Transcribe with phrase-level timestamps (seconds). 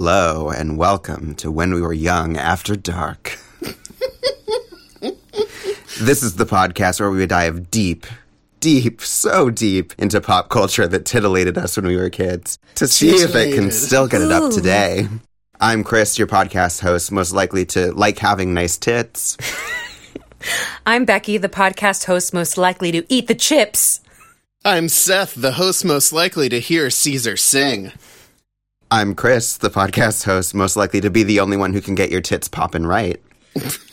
[0.00, 3.36] Hello, and welcome to When We Were Young After Dark.
[5.98, 8.06] this is the podcast where we dive deep,
[8.60, 13.08] deep, so deep into pop culture that titillated us when we were kids to see
[13.08, 15.08] if it can still get it up today.
[15.60, 19.36] I'm Chris, your podcast host, most likely to like having nice tits.
[20.86, 24.00] I'm Becky, the podcast host most likely to eat the chips.
[24.64, 27.90] I'm Seth, the host most likely to hear Caesar sing.
[28.90, 32.10] I'm Chris, the podcast host, most likely to be the only one who can get
[32.10, 33.20] your tits popping right.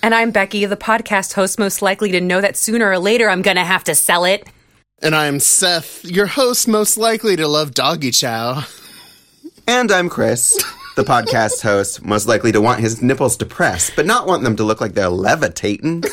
[0.01, 3.41] And I'm Becky, the podcast host most likely to know that sooner or later I'm
[3.41, 4.47] gonna have to sell it.
[5.01, 8.63] And I'm Seth, your host most likely to love doggy chow.
[9.67, 10.55] And I'm Chris,
[10.95, 14.63] the podcast host, most likely to want his nipples depressed, but not want them to
[14.63, 16.03] look like they're levitating.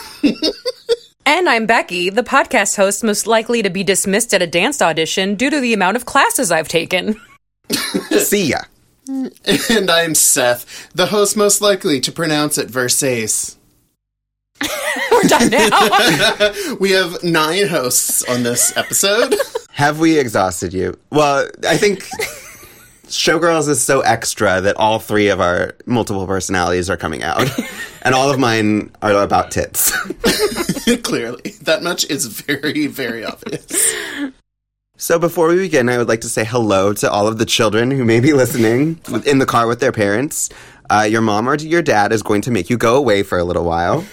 [1.24, 5.36] And I'm Becky, the podcast host most likely to be dismissed at a dance audition
[5.36, 7.20] due to the amount of classes I've taken.
[8.18, 8.62] See ya.
[9.70, 13.56] And I'm Seth, the host most likely to pronounce it Versace.
[15.10, 16.52] We're done now.
[16.80, 19.34] We have nine hosts on this episode.
[19.72, 20.98] Have we exhausted you?
[21.10, 22.04] Well, I think
[23.06, 27.48] Showgirls is so extra that all three of our multiple personalities are coming out.
[28.02, 29.90] And all of mine are about tits.
[31.02, 33.94] Clearly, that much is very, very obvious.
[35.02, 37.90] So before we begin, I would like to say hello to all of the children
[37.90, 40.48] who may be listening in the car with their parents.
[40.88, 43.42] Uh, your mom or your dad is going to make you go away for a
[43.42, 44.04] little while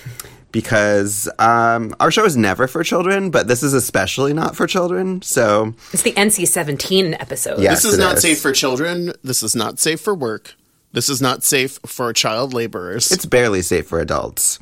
[0.51, 5.21] because um, our show is never for children, but this is especially not for children.
[5.21, 7.59] So it's the NC 17 episode.
[7.59, 8.23] Yes, This is not is.
[8.23, 9.13] safe for children.
[9.23, 10.55] This is not safe for work.
[10.91, 13.11] This is not safe for child laborers.
[13.11, 14.57] it's barely safe for adults.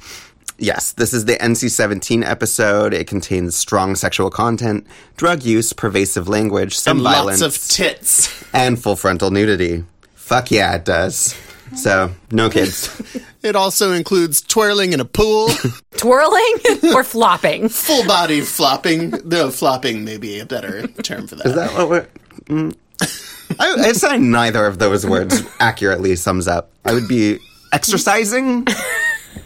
[0.59, 2.93] Yes, this is the NC 17 episode.
[2.93, 8.43] It contains strong sexual content, drug use, pervasive language, some and violence, lots of tits.
[8.53, 9.83] and full frontal nudity.
[10.15, 11.35] Fuck yeah, it does.
[11.75, 12.89] So, no kids.
[13.43, 15.49] It also includes twirling in a pool,
[15.97, 16.55] Twirling
[16.95, 17.69] or flopping?
[17.69, 19.11] full body flopping.
[19.25, 21.45] No, flopping may be a better term for that.
[21.45, 22.07] Is that what we're.
[22.45, 22.75] Mm.
[23.59, 26.71] I, I'd say neither of those words accurately sums up.
[26.83, 27.37] I would be
[27.73, 28.65] exercising,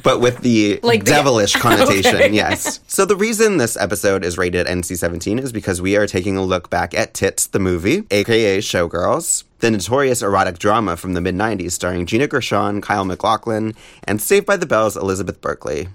[0.03, 2.29] but with the Like the- devilish connotation, Okay.
[2.34, 2.79] yes.
[2.88, 6.44] So the reason this episode is rated NC 17 is because we are taking a
[6.44, 11.35] look back at Tits, the movie, aka Showgirls, the notorious erotic drama from the mid
[11.35, 15.88] 90s starring Gina Gershon, Kyle MacLachlan, and Saved by the Bell's Elizabeth Berkley.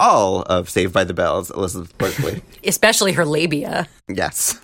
[0.00, 2.42] All of Saved by the Bell's Elizabeth Berkley.
[2.64, 3.88] Especially her labia.
[4.08, 4.60] yes.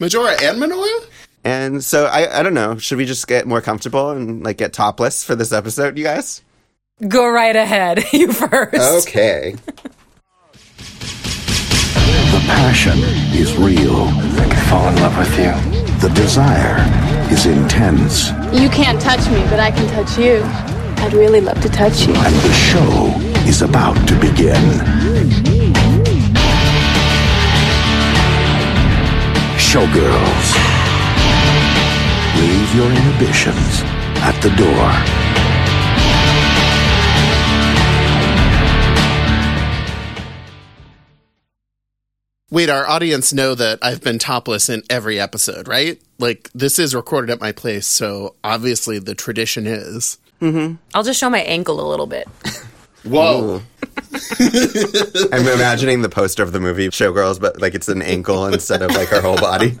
[0.00, 1.00] Majora and Manoia?
[1.44, 2.78] And so I, I don't know.
[2.78, 6.42] Should we just get more comfortable and like get topless for this episode, you guys?
[7.08, 8.04] Go right ahead.
[8.12, 9.08] You first.
[9.08, 9.56] Okay.
[12.30, 12.98] The passion
[13.34, 14.06] is real.
[14.40, 15.52] I could fall in love with you.
[15.98, 16.76] The desire
[17.32, 18.30] is intense.
[18.52, 20.42] You can't touch me, but I can touch you.
[21.04, 22.14] I'd really love to touch you.
[22.14, 23.12] And the show
[23.48, 24.62] is about to begin.
[29.58, 30.48] Showgirls.
[32.38, 33.82] Leave your inhibitions
[34.22, 35.23] at the door.
[42.54, 46.00] Wait, our audience know that I've been topless in every episode, right?
[46.20, 50.18] Like, this is recorded at my place, so obviously the tradition is.
[50.40, 50.76] Mm-hmm.
[50.94, 52.28] I'll just show my ankle a little bit.
[53.02, 53.60] Whoa.
[55.32, 58.92] I'm imagining the poster of the movie Showgirls, but like it's an ankle instead of
[58.92, 59.76] like her whole body.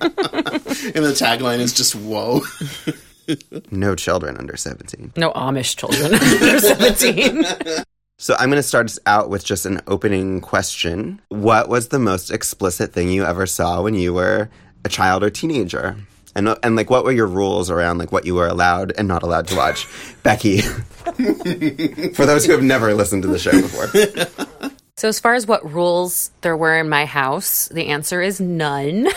[0.84, 2.40] And the tagline is just, whoa.
[3.70, 5.12] No children under 17.
[5.16, 7.84] No Amish children under 17.
[8.18, 11.20] So I'm going to start us out with just an opening question.
[11.30, 14.50] What was the most explicit thing you ever saw when you were
[14.84, 15.96] a child or teenager?
[16.36, 19.22] And, and like, what were your rules around like what you were allowed and not
[19.24, 19.88] allowed to watch?
[20.22, 20.60] Becky,
[22.14, 24.70] for those who have never listened to the show before.
[24.96, 29.08] So, as far as what rules there were in my house, the answer is none.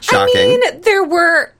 [0.00, 0.36] Shocking.
[0.36, 1.52] I mean, there were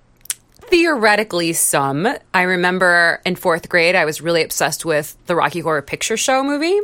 [0.69, 2.09] theoretically some.
[2.35, 6.43] I remember in fourth grade, I was really obsessed with the Rocky Horror Picture Show
[6.43, 6.79] movie.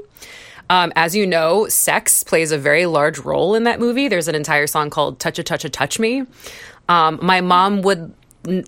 [0.70, 4.08] Um, as you know, sex plays a very large role in that movie.
[4.08, 6.24] There's an entire song called "Touch a Touch a Touch Me."
[6.88, 8.14] Um, my mom would.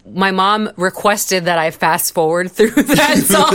[0.06, 3.54] My mom requested that I fast forward through that song.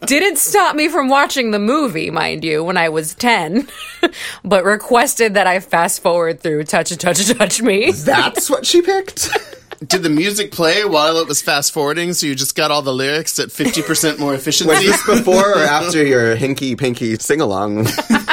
[0.06, 3.68] Didn't stop me from watching the movie, mind you, when I was 10,
[4.44, 7.90] but requested that I fast forward through Touch a Touch a Touch Me.
[7.92, 9.28] That's what she picked?
[9.84, 12.92] Did the music play while it was fast forwarding, so you just got all the
[12.92, 14.68] lyrics at fifty percent more efficiency.
[14.70, 17.86] Was this before or after your hinky pinky sing along?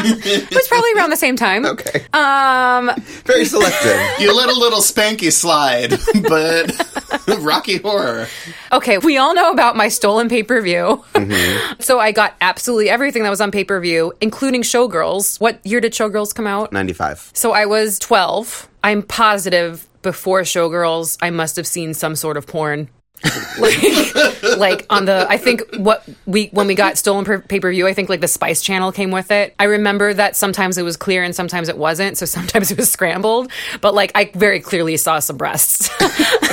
[0.06, 1.66] It was probably around the same time.
[1.66, 2.06] Okay.
[2.14, 2.92] Um,
[3.26, 4.00] Very selective.
[4.20, 5.92] you let a little spanky slide,
[6.30, 8.28] but Rocky Horror.
[8.72, 11.04] okay, we all know about my stolen pay per view.
[11.14, 11.74] Mm-hmm.
[11.82, 15.40] so I got absolutely everything that was on pay per view, including Showgirls.
[15.40, 16.72] What year did Showgirls come out?
[16.72, 17.32] 95.
[17.34, 18.70] So I was 12.
[18.84, 22.90] I'm positive before Showgirls, I must have seen some sort of porn.
[23.60, 27.88] Like, like on the, I think what we, when we got stolen pay per view,
[27.88, 29.56] I think like the Spice Channel came with it.
[29.60, 32.18] I remember that sometimes it was clear and sometimes it wasn't.
[32.18, 35.90] So sometimes it was scrambled, but like I very clearly saw some breasts.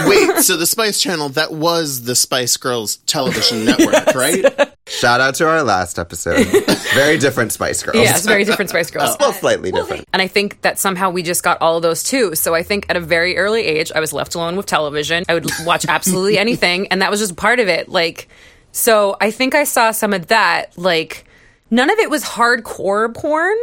[0.07, 4.45] Wait, so the Spice Channel, that was the Spice Girls television network, right?
[4.87, 6.47] Shout out to our last episode.
[6.95, 7.97] Very different Spice Girls.
[7.97, 9.17] yes, very different Spice Girls.
[9.21, 10.05] Well, slightly different.
[10.13, 12.35] And I think that somehow we just got all of those too.
[12.35, 15.25] So I think at a very early age, I was left alone with television.
[15.29, 17.89] I would watch absolutely anything, and that was just part of it.
[17.89, 18.29] Like,
[18.73, 20.77] so I think I saw some of that.
[20.79, 21.25] Like,
[21.71, 23.57] none of it was hardcore porn.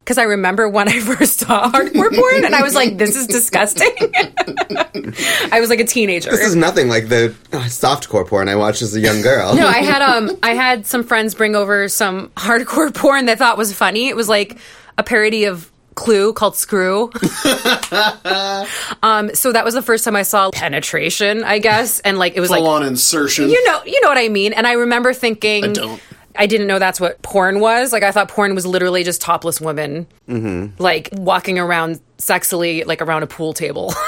[0.00, 3.28] Because I remember when I first saw hardcore porn, and I was like, "This is
[3.28, 3.88] disgusting."
[5.52, 6.30] I was like a teenager.
[6.32, 9.54] This is nothing like the uh, softcore porn I watched as a young girl.
[9.54, 13.56] No, I had um I had some friends bring over some hardcore porn they thought
[13.56, 14.08] was funny.
[14.08, 14.58] It was like
[14.98, 17.04] a parody of Clue called Screw.
[19.02, 22.40] um so that was the first time I saw penetration, I guess, and like it
[22.40, 23.48] was Full like on insertion.
[23.50, 24.52] you know, you know what I mean.
[24.52, 26.02] And I remember thinking I don't.
[26.42, 27.92] I didn't know that's what porn was.
[27.92, 30.82] Like I thought porn was literally just topless women, Mm-hmm.
[30.82, 33.94] like walking around sexily, like around a pool table.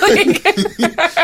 [0.00, 0.38] Like-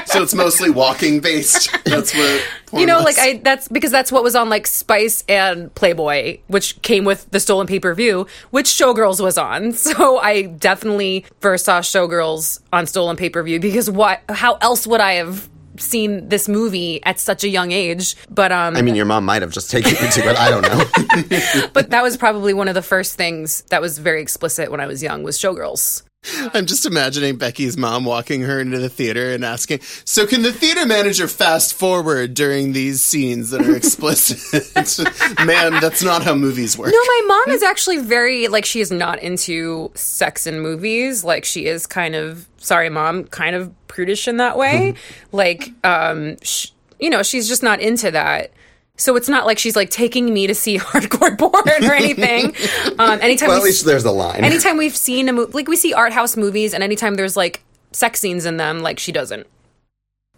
[0.06, 1.70] so it's mostly walking based.
[1.84, 3.04] That's what porn you know, was.
[3.04, 7.30] like I that's because that's what was on like Spice and Playboy, which came with
[7.30, 9.72] the stolen pay per view, which Showgirls was on.
[9.90, 14.20] So I definitely first saw Showgirls on stolen pay per view because what?
[14.28, 15.48] How else would I have?
[15.78, 19.42] Seen this movie at such a young age but um I mean, your mom might
[19.42, 20.36] have just taken you to it.
[20.36, 21.68] I don't know.
[21.72, 24.86] but that was probably one of the first things that was very explicit when I
[24.86, 26.02] was young was Showgirls.
[26.54, 30.52] I'm just imagining Becky's mom walking her into the theater and asking, "So can the
[30.52, 34.38] theater manager fast forward during these scenes that are explicit?"
[35.46, 36.92] Ma'am, that's not how movies work.
[36.92, 41.24] No, my mom is actually very like she is not into sex in movies.
[41.24, 44.94] Like she is kind of sorry, mom, kind of prudish in that way.
[45.32, 46.68] like, um, sh-
[46.98, 48.52] you know, she's just not into that.
[49.00, 52.54] So it's not like she's like taking me to see hardcore porn or anything.
[52.98, 54.44] Um, anytime well, at we least there's a line.
[54.44, 57.62] anytime we've seen a movie, like we see art house movies, and anytime there's like
[57.92, 59.46] sex scenes in them, like she doesn't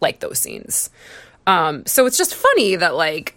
[0.00, 0.90] like those scenes.
[1.46, 3.34] Um, so it's just funny that like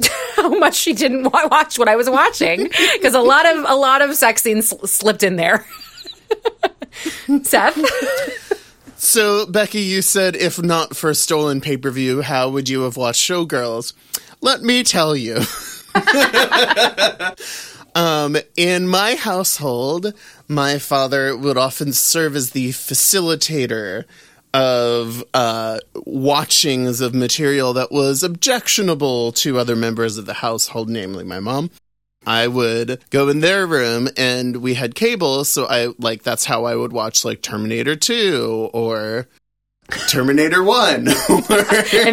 [0.34, 2.64] how much she didn't wa- watch what I was watching
[2.94, 5.64] because a lot of a lot of sex scenes sl- slipped in there.
[7.42, 7.78] Seth,
[8.96, 12.96] So, Becky, you said if not for stolen pay per view, how would you have
[12.96, 13.92] watched Showgirls?
[14.44, 15.38] Let me tell you.
[17.94, 20.12] um, in my household,
[20.48, 24.04] my father would often serve as the facilitator
[24.52, 31.24] of uh, watchings of material that was objectionable to other members of the household, namely
[31.24, 31.70] my mom.
[32.26, 36.66] I would go in their room and we had cable, so I like that's how
[36.66, 39.26] I would watch like Terminator 2 or
[40.08, 40.98] Terminator 1.
[40.98, 41.06] in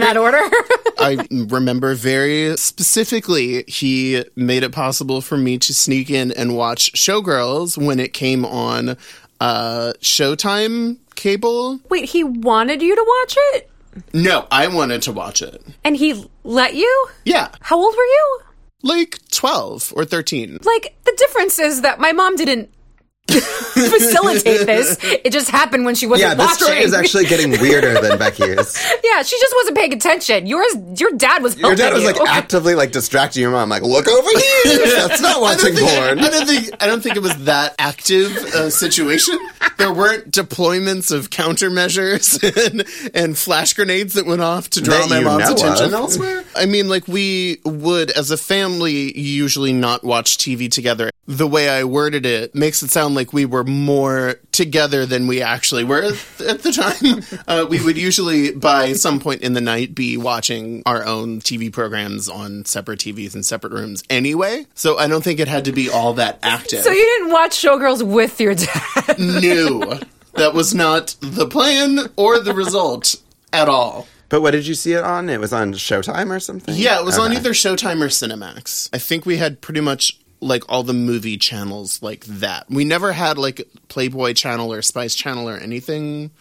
[0.02, 0.40] that order.
[1.00, 6.92] I remember very specifically he made it possible for me to sneak in and watch
[6.94, 8.98] Showgirls when it came on
[9.40, 11.80] uh Showtime cable.
[11.90, 13.70] Wait, he wanted you to watch it,
[14.14, 15.64] No, I wanted to watch it.
[15.84, 17.08] and he let you.
[17.26, 18.40] Yeah, How old were you?
[18.84, 20.58] like 12 or 13.
[20.64, 22.70] Like the difference is that my mom didn't
[23.32, 24.98] facilitate this.
[25.02, 26.66] It just happened when she wasn't yeah, this watching.
[26.66, 28.48] story is actually getting weirder than Becky's.
[29.04, 30.48] yeah, she just wasn't paying attention.
[30.48, 31.58] Yours, your dad was.
[31.58, 32.26] Your dad was like you.
[32.28, 34.86] actively like distracting your mom, like look over here.
[35.08, 36.20] That's not watching porn.
[36.20, 39.38] I don't think I don't think it was that active a situation.
[39.78, 45.10] There weren't deployments of countermeasures and, and flash grenades that went off to draw That
[45.10, 45.94] my mom's attention of.
[45.94, 46.44] elsewhere.
[46.56, 51.10] I mean, like we would, as a family, usually not watch TV together.
[51.28, 55.42] The way I worded it makes it sound like we were more together than we
[55.42, 57.24] actually were at, at the time.
[57.48, 61.72] Uh, we would usually, by some point in the night, be watching our own TV
[61.72, 64.66] programs on separate TVs in separate rooms anyway.
[64.74, 66.84] So I don't think it had to be all that active.
[66.84, 69.20] So you didn't watch Showgirls with your dad.
[69.20, 70.00] No,
[70.34, 73.16] that was not the plan or the result
[73.52, 74.08] at all.
[74.32, 75.30] But what did you see it on?
[75.30, 76.74] It was on Showtime or something.
[76.78, 78.90] Yeah, it was on either Showtime or Cinemax.
[78.94, 82.70] I think we had pretty much like all the movie channels like that.
[82.70, 86.32] We never had like Playboy channel or Spice channel or anything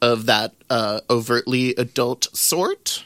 [0.00, 3.04] of that uh, overtly adult sort.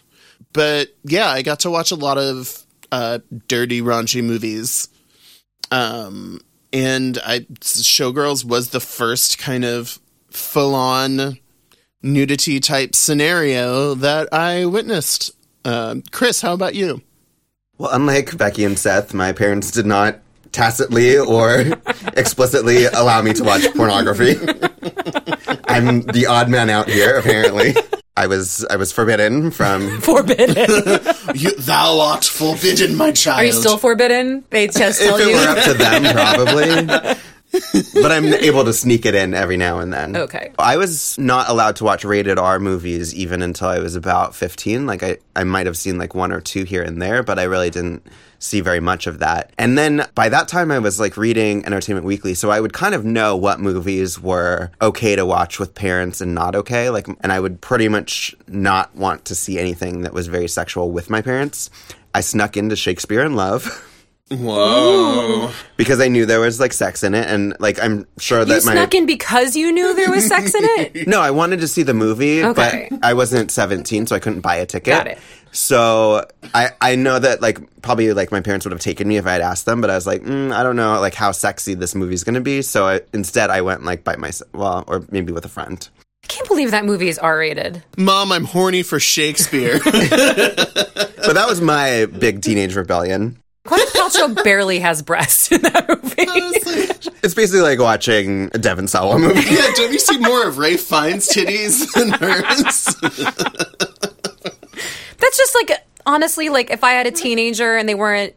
[0.52, 4.88] But yeah, I got to watch a lot of uh, dirty, raunchy movies.
[5.70, 6.40] Um,
[6.72, 9.98] and I Showgirls was the first kind of
[10.30, 11.38] full on
[12.02, 15.32] nudity type scenario that I witnessed.
[15.64, 17.00] Uh, Chris, how about you?
[17.78, 20.20] Well, unlike Becky and Seth, my parents did not
[20.54, 21.50] tacitly or
[22.16, 24.36] explicitly allow me to watch pornography.
[25.68, 27.74] I'm the odd man out here, apparently.
[28.16, 30.56] I was I was forbidden from Forbidden.
[31.34, 33.40] You, thou art forbidden, my child.
[33.40, 34.44] Are you still forbidden?
[34.50, 35.34] They just if tell it you.
[35.34, 37.16] were up to them, probably.
[37.94, 40.16] But I'm able to sneak it in every now and then.
[40.16, 40.52] Okay.
[40.58, 44.86] I was not allowed to watch rated R movies even until I was about 15.
[44.86, 47.44] Like I, I might have seen like one or two here and there, but I
[47.44, 48.06] really didn't
[48.38, 49.52] see very much of that.
[49.56, 52.94] And then by that time I was like reading Entertainment Weekly, so I would kind
[52.94, 56.90] of know what movies were okay to watch with parents and not okay.
[56.90, 60.90] Like and I would pretty much not want to see anything that was very sexual
[60.90, 61.70] with my parents.
[62.14, 63.90] I snuck into Shakespeare in Love.
[64.30, 65.50] Whoa.
[65.76, 68.64] because I knew there was like sex in it, and like I'm sure You that
[68.64, 71.06] my snuck in because you knew there was sex in it?
[71.06, 72.88] no, I wanted to see the movie, Okay.
[72.90, 74.94] but I wasn't 17, so I couldn't buy a ticket.
[74.94, 75.18] Got it.
[75.52, 79.26] So I I know that like probably like my parents would have taken me if
[79.26, 81.74] I had asked them, but I was like, mm, I don't know like how sexy
[81.74, 82.62] this movie's going to be.
[82.62, 85.86] So I, instead, I went like by myself, well, or maybe with a friend.
[86.24, 87.84] I can't believe that movie is R rated.
[87.98, 89.78] Mom, I'm horny for Shakespeare.
[91.26, 93.38] But that was my big teenage rebellion.
[93.66, 96.14] Gwyneth Paltrow barely has breasts in that movie.
[97.22, 99.40] It's basically like watching a Devon Sawa movie.
[99.50, 102.94] yeah, don't you see more of Ralph Fiennes's titties than hers?
[105.18, 105.72] That's just like
[106.04, 108.34] honestly, like if I had a teenager and they weren't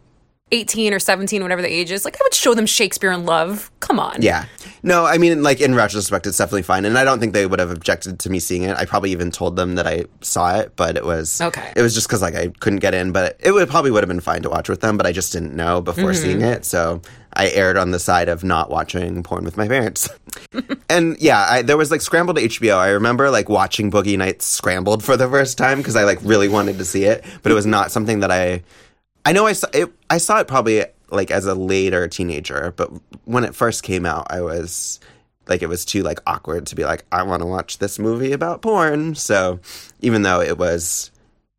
[0.51, 3.69] 18 or 17, whatever the age is, like I would show them Shakespeare in Love.
[3.79, 4.21] Come on.
[4.21, 4.45] Yeah.
[4.83, 7.59] No, I mean, like in retrospect, it's definitely fine, and I don't think they would
[7.59, 8.77] have objected to me seeing it.
[8.77, 11.73] I probably even told them that I saw it, but it was Okay.
[11.75, 14.07] It was just because like I couldn't get in, but it would probably would have
[14.07, 16.23] been fine to watch with them, but I just didn't know before mm-hmm.
[16.23, 17.01] seeing it, so
[17.33, 20.09] I erred on the side of not watching porn with my parents.
[20.89, 22.77] and yeah, I, there was like Scrambled HBO.
[22.77, 26.47] I remember like watching Boogie Nights Scrambled for the first time because I like really
[26.47, 28.63] wanted to see it, but it was not something that I.
[29.27, 29.91] I know I saw it.
[30.09, 32.89] I saw it probably like as a later teenager, but
[33.25, 35.01] when it first came out, I was
[35.47, 38.31] like, it was too like awkward to be like, I want to watch this movie
[38.31, 39.15] about porn.
[39.15, 39.59] So
[39.99, 41.11] even though it was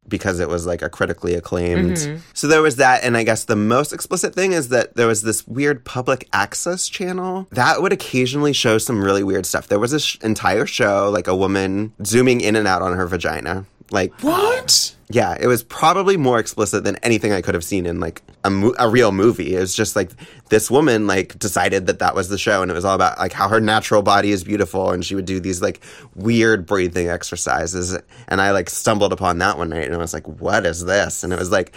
[0.08, 1.98] because it was like a critically acclaimed.
[1.98, 2.22] Mm-hmm.
[2.32, 5.20] So there was that, and I guess the most explicit thing is that there was
[5.20, 9.66] this weird public access channel that would occasionally show some really weird stuff.
[9.66, 13.06] There was this sh- entire show, like a woman zooming in and out on her
[13.06, 13.66] vagina.
[13.90, 14.94] Like what?
[15.10, 18.50] yeah, it was probably more explicit than anything I could have seen in like a,
[18.50, 19.56] mo- a real movie.
[19.56, 20.10] It was just like
[20.50, 23.32] this woman like decided that that was the show, and it was all about like
[23.32, 25.80] how her natural body is beautiful, and she would do these like
[26.14, 27.96] weird breathing exercises.
[28.28, 31.24] And I like stumbled upon that one night, and I was like, "What is this?"
[31.24, 31.74] And it was like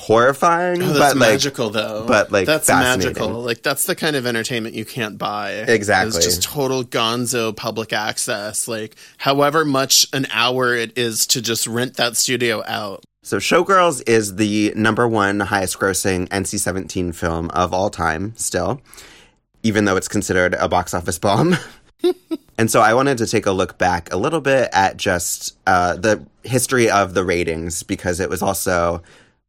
[0.00, 2.04] horrifying, Oh, that's but like magical, though.
[2.06, 3.30] but, like, that's magical.
[3.42, 5.52] Like that's the kind of entertainment you can't buy.
[5.52, 6.16] Exactly.
[6.16, 8.68] It's just total Gonzo public access.
[8.68, 13.04] Like however much an hour it is to just rent that studio out.
[13.22, 18.80] So Showgirls is the number one highest grossing NC 17 film of all time, still,
[19.62, 21.56] even though it's considered a box office bomb.
[22.58, 25.96] and so I wanted to take a look back a little bit at just uh,
[25.96, 29.02] the history of the ratings because it was also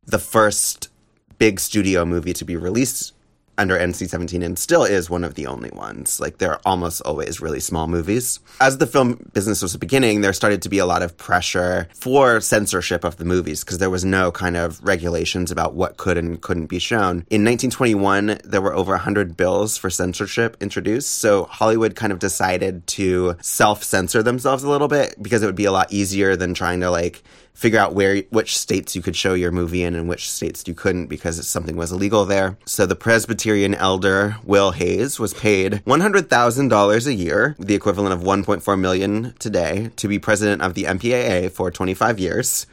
[0.09, 0.89] the first
[1.37, 3.13] big studio movie to be released
[3.59, 6.19] under NC 17 and still is one of the only ones.
[6.19, 8.39] Like, they're almost always really small movies.
[8.61, 12.39] As the film business was beginning, there started to be a lot of pressure for
[12.39, 16.41] censorship of the movies because there was no kind of regulations about what could and
[16.41, 17.25] couldn't be shown.
[17.29, 21.19] In 1921, there were over 100 bills for censorship introduced.
[21.19, 25.55] So Hollywood kind of decided to self censor themselves a little bit because it would
[25.55, 27.23] be a lot easier than trying to, like,
[27.59, 30.73] figure out where which states you could show your movie in and which states you
[30.73, 32.57] couldn't because something was illegal there.
[32.65, 38.79] So the Presbyterian elder Will Hays was paid $100,000 a year, the equivalent of 1.4
[38.79, 42.65] million today, to be president of the MPAA for 25 years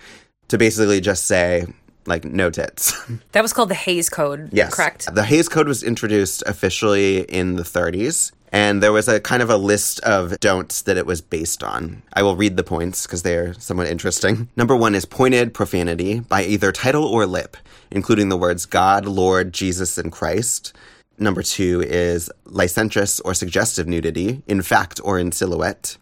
[0.47, 1.67] to basically just say
[2.07, 2.95] like no tits.
[3.33, 4.51] That was called the Hays Code.
[4.53, 4.73] Yes.
[4.73, 5.13] Correct.
[5.13, 9.51] The Hays Code was introduced officially in the 30s, and there was a kind of
[9.51, 12.03] a list of don'ts that it was based on.
[12.13, 14.49] I will read the points because they are somewhat interesting.
[14.57, 17.57] Number one is pointed profanity by either title or lip,
[17.91, 20.73] including the words God, Lord, Jesus, and Christ.
[21.19, 25.97] Number two is licentious or suggestive nudity, in fact or in silhouette.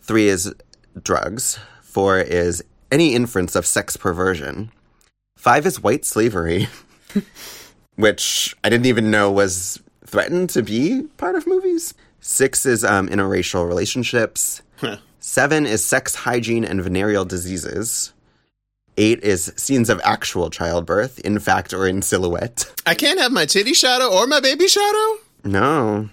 [0.00, 0.54] Three is
[1.02, 1.58] drugs.
[1.82, 4.70] Four is any inference of sex perversion.
[5.36, 6.68] Five is white slavery,
[7.96, 11.94] which I didn't even know was threatened to be part of movies.
[12.20, 14.62] Six is um, interracial relationships.
[15.20, 18.12] Seven is sex hygiene and venereal diseases.
[18.96, 22.72] Eight is scenes of actual childbirth, in fact or in silhouette.
[22.86, 25.18] I can't have my titty shadow or my baby shadow.
[25.44, 26.08] No.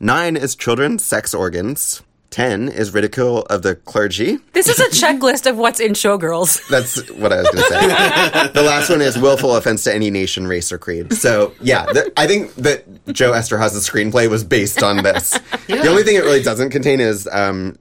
[0.00, 2.02] Nine is children's sex organs.
[2.32, 4.38] Ten is ridicule of the clergy.
[4.54, 6.66] This is a checklist of what's in Showgirls.
[6.68, 8.48] That's what I was going to say.
[8.54, 11.12] the last one is willful offense to any nation, race, or creed.
[11.12, 15.38] So, yeah, th- I think that Joe Eszterhas's screenplay was based on this.
[15.68, 17.76] The only thing it really doesn't contain is um,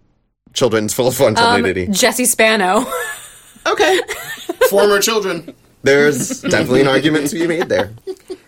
[0.53, 1.87] children's full frontal Um, nudity.
[1.87, 2.85] Jesse Spano.
[3.65, 4.01] Okay.
[4.69, 5.55] Former children.
[5.83, 7.93] There's definitely an argument to be made there.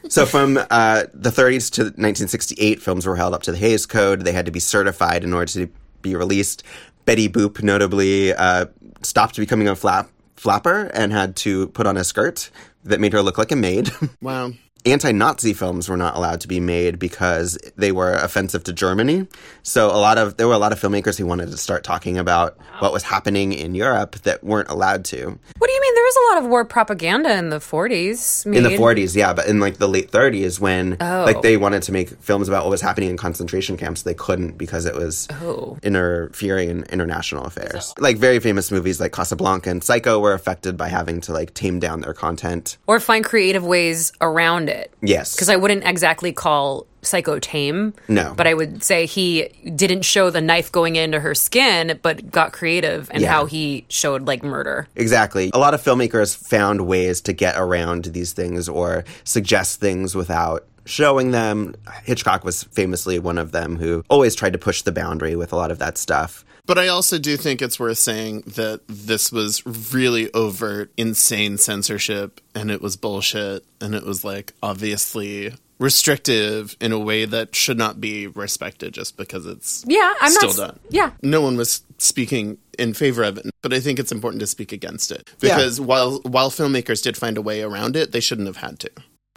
[0.10, 4.22] So from uh, the 30s to 1968, films were held up to the Hays Code.
[4.26, 5.70] They had to be certified in order to
[6.04, 6.62] be released.
[7.06, 8.68] Betty Boop notably uh,
[9.02, 12.52] stopped becoming a flap flapper and had to put on a skirt
[12.84, 13.90] that made her look like a maid.
[14.22, 14.52] Wow.
[14.86, 19.28] Anti-Nazi films were not allowed to be made because they were offensive to Germany.
[19.64, 22.18] So a lot of there were a lot of filmmakers who wanted to start talking
[22.18, 25.18] about what was happening in Europe that weren't allowed to.
[25.58, 25.96] What do you mean?
[25.96, 28.46] There was a lot of war propaganda in the 40s.
[28.46, 31.24] in the 40s yeah but in like the late 30s when Oh.
[31.26, 34.58] like they wanted to make films about what was happening in concentration camps they couldn't
[34.58, 35.78] because it was Oh.
[35.84, 40.88] interfering in international affairs like very famous movies like casablanca and psycho were affected by
[40.90, 44.73] having to like tame down their content Or find creative ways around it.
[45.02, 47.94] Yes Because I wouldn't exactly call Psycho tame.
[48.08, 48.34] No.
[48.38, 52.54] But I would say he didn't show the knife going into her skin, but got
[52.54, 53.30] creative and Yeah.
[53.30, 54.88] how he showed like murder.
[54.96, 55.52] Exactly.
[55.54, 60.66] A lot of filmmakers found ways to get around these things or suggest things without
[60.86, 61.76] showing them.
[62.06, 65.58] Hitchcock was famously one of them who always tried to push the boundary with a
[65.58, 66.46] lot of that stuff.
[66.66, 72.40] But I also do think it's worth saying that this was really overt, insane censorship,
[72.56, 77.78] and it was bullshit, and it was like obviously restrictive in a way that should
[77.78, 80.58] not be respected just because it's Yeah, I'm still not.
[80.58, 80.80] done.
[80.90, 81.12] Yeah.
[81.22, 84.72] No one was speaking in favor of it, but I think it's important to speak
[84.72, 88.58] against it because while while filmmakers did find a way around it, they shouldn't have
[88.58, 88.92] had to.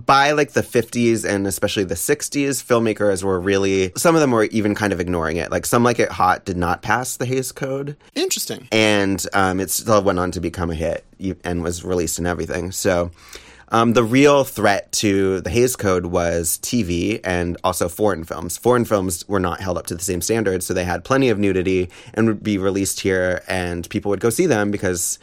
[0.07, 4.45] By like the 50s and especially the 60s, filmmakers were really, some of them were
[4.45, 5.51] even kind of ignoring it.
[5.51, 8.69] Like Some Like It Hot did not pass the Hays Code, Interesting.
[8.73, 11.05] and um, it still went on to become a hit
[11.45, 12.71] and was released and everything.
[12.73, 13.11] So
[13.69, 18.57] um, the real threat to the Hays Code was TV and also foreign films.
[18.57, 21.38] Foreign films were not held up to the same standards, so they had plenty of
[21.40, 25.19] nudity and would be released here, and people would go see them because.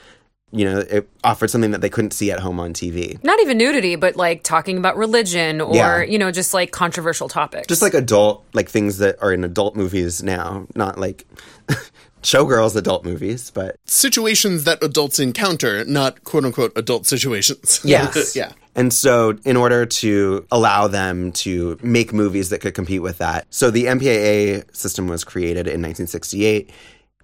[0.56, 3.22] You know, it offered something that they couldn't see at home on TV.
[3.24, 6.04] Not even nudity, but like talking about religion or, Yeah.
[6.04, 7.68] you know, just like controversial topics.
[7.68, 11.26] just like adult like things that are in adult movies now not like
[12.22, 17.82] showgirls adult movies but Situations that adults encounter, not quote unquote adult situations.
[17.86, 18.36] Yes.
[18.36, 18.52] yeah.
[18.76, 23.46] and so in order to allow them to make movies that could compete with that
[23.50, 26.70] so the mpaa system was created in 1968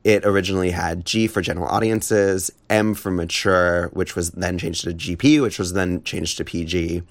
[0.03, 4.91] it originally had G for general audiences, M for mature, which was then changed to
[4.91, 7.03] GP, which was then changed to PG,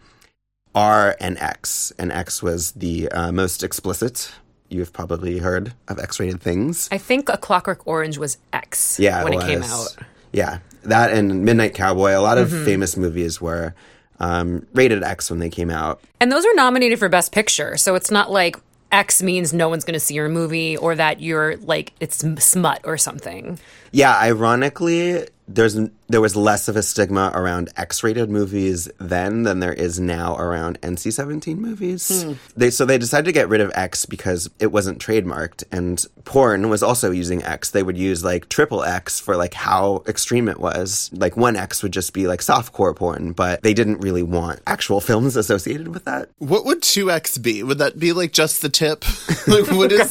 [0.74, 1.92] R and X.
[1.98, 4.32] And X was the uh, most explicit.
[4.70, 6.88] You've probably heard of X rated things.
[6.92, 9.44] I think A Clockwork Orange was X Yeah, when it, was.
[9.46, 9.96] came out.
[10.32, 12.16] Yeah, that and Midnight Cowboy.
[12.16, 13.74] A lot of famous movies were
[14.20, 16.00] um, rated X when they came out.
[16.20, 17.76] And those are nominated for Best Picture.
[17.78, 18.56] So it's not like
[18.90, 22.80] X means no one's going to see your movie or that you're like, it's smut
[22.84, 23.58] or something.
[23.92, 29.72] Yeah, ironically, there's there was less of a stigma around X-rated movies then than there
[29.72, 32.22] is now around NC-17 movies.
[32.24, 32.32] Hmm.
[32.56, 36.68] They so they decided to get rid of X because it wasn't trademarked, and porn
[36.68, 37.70] was also using X.
[37.70, 41.10] They would use like triple X for like how extreme it was.
[41.12, 45.00] Like one X would just be like softcore porn, but they didn't really want actual
[45.00, 46.30] films associated with that.
[46.38, 47.62] What would 2x be?
[47.62, 49.04] Would that be like just the tip?
[49.46, 50.10] like what is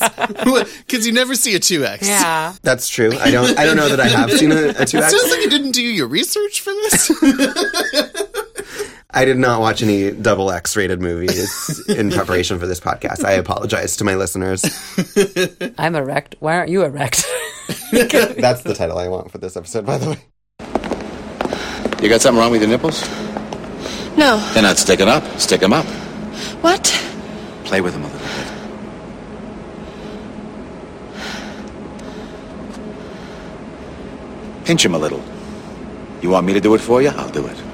[0.87, 2.03] Cuz you never see a 2x.
[2.03, 2.53] Yeah.
[2.61, 3.11] That's true.
[3.17, 5.11] I don't I don't know that I have seen a, a two It X.
[5.11, 7.11] sounds like you didn't do your research for this.
[9.09, 13.23] I did not watch any double X rated movies in preparation for this podcast.
[13.23, 14.63] I apologize to my listeners.
[15.77, 16.35] I'm erect.
[16.39, 17.25] Why aren't you erect?
[17.91, 20.17] That's the title I want for this episode, by the way.
[22.01, 23.01] You got something wrong with your nipples?
[24.17, 24.37] No.
[24.53, 25.23] They're not sticking up.
[25.39, 25.85] Stick them up.
[26.61, 26.83] What?
[27.63, 28.47] Play with them a little bit.
[34.65, 35.23] Pinch them a little.
[36.27, 37.07] You want me to do it for you?
[37.07, 37.66] I'll do it.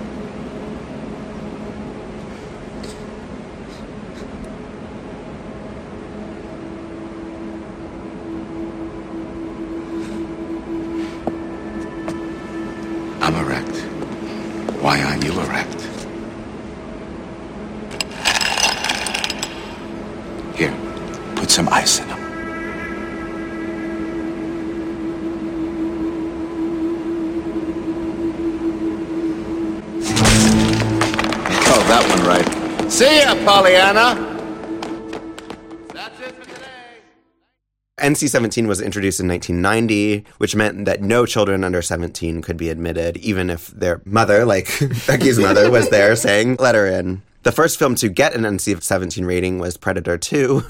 [38.14, 42.70] NC 17 was introduced in 1990, which meant that no children under 17 could be
[42.70, 44.68] admitted, even if their mother, like
[45.08, 47.24] Becky's mother, was there saying, let her in.
[47.42, 50.64] The first film to get an NC 17 rating was Predator 2,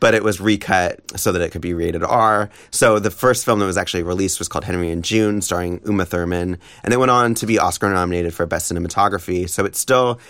[0.00, 2.50] but it was recut so that it could be rated R.
[2.70, 6.04] So the first film that was actually released was called Henry and June, starring Uma
[6.04, 9.50] Thurman, and it went on to be Oscar nominated for Best Cinematography.
[9.50, 10.20] So it's still,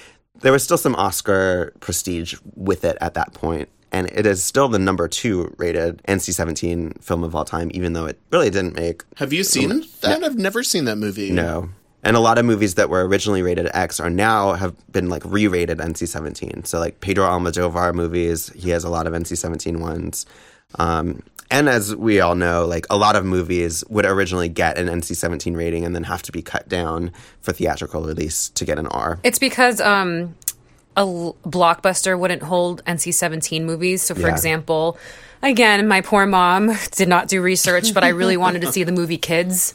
[0.40, 4.66] there was still some Oscar prestige with it at that point and it is still
[4.66, 9.04] the number two rated NC-17 film of all time, even though it really didn't make
[9.18, 10.24] Have you seen that?
[10.24, 11.30] I've never seen that movie.
[11.30, 11.70] no.
[12.02, 15.22] And a lot of movies that were originally rated X are now have been like
[15.24, 16.66] re-rated NC-17.
[16.66, 20.26] So like Pedro Almodovar movies, he has a lot of NC-17 ones.
[20.78, 24.88] Um, and as we all know, like a lot of movies would originally get an
[24.88, 28.88] NC-17 rating and then have to be cut down for theatrical release to get an
[28.88, 29.18] R.
[29.22, 30.34] It's because um,
[30.96, 34.02] a l- blockbuster wouldn't hold NC 17 movies.
[34.02, 34.28] So, for Yeah.
[34.34, 34.98] example,
[35.42, 38.92] again, my poor mom did not do research, but I really wanted to see the
[38.92, 39.74] movie Kids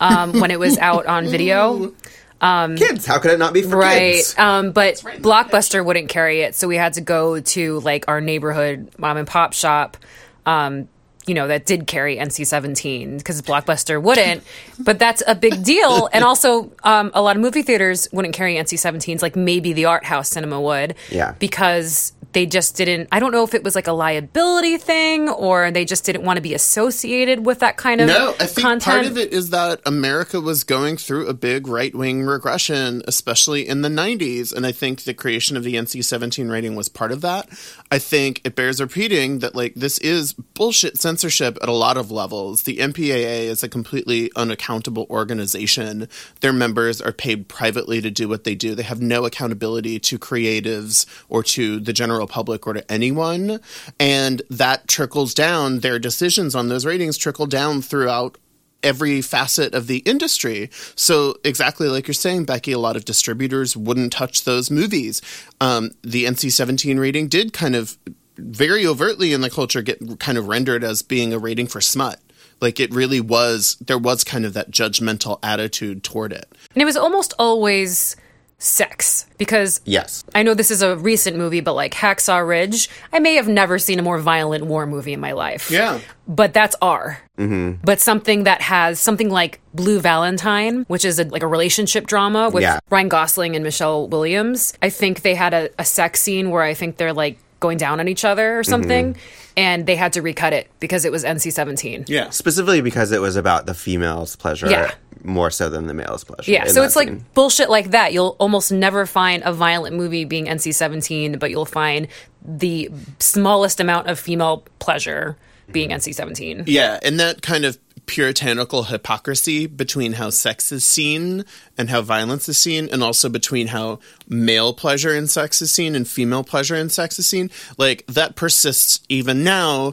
[0.00, 1.92] um, when it was out on video.
[2.40, 4.16] Kids, how could it not be for Right.
[4.16, 4.34] kids?
[4.38, 6.54] Um, but Blockbuster wouldn't carry it.
[6.54, 9.96] So we had to go to like our neighborhood mom and pop shop.
[10.44, 10.86] Um,
[11.26, 14.42] you know, that did carry NC 17 because Blockbuster wouldn't.
[14.78, 16.08] but that's a big deal.
[16.12, 19.84] And also, um, a lot of movie theaters wouldn't carry NC 17s, like maybe the
[19.86, 20.94] art house cinema would.
[21.10, 21.34] Yeah.
[21.38, 25.70] Because they just didn't, I don't know if it was like a liability thing or
[25.70, 28.82] they just didn't want to be associated with that kind of No, I think content.
[28.84, 33.66] part of it is that America was going through a big right wing regression, especially
[33.66, 34.52] in the 90s.
[34.52, 37.48] And I think the creation of the NC 17 rating was part of that.
[37.90, 42.10] I think it bears repeating that, like, this is bullshit censorship at a lot of
[42.10, 42.64] levels.
[42.64, 46.06] The MPAA is a completely unaccountable organization.
[46.42, 50.18] Their members are paid privately to do what they do, they have no accountability to
[50.18, 53.60] creatives or to the general public or to anyone.
[53.98, 58.38] And that trickles down, their decisions on those ratings trickle down throughout
[58.82, 60.70] every facet of the industry.
[60.94, 65.20] So exactly like you're saying, Becky, a lot of distributors wouldn't touch those movies.
[65.60, 67.98] Um, the NC-17 rating did kind of
[68.36, 72.20] very overtly in the culture get kind of rendered as being a rating for smut.
[72.60, 76.46] Like it really was, there was kind of that judgmental attitude toward it.
[76.74, 78.16] and it was almost always
[78.58, 80.24] sex because Yes.
[80.34, 83.78] I know this is a recent movie, but like Hacksaw Ridge, I may have never
[83.78, 85.70] seen a more violent war movie in my life.
[85.70, 86.00] Yeah.
[86.26, 87.20] But that's R.
[87.38, 87.82] Mm-hmm.
[87.84, 92.48] But something that has something like Blue Valentine, which is a, like a relationship drama
[92.48, 92.78] with Yeah.
[92.90, 94.72] Ryan Gosling and Michelle Williams.
[94.82, 98.00] I think they had a, a sex scene where I think they're like going down
[98.00, 99.16] on each other or something.
[99.58, 102.04] And they had to recut it because it was NC 17.
[102.08, 102.28] Yeah.
[102.30, 104.92] Specifically because it was about the female's pleasure Yeah.
[105.24, 106.50] More so than the male's pleasure.
[106.50, 108.12] Yeah, so that it's like bullshit like that.
[108.12, 112.08] You'll almost never find a violent movie being NC 17, but you'll find
[112.42, 115.36] the smallest amount of female pleasure
[115.72, 115.98] being mm-hmm.
[115.98, 116.64] NC 17.
[116.66, 121.44] Yeah, and that kind of puritanical hypocrisy between how sex is seen
[121.76, 123.98] and how violence is seen, and also between how
[124.28, 128.36] male pleasure in sex is seen and female pleasure in sex is seen, like that
[128.36, 129.92] persists even now.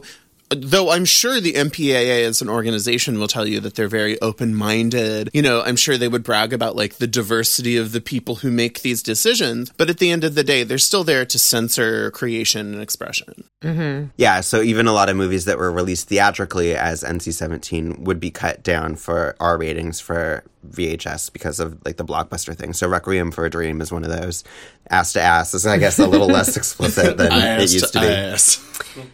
[0.62, 4.54] Though I'm sure the MPAA as an organization will tell you that they're very open
[4.54, 5.30] minded.
[5.32, 8.50] You know, I'm sure they would brag about like the diversity of the people who
[8.50, 9.70] make these decisions.
[9.76, 13.44] But at the end of the day, they're still there to censor creation and expression.
[13.62, 14.08] Mm-hmm.
[14.16, 18.30] Yeah, so even a lot of movies that were released theatrically as NC-17 would be
[18.30, 22.72] cut down for R ratings for VHS because of like the blockbuster thing.
[22.72, 24.44] So Requiem for a Dream is one of those.
[24.90, 29.04] Ass to Ass is, I guess, a little less explicit than it used to be.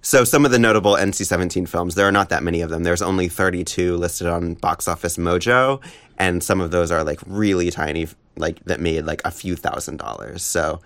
[0.00, 2.84] So some of the notable NC-17 films, there are not that many of them.
[2.84, 5.82] There's only 32 listed on Box Office Mojo,
[6.18, 8.06] and some of those are like really tiny,
[8.36, 10.42] like that made like a few thousand dollars.
[10.42, 10.80] So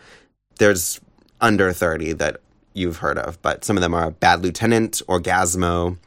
[0.58, 1.00] there's
[1.40, 2.38] under 30 that
[2.74, 5.98] you've heard of, but some of them are Bad Lieutenant, Orgazmo,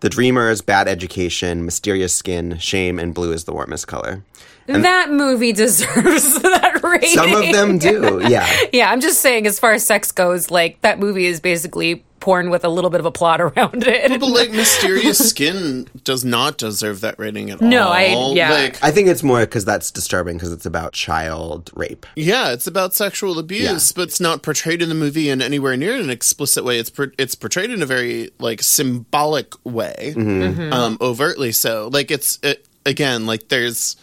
[0.00, 4.24] The Dreamers, Bad Education, Mysterious Skin, Shame, and Blue is the Warmest Color.
[4.66, 7.10] that movie deserves that rating.
[7.10, 8.48] Some of them do, yeah.
[8.72, 12.50] Yeah, I'm just saying, as far as sex goes, like that movie is basically porn
[12.50, 14.20] with a little bit of a plot around it.
[14.20, 17.88] But like Mysterious Skin does not deserve that rating at No, all.
[17.88, 17.90] No,
[18.30, 18.50] I- yeah.
[18.50, 22.06] Like I think it's more because that's disturbing because it's about child rape.
[22.16, 23.92] yeah, it's about sexual abuse, Yeah.
[23.96, 26.78] but it's not portrayed in the movie in anywhere near an explicit way.
[26.78, 30.72] It's por- it's portrayed in a very like symbolic way, Mm-hmm.
[30.72, 31.88] um, overtly so.
[31.92, 33.96] Like it's it, again like there's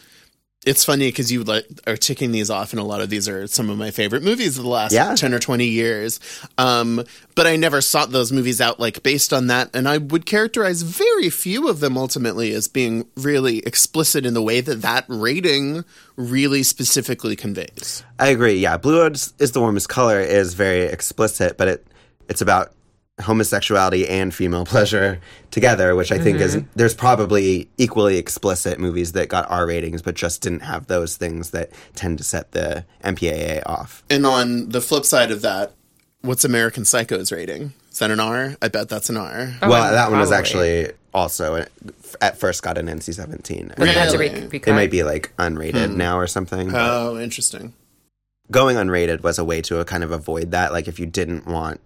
[0.67, 3.47] it's funny because you like are ticking these off, and a lot of these are
[3.47, 5.15] some of my favorite movies of the last Yeah.
[5.15, 6.19] ten or twenty years.
[6.57, 7.03] Um,
[7.35, 10.81] but I never sought those movies out like based on that, and I would characterize
[10.83, 15.85] very few of them ultimately as being really explicit in the way that that rating
[16.15, 18.03] really specifically conveys.
[18.19, 18.55] I agree.
[18.59, 21.87] Yeah, Blue is, is the warmest color is very explicit, but it
[22.29, 22.73] it's about
[23.19, 25.19] homosexuality and female pleasure
[25.51, 30.15] together, which I think is there's probably equally explicit movies that got R ratings but
[30.15, 34.03] just didn't have those things that tend to set the MPAA off.
[34.09, 35.73] And on the flip side of that,
[36.21, 37.73] what's American Psycho's rating?
[37.91, 38.55] Is that an R?
[38.61, 39.53] I bet that's an R.
[39.61, 41.65] well, that one was actually also
[42.21, 43.71] at first got an NC-17.
[43.71, 43.79] It
[44.61, 44.71] Really?
[44.71, 45.97] It might be like unrated hmm.
[45.97, 46.71] now or something.
[46.73, 47.73] Oh, interesting.
[48.51, 50.71] going unrated was a way to kind of avoid that.
[50.71, 51.81] Like if you didn't want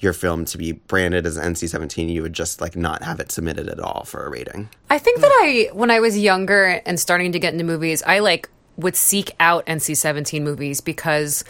[0.00, 3.68] your film to be branded as NC-17, you would just like not have it submitted
[3.68, 4.68] at all for a rating.
[4.88, 8.20] I think that I, when I was younger and starting to get into movies, I
[8.20, 11.44] like would seek out NC-17 movies because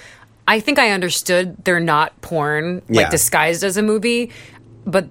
[0.48, 3.10] I think I understood they're not porn, like Yeah.
[3.10, 4.30] disguised as a movie,
[4.84, 5.06] but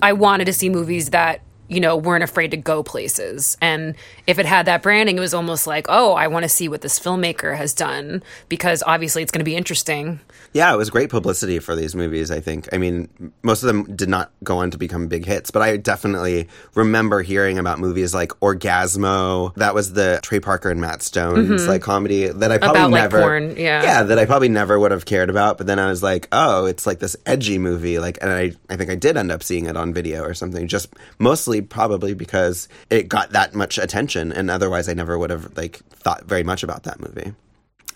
[0.00, 3.56] I wanted to see movies that you know weren't afraid to go places.
[3.60, 3.96] And
[4.28, 6.82] if it had that branding, it was almost like, oh, I want to see what
[6.82, 10.20] this filmmaker has done because obviously it's going to be interesting.
[10.56, 12.70] Yeah, it was great publicity for these movies, I think.
[12.72, 13.10] I mean,
[13.42, 17.20] most of them did not go on to become big hits, but I definitely remember
[17.20, 19.54] hearing about movies like Orgazmo.
[19.56, 22.86] That was the Trey Parker and Matt Stone's like comedy that I probably Mm-hmm.
[22.86, 23.82] About, like, never porn, yeah.
[23.82, 26.64] Yeah, that I probably never would have cared about, but then I was like, "Oh,
[26.64, 29.66] it's like this edgy movie." Like and I I think I did end up seeing
[29.66, 34.50] it on video or something, just mostly probably because it got that much attention and
[34.50, 37.34] otherwise I never would have like thought very much about that movie.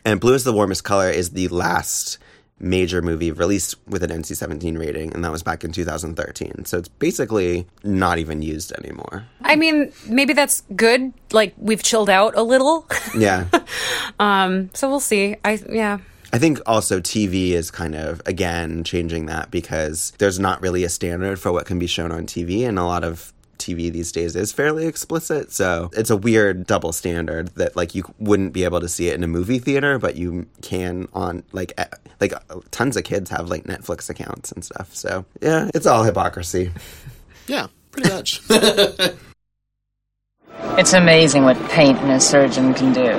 [0.04, 2.18] And Blue is the Warmest Color is the last
[2.60, 6.66] major movie released with an NC 17 rating, and that was back in 2013.
[6.66, 9.26] So it's basically not even used anymore.
[9.42, 11.12] I mean, maybe that's good.
[11.32, 13.46] Like we've chilled out a little, Yeah.
[14.18, 15.36] Um, so we'll see.
[15.44, 15.98] I yeah.
[16.32, 20.88] I think also TV is kind of, again, changing that because there's not really a
[20.88, 24.34] standard for what can be shown on TV, and a lot of TV these days
[24.34, 25.52] is fairly explicit.
[25.52, 29.14] So it's a weird double standard that, like, you wouldn't be able to see it
[29.14, 31.78] in a movie theater, but you can on, like,
[32.20, 32.32] like
[32.70, 34.94] tons of kids have, like, Netflix accounts and stuff.
[34.94, 36.72] So, yeah, it's all hypocrisy.
[37.46, 38.40] Yeah, pretty much.
[40.78, 43.10] It's amazing what paint and a surgeon can do.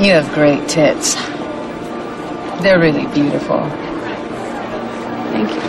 [0.00, 1.16] You have great tits.
[2.62, 3.60] They're really beautiful.
[5.30, 5.60] Thank you.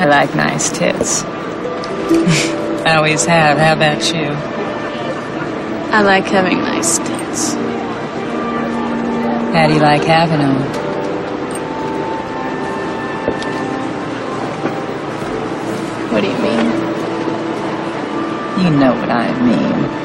[0.00, 1.24] I like nice tits.
[2.86, 3.58] I always have.
[3.58, 4.30] How about you?
[5.92, 7.54] I like having nice tits.
[9.54, 10.56] How do you like having them?
[16.12, 16.84] What do you mean?
[18.64, 20.03] You know what I mean.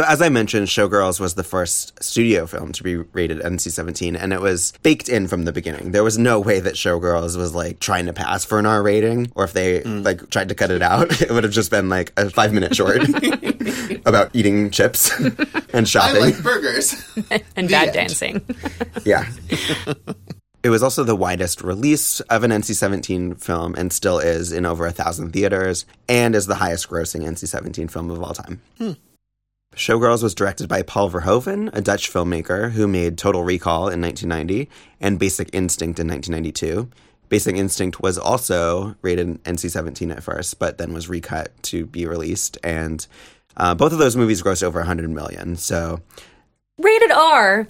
[0.00, 4.16] So, as I mentioned, Showgirls was the first studio film to be rated NC 17,
[4.16, 5.90] and it was baked in from the beginning.
[5.90, 9.30] There was no way that Showgirls was like trying to pass for an R rating,
[9.34, 10.02] or if they mm.
[10.02, 12.74] like tried to cut it out, it would have just been like a five minute
[12.74, 13.02] short
[14.06, 15.36] about eating chips and
[15.74, 16.20] I shopping.
[16.22, 16.94] like burgers.
[17.54, 17.92] And The bad end.
[17.92, 18.40] dancing.
[19.04, 19.30] Yeah.
[20.62, 24.64] It was also the widest release of an NC 17 film and still is in
[24.64, 28.62] over a thousand theaters and is the highest grossing NC 17 film of all time.
[28.78, 28.92] Hmm.
[29.80, 34.68] Showgirls was directed by Paul Verhoeven, a Dutch filmmaker who made Total Recall in 1990
[35.00, 36.88] and Basic Instinct in 1992.
[37.28, 42.04] Basic Instinct was also rated NC 17 at first, but then was recut to be
[42.04, 42.58] released.
[42.64, 43.06] And
[43.56, 45.54] uh, both of those movies grossed over 100 million.
[45.54, 46.00] So
[46.78, 47.68] Rated R,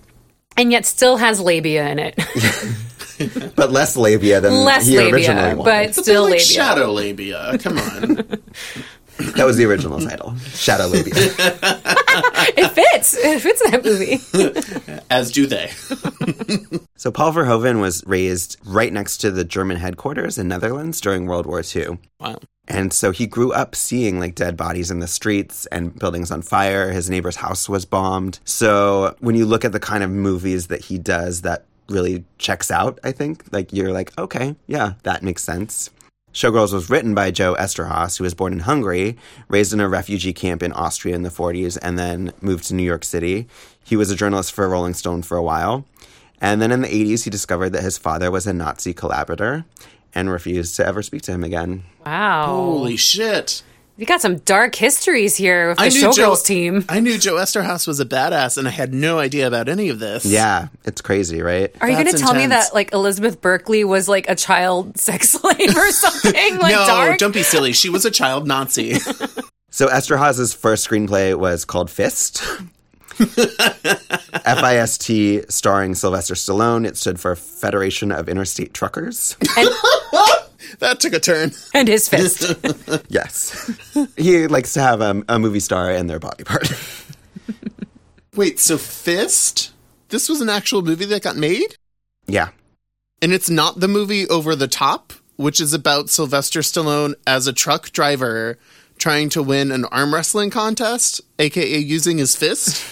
[0.56, 2.16] and yet still has labia in it.
[3.56, 5.64] but less labia than Less he labia, originally wanted.
[5.64, 6.44] but But still they're like labia.
[6.46, 7.58] shadow labia.
[7.58, 8.38] Come on.
[9.36, 11.14] That was the original title, Shadow Labia.
[12.56, 13.14] It fits.
[13.16, 15.00] It fits that movie.
[15.10, 15.70] As do they.
[16.96, 21.46] so Paul Verhoeven was raised right next to the German headquarters in Netherlands during World
[21.46, 21.98] War II.
[22.18, 22.38] Wow.
[22.66, 26.42] And so he grew up seeing like dead bodies in the streets and buildings on
[26.42, 26.90] fire.
[26.90, 28.40] His neighbor's house was bombed.
[28.44, 32.70] So when you look at the kind of movies that he does, that really checks
[32.70, 33.44] out, I think.
[33.52, 35.90] Like you're like, okay, yeah, that makes sense.
[36.32, 39.16] Showgirls was written by Joe Eszterhas, who was born in Hungary,
[39.48, 42.84] raised in a refugee camp in Austria in the 40s, and then moved to New
[42.84, 43.48] York City.
[43.84, 45.84] He was a journalist for Rolling Stone for a while.
[46.40, 49.64] And then in the 80s, he discovered that his father was a Nazi collaborator
[50.14, 51.82] and refused to ever speak to him again.
[52.06, 52.46] Wow.
[52.46, 53.62] Holy shit.
[53.96, 56.84] You got some dark histories here with the I knew Showgirls Joe, team.
[56.88, 59.98] I knew Joe Eszterhas was a badass, and I had no idea about any of
[59.98, 60.24] this.
[60.24, 61.70] Yeah, it's crazy, right?
[61.82, 62.68] Are you going to tell me intense.
[62.68, 67.18] that like Elizabeth Berkley was like a child sex slave or something like no, dark?
[67.18, 67.72] don't be silly.
[67.72, 68.96] She was a child Nazi.
[69.72, 72.42] So Eszterhas's first screenplay was called Fist.
[74.44, 76.84] F-I-S-T, starring Sylvester Stallone.
[76.84, 79.36] It stood for Federation of Interstate Truckers.
[80.78, 81.52] That took a turn.
[81.74, 82.54] and his fist.
[83.08, 83.70] Yes.
[84.16, 86.70] he likes to have a, a movie star in their body part.
[88.36, 89.72] Wait, so Fist?
[90.08, 91.76] This was an actual movie that got made?
[92.26, 92.50] yeah.
[93.22, 97.52] And it's not the movie Over the Top, which is about Sylvester Stallone as a
[97.52, 98.56] truck driver
[98.96, 102.82] trying to win an arm wrestling contest, aka using his fist.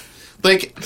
[0.45, 0.77] Like,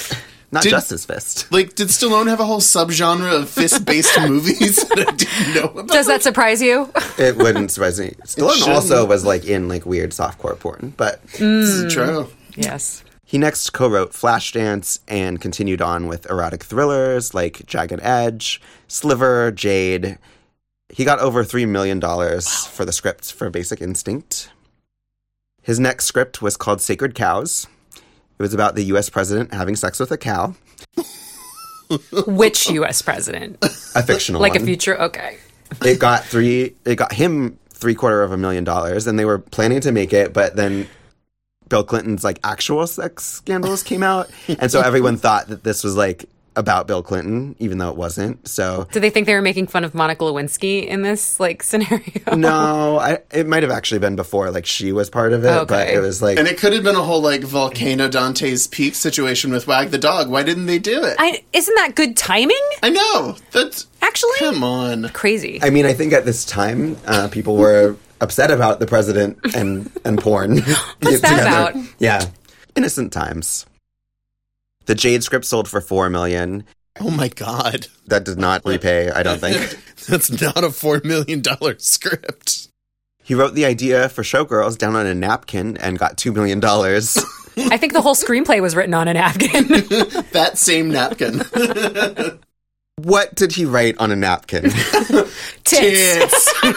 [0.52, 1.50] Not Did- just his fist.
[1.50, 5.88] like, did Stallone have a whole subgenre of fist-based movies that I didn't know about?
[5.88, 6.90] Does that surprise you?
[7.18, 8.14] It wouldn't surprise me.
[8.26, 12.28] Stallone also was like in like weird softcore porn, but This is true.
[12.54, 13.02] yes.
[13.24, 20.18] he next co-wrote Flashdance and continued on with erotic thrillers like Jagged Edge, Sliver, Jade.
[20.90, 24.50] He got over $3 million for the script for Basic Instinct.
[25.62, 27.66] His next script was called Sacred Cows.
[28.42, 30.56] It was about the US president having sex with a cow,
[32.26, 33.00] Which U.S.
[33.00, 33.56] president?
[33.62, 35.00] a fictional Like a future?
[35.00, 35.38] Okay.
[35.84, 39.38] it got three it got him three quarter of a million dollars and they were
[39.38, 40.88] planning to make it but then
[41.68, 44.28] bill clinton's like actual sex scandals came out
[44.58, 46.24] and so everyone thought that this was like
[46.56, 49.84] about bill clinton even though it wasn't so Do they think they were making fun
[49.84, 52.36] of Monica Lewinsky in this like scenario?
[52.36, 55.70] no I, it might have actually been before like she was part of it but
[55.72, 55.94] Okay.
[55.94, 59.50] it was like And it could have been a whole, like, Volcano Dante's Peak situation
[59.50, 60.28] with Wag the Dog.
[60.28, 61.16] Why didn't they do it?
[61.18, 62.60] I, I, isn't that good timing?
[62.82, 63.36] I know.
[63.52, 63.86] That's...
[64.02, 65.08] Actually, Come on.
[65.10, 65.58] crazy.
[65.62, 69.90] i mean i think at this time uh, people were upset about the president and
[70.04, 70.58] and porn
[71.00, 71.82] What's that about?
[71.98, 72.26] yeah
[72.76, 73.64] innocent times
[74.86, 76.64] the jade script sold for four million
[77.00, 77.86] Oh, my God.
[78.08, 79.56] that did not repay, I don't think.
[80.06, 81.42] That's not a $4 million
[81.78, 82.68] script.
[83.24, 86.62] he wrote the idea for Showgirls down on a napkin and got $2 million.
[87.72, 89.68] I think the whole screenplay was written on a napkin.
[90.32, 91.38] That same napkin.
[93.04, 94.62] What did he write on a napkin?
[94.62, 95.62] Tits.
[95.64, 96.52] Tits.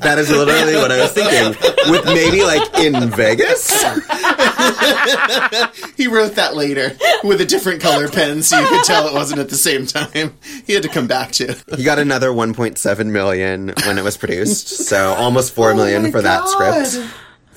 [0.00, 1.56] that is literally what I was thinking.
[1.90, 3.82] With maybe like in Vegas?
[5.96, 9.40] he wrote that later with a different color pen so you could tell it wasn't
[9.40, 10.34] at the same time.
[10.66, 11.62] He had to come back to it.
[11.76, 14.68] He got another 1.7 million when it was produced.
[14.68, 16.98] So almost 4 million oh for that script.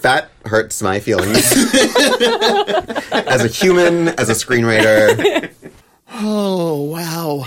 [0.01, 1.35] That hurts my feelings.
[3.11, 5.51] as a human, as a screenwriter.
[6.11, 7.45] Oh, wow.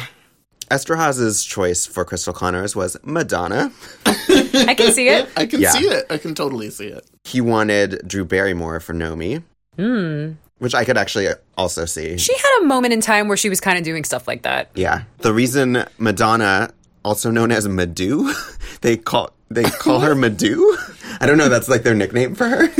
[0.70, 3.72] Eszterhas's choice for Crystal Connors was Madonna.
[4.06, 5.28] I can see it.
[5.36, 5.72] I can Yeah.
[5.72, 6.06] see it.
[6.10, 7.04] I can totally see it.
[7.24, 9.42] He wanted Drew Barrymore for Nomi,
[9.76, 10.32] hmm.
[10.58, 12.16] which I could actually also see.
[12.16, 14.70] She had a moment in time where she was kind of doing stuff like that.
[14.74, 16.70] yeah, the reason Madonna,
[17.04, 18.32] also known as Madu,
[18.80, 20.74] they call they call her Madou.
[21.20, 21.48] I don't know.
[21.48, 22.68] That's like their nickname for her.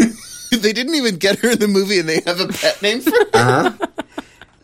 [0.52, 3.10] They didn't even get her in the movie and they have a pet name for
[3.10, 3.30] her.
[3.32, 3.72] Uh-huh.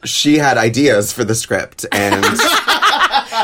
[0.05, 2.23] she had ideas for the script, and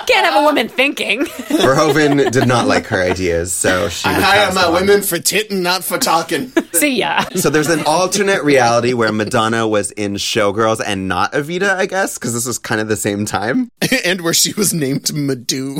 [0.07, 1.21] Can't have a woman thinking.
[1.25, 4.09] Verhoeven did not like her ideas, so she.
[4.09, 4.73] I would hire pass my on.
[4.75, 6.51] women for titting, not for talking.
[6.75, 7.25] see ya.
[7.37, 12.19] So there's an alternate reality where Madonna was in Showgirls and not Evita, I guess,
[12.19, 13.71] because this was kind of the same time.
[14.05, 15.79] and where she was named Madou.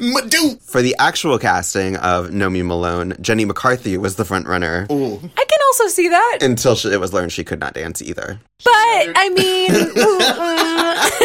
[0.00, 0.60] Madou!
[0.62, 5.58] For the actual casting of Nomi Malone, Jenny McCarthy was the front runner I can
[5.68, 6.38] also see that.
[6.42, 8.38] until she, it was learned she could not dance either.
[8.64, 8.72] But
[9.16, 9.70] I mean,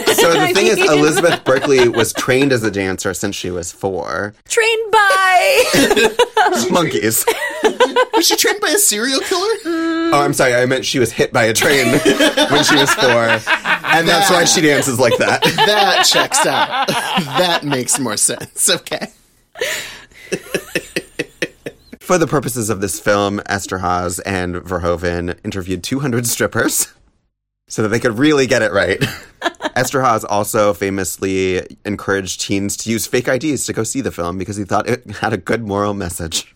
[0.17, 3.71] So the I thing is, Elizabeth Berkley was trained as a dancer since she was
[3.71, 4.33] four.
[4.47, 5.63] trained by.
[6.71, 7.23] Monkeys.
[8.13, 9.47] Was she trained by a serial killer?
[9.65, 10.55] Oh, I'm sorry.
[10.55, 13.39] I meant she was hit by a train when she was four,
[13.87, 15.41] and that's why she dances like that.
[15.67, 16.87] That checks out.
[16.87, 18.69] That makes more sense.
[18.69, 19.07] Okay.
[21.99, 26.87] For the purposes of this film, Eszterhas and Verhoeven interviewed 200 strippers
[27.67, 28.99] so that they could really get it right.
[29.75, 34.55] Eszterhas also famously encouraged teens to use fake IDs to go see the film because
[34.55, 36.55] he thought it had a good moral message.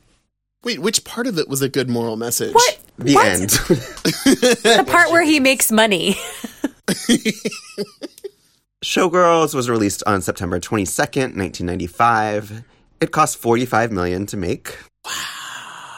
[0.63, 2.53] Wait, which part of it was a good moral message?
[2.53, 2.79] What?
[2.99, 3.25] The What?
[3.27, 3.49] end.
[3.49, 6.15] The part where he makes money.
[8.83, 12.63] Showgirls was released on September 22nd, 1995.
[12.99, 14.77] It cost 45 million to make.
[15.05, 15.11] Wow.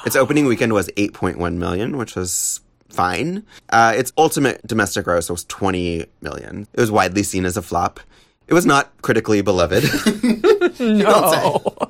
[0.05, 3.45] Its opening weekend was 8.1 million, which was fine.
[3.69, 6.67] Uh, its ultimate domestic gross was 20 million.
[6.73, 7.99] It was widely seen as a flop.
[8.47, 9.83] It was not critically beloved.
[10.79, 11.89] No.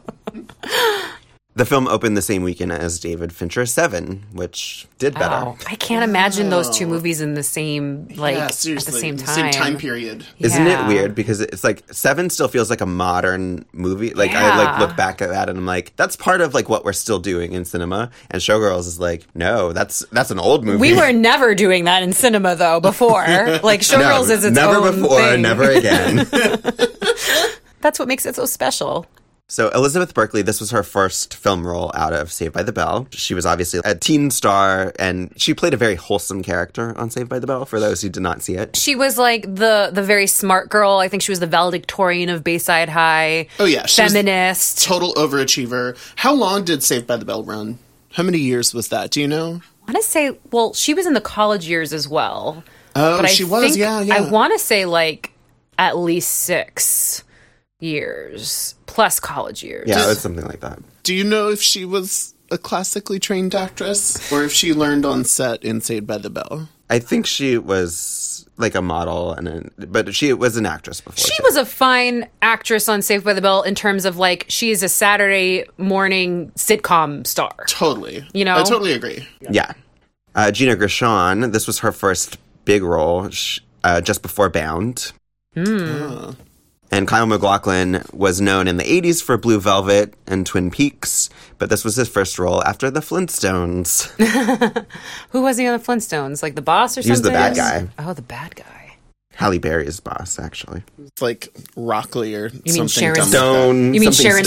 [1.55, 5.45] The film opened the same weekend as David Fincher's Seven, which did better.
[5.45, 5.57] Wow.
[5.67, 6.89] I can't imagine those two oh.
[6.89, 8.53] movies in the same like yeah, at
[8.85, 9.35] the same time.
[9.35, 10.25] Same time period.
[10.39, 11.13] Isn't it weird?
[11.13, 14.15] Because it's like Seven still feels like a modern movie.
[14.15, 16.85] Like I like look back at that and I'm like, that's part of like what
[16.85, 18.09] we're still doing in cinema.
[18.31, 20.79] And Showgirls is like, no, that's that's an old movie.
[20.79, 23.23] We were never doing that in cinema though before.
[23.63, 25.41] Like no, Showgirls is its never own before, thing.
[25.41, 26.27] never again.
[27.81, 29.05] That's what makes it so special.
[29.53, 33.05] So Elizabeth Berkley, this was her first film role out of Saved by the Bell.
[33.11, 37.29] She was obviously a teen star, and she played a very wholesome character on Saved
[37.29, 37.63] by the Bell.
[37.63, 40.93] For those who did not see it, She was like the the very smart girl.
[40.97, 43.45] I think she was the valedictorian of Bayside High.
[43.59, 44.83] Oh, yeah, she was- feminist.
[44.83, 45.95] Total overachiever.
[46.15, 47.77] How long did Saved by the Bell run?
[48.13, 49.11] How many years was that?
[49.11, 49.61] Do you know?
[49.87, 52.63] I want to say, well, she was in the college years as well.
[52.95, 53.63] Oh, but she I was.
[53.65, 54.15] think- yeah, yeah.
[54.15, 55.29] I want to say like
[55.77, 57.23] at least six
[57.83, 59.87] years plus college years.
[59.87, 60.79] yeah, it was something like that.
[61.03, 65.25] Do you know if she was a classically trained actress or if she learned on
[65.25, 66.69] set in Saved by the Bell?
[66.89, 71.17] I think she was like a model, and a, but she was an actress before.
[71.17, 71.43] She too.
[71.43, 74.83] was a fine actress on Saved by the Bell in terms of like she is
[74.83, 77.55] a Saturday morning sitcom star.
[77.67, 78.27] Totally.
[78.33, 78.57] You know?
[78.57, 79.27] I totally agree.
[79.49, 79.73] Yeah.
[80.35, 85.11] Uh, Gina Gershon, this was her first big role sh- uh, just before Bound.
[86.93, 91.27] And Kyle MacLachlan was known in the 80s for Blue Velvet and Twin Peaks,
[91.57, 94.05] but this was his first role after the Flintstones.
[95.31, 96.43] Who was he on the Flintstones?
[96.43, 97.07] Like the boss or something?
[97.07, 97.87] He was the bad guy.
[97.97, 98.72] Oh, the bad guy.
[99.35, 100.83] Halle Berry's boss, actually.
[100.99, 103.01] It's like Rockley or you mean something.
[103.01, 103.27] Sharon dumb.
[103.29, 103.93] Stone.
[103.93, 104.45] You mean something Sharon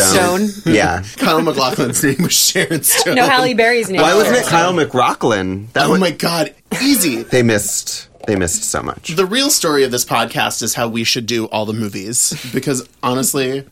[0.53, 0.63] Stone?
[0.75, 1.03] yeah.
[1.17, 3.17] Kyle MacLachlan's name was Sharon Stone.
[3.17, 4.01] No, Halle Berry's name.
[4.01, 5.69] Why was wasn't it Sharon Kyle MacLachlan?
[5.73, 7.23] That Oh was, my god, easy.
[7.31, 8.09] They missed.
[8.27, 9.15] They missed so much.
[9.15, 12.89] The real story of this podcast is how we should do all the movies because
[13.03, 13.65] honestly,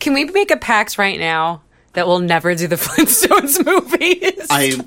[0.00, 1.62] Can we make a pact right now
[1.92, 4.46] that we'll never do the Flintstones movies?
[4.50, 4.80] I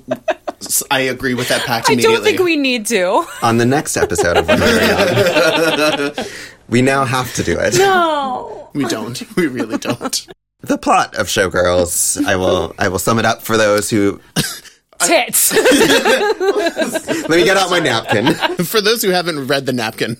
[0.90, 2.16] I agree with that pact I immediately.
[2.16, 3.24] don't think we need to.
[3.42, 6.26] On the next episode of Remembering
[6.68, 7.76] we now have to do it.
[7.78, 8.70] No.
[8.74, 9.22] we don't.
[9.36, 10.26] We really don't.
[10.60, 12.24] The plot of Showgirls.
[12.26, 12.74] I will.
[12.78, 14.20] I will sum it up for those who.
[15.00, 15.52] Tits.
[15.54, 18.32] Let me get out my napkin.
[18.64, 20.16] For those who haven't read the napkin,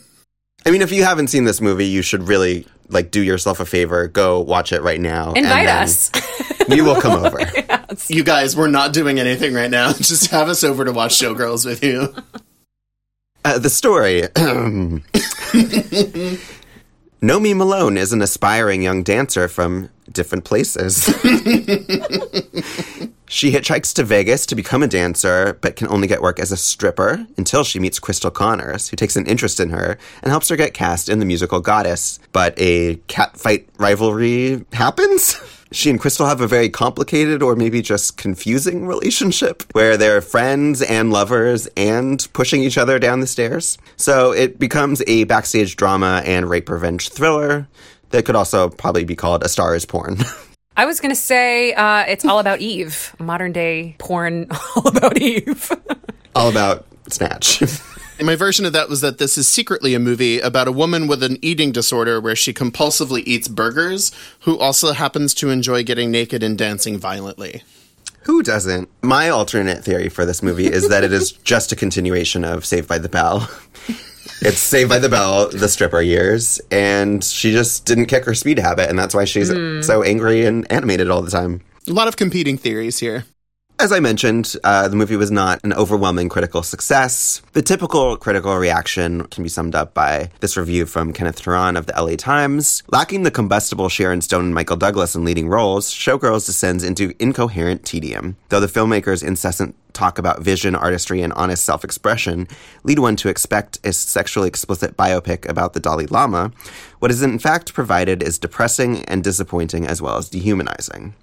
[0.67, 3.67] I mean, if you haven't seen this movie, you should really like do yourself a
[3.67, 4.09] favor.
[4.09, 5.29] Go watch it right now.
[5.29, 6.11] and Invite then us.
[6.69, 7.41] We will come over.
[8.09, 9.93] you guys, we're not doing anything right now.
[9.99, 12.15] Just have us over to watch Showgirls with you.
[13.45, 14.23] Uh, the story.
[17.23, 21.05] Nomi Malone is an aspiring young dancer from different places.
[23.35, 26.57] She hitchhikes to Vegas to become a dancer, but can only get work as a
[26.57, 30.57] stripper until she meets Crystal Connors, who takes an interest in her and helps her
[30.57, 32.20] get cast in the musical Goddess.
[32.30, 35.37] But a catfight rivalry happens.
[35.72, 40.80] She and Crystal have a very complicated or maybe just confusing relationship where they're friends
[40.82, 43.76] and lovers and pushing each other down the stairs.
[43.97, 47.66] So it becomes a backstage drama and rape revenge thriller
[48.11, 50.18] that could also probably be called A Star is Porn.
[50.77, 53.14] I was going to say uh, it's all about Eve.
[53.18, 55.70] Modern day porn all about Eve.
[56.35, 57.62] All about Snatch.
[58.20, 61.22] My version of that was that this is secretly a movie about a woman with
[61.22, 66.43] an eating disorder where she compulsively eats burgers, who also happens to enjoy getting naked
[66.43, 67.62] and dancing violently.
[68.22, 68.89] Who doesn't?
[69.03, 72.89] My alternate theory for this movie is that it is just a continuation of Saved
[72.89, 73.51] by the Bell.
[74.47, 78.59] It's Saved by the Bell, the stripper years, and she just didn't kick her speed
[78.59, 79.81] habit, and that's why she's hmm.
[79.81, 81.63] so angry and animated all the time.
[81.89, 83.25] A lot of competing theories here.
[83.81, 87.43] As I mentioned, uh, the movie was not an overwhelming critical success.
[87.55, 91.87] The typical critical reaction can be summed up by this review from Kenneth Turan of
[91.87, 92.85] the LA Times.
[92.93, 97.85] Lacking the combustible Sharon Stone and Michael Douglas in leading roles, Showgirls descends into incoherent
[97.85, 98.37] tedium.
[98.49, 102.47] Though the filmmaker's incessant talk about vision, artistry, and honest self expression
[102.85, 106.53] lead one to expect a sexually explicit biopic about the Dalai Lama,
[107.01, 111.14] what is in fact provided is depressing and disappointing as well as dehumanizing.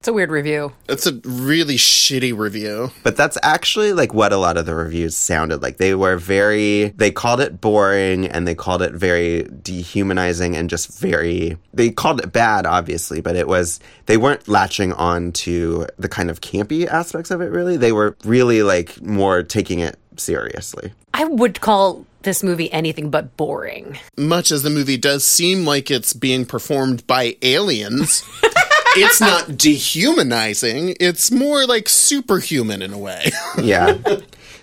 [0.00, 0.72] It's a weird review.
[0.88, 2.92] It's a really shitty review.
[3.02, 5.78] But that's actually like what a lot of the reviews sounded like.
[5.78, 11.00] They were very, they called it boring and they called it very dehumanizing and just
[11.00, 16.08] very, they called it bad, obviously, but it was, they weren't latching on to the
[16.08, 17.76] kind of campy aspects of it really.
[17.76, 20.92] They were really like more taking it seriously.
[21.12, 23.98] I would call this movie anything but boring.
[24.16, 28.22] Much as the movie does seem like it's being performed by aliens,
[29.02, 30.96] it's not dehumanizing.
[31.00, 33.30] It's more like superhuman in a way.
[33.62, 33.96] Yeah.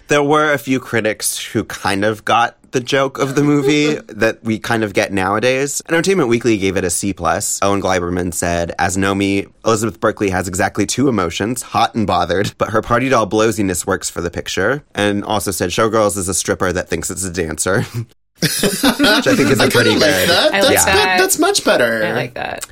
[0.07, 4.43] there were a few critics who kind of got the joke of the movie that
[4.43, 5.81] we kind of get nowadays.
[5.87, 7.59] Entertainment Weekly gave it a C plus.
[7.61, 12.53] Owen Gleiberman said, "As Nomi, Elizabeth Berkley has exactly two emotions: hot and bothered.
[12.57, 16.33] But her party doll blosiness works for the picture." And also said, "Showgirls is a
[16.33, 17.81] stripper that thinks it's a dancer."
[18.41, 20.53] Which I think is a pretty like that.
[20.53, 21.17] I that's like that.
[21.19, 22.03] That's much better.
[22.03, 22.65] I like that.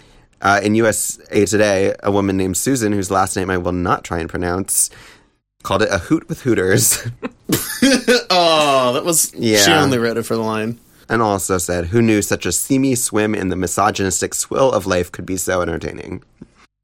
[0.43, 4.19] Uh, in USA Today, a woman named Susan, whose last name I will not try
[4.19, 4.89] and pronounce,
[5.63, 6.99] called it a hoot with Hooters,
[8.29, 9.33] Oh, that was.
[9.33, 9.59] Yeah.
[9.59, 10.79] She only wrote it for the line.
[11.09, 15.11] and also said, "Who knew such a seamy swim in the misogynistic swill of life
[15.11, 16.23] could be so entertaining?"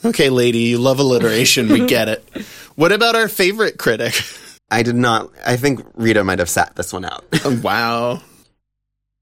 [0.05, 1.67] Okay, lady, you love alliteration.
[1.67, 2.23] We get it.
[2.75, 4.13] What about our favorite critic?
[4.71, 5.29] I did not.
[5.45, 7.25] I think Rita might have sat this one out.
[7.43, 8.21] Oh, wow.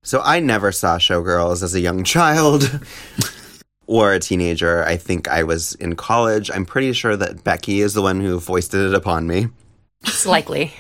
[0.04, 2.80] So I never saw Showgirls as a young child
[3.88, 4.84] or a teenager.
[4.86, 6.52] I think I was in college.
[6.54, 9.48] I'm pretty sure that Becky is the one who foisted it upon me.
[10.02, 10.74] It's likely.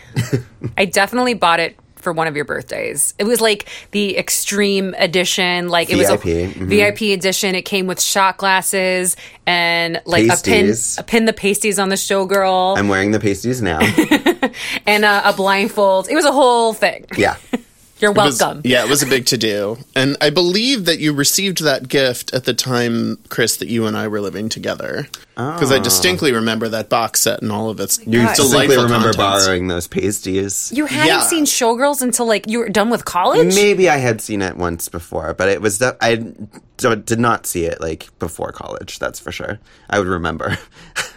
[0.78, 3.14] I definitely bought it for one of your birthdays.
[3.18, 6.68] It was like the extreme edition, like it was a VIP, mhm.
[6.68, 7.56] VIP edition.
[7.56, 10.96] It came with shot glasses and like a Pasties.
[10.96, 13.80] pin, a pin the pasties on the showgirl, I'm wearing the pasties now.
[14.86, 16.08] and a, a blindfold.
[16.10, 17.06] It was a whole thing.
[17.18, 17.38] yeah.
[18.00, 18.62] You're It was- welcome.
[18.64, 19.78] yeah, it was a big to do.
[19.96, 23.98] And I believe that you received that gift at the time, Chris, that you and
[23.98, 25.08] I were living together.
[25.36, 25.84] Because I ah.
[25.84, 28.36] distinctly remember that box set and all of its You God.
[28.36, 29.18] distinctly remember contents.
[29.46, 30.72] borrowing those pasties.
[30.74, 31.22] You hadn't Yeah.
[31.22, 33.54] seen Showgirls until like you were done with college.
[33.54, 37.80] Maybe I had seen it once before, but it was I did not see it
[37.82, 38.98] like before college.
[39.00, 39.60] That's for sure.
[39.90, 40.58] I would remember.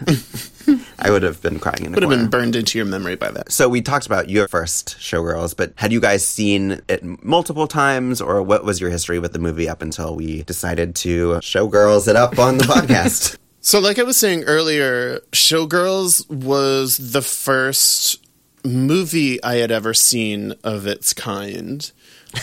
[0.99, 3.31] I would have been crying in a Would have been burned into your memory by
[3.31, 3.51] that.
[3.51, 8.21] So we talked about your first Showgirls, but had you guys seen it multiple times,
[8.21, 12.15] or what was your history with the movie up until we decided to Showgirls it
[12.15, 13.37] up on the podcast?
[13.61, 18.25] So, like I was saying earlier, Showgirls was the first
[18.63, 21.91] movie I had ever seen of its kind.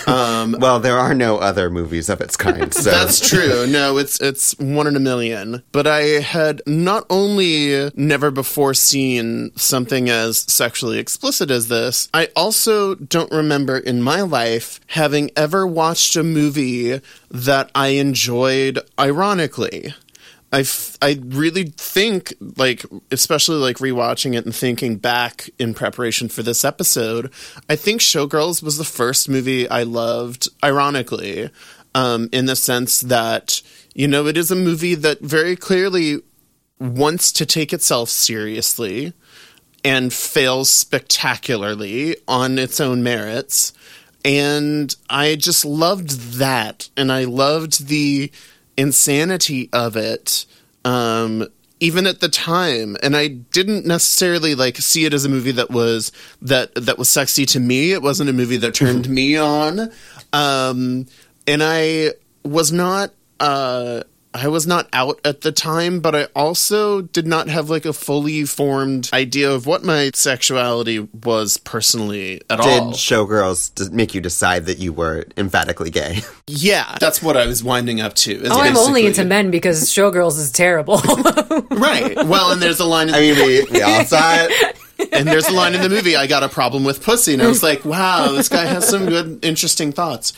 [0.06, 3.66] Um, well, there are no other movies of its kind, so That's true.
[3.66, 5.62] No, it's it's one in a million.
[5.72, 12.28] But I had not only never before seen something as sexually explicit as this, I
[12.36, 19.94] also don't remember in my life having ever watched a movie that I enjoyed ironically.
[20.50, 26.28] I, f- I really think like especially like rewatching it and thinking back in preparation
[26.28, 27.30] for this episode
[27.68, 31.50] i think showgirls was the first movie i loved ironically
[31.94, 33.60] um, in the sense that
[33.94, 36.22] you know it is a movie that very clearly
[36.80, 39.12] wants to take itself seriously
[39.84, 43.72] and fails spectacularly on its own merits.
[44.24, 46.88] And I just loved that.
[46.96, 48.30] And I loved the
[48.78, 50.46] insanity of it.
[50.84, 51.46] Um,
[51.80, 55.70] even at the time and i didn't necessarily like see it as a movie that
[55.70, 56.10] was
[56.42, 59.88] that that was sexy to me it wasn't a movie that turned me on
[60.32, 61.06] um
[61.46, 62.10] and i
[62.42, 64.02] was not uh
[64.34, 67.92] I was not out at the time, but I also did not have like a
[67.92, 72.90] fully formed idea of what my sexuality was personally at did all.
[72.90, 76.20] Did Showgirls make you decide that you were emphatically gay?
[76.50, 78.42] Yeah, that's what I was winding up to.
[78.46, 80.98] Oh, I'm only into men because Showgirls is terrible.
[81.70, 82.16] Right.
[82.26, 83.10] Well, and there's a line.
[83.10, 84.76] In, I mean, we, we all saw it.
[85.12, 86.16] and there's a line in the movie.
[86.16, 89.06] I got a problem with pussy, and I was like, wow, this guy has some
[89.06, 90.32] good, interesting thoughts.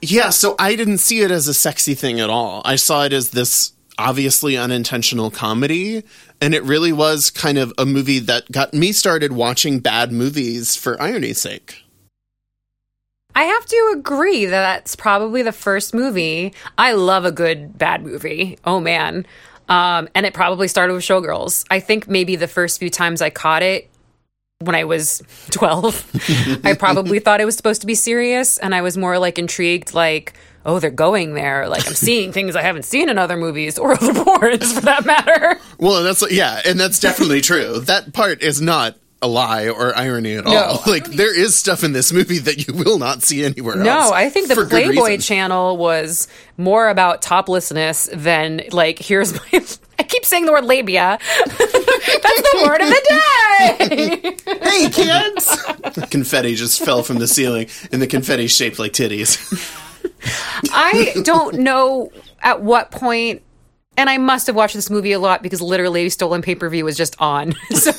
[0.00, 2.62] Yeah, so I didn't see it as a sexy thing at all.
[2.64, 6.04] I saw it as this obviously unintentional comedy,
[6.40, 10.76] and it really was kind of a movie that got me started watching bad movies
[10.76, 11.82] for irony's sake.
[13.34, 16.54] I have to agree that that's probably the first movie.
[16.76, 18.58] I love a good bad movie.
[18.64, 19.26] Oh man.
[19.68, 21.64] Um, and it probably started with Showgirls.
[21.70, 23.90] I think maybe the first few times I caught it
[24.60, 28.82] when I was 12, I probably thought it was supposed to be serious and I
[28.82, 30.32] was more like intrigued like
[30.66, 33.92] oh they're going there like I'm seeing things I haven't seen in other movies or
[34.02, 35.60] other porns for that matter.
[35.78, 37.78] Well, that's yeah, and that's definitely true.
[37.78, 40.52] That part is not a lie or irony at all.
[40.52, 40.80] No.
[40.88, 43.84] Like there is stuff in this movie that you will not see anywhere else.
[43.84, 49.62] No, I think the Playboy channel was more about toplessness than like here's my.
[50.08, 51.18] I keep saying the word labia.
[51.44, 54.36] That's the word of the day.
[54.62, 56.08] Hey kids!
[56.10, 59.36] confetti just fell from the ceiling, and the confetti shaped like titties.
[60.72, 63.42] I don't know at what point,
[63.98, 66.86] and I must have watched this movie a lot because literally Stolen Pay Per View
[66.86, 67.52] was just on.
[67.74, 67.92] So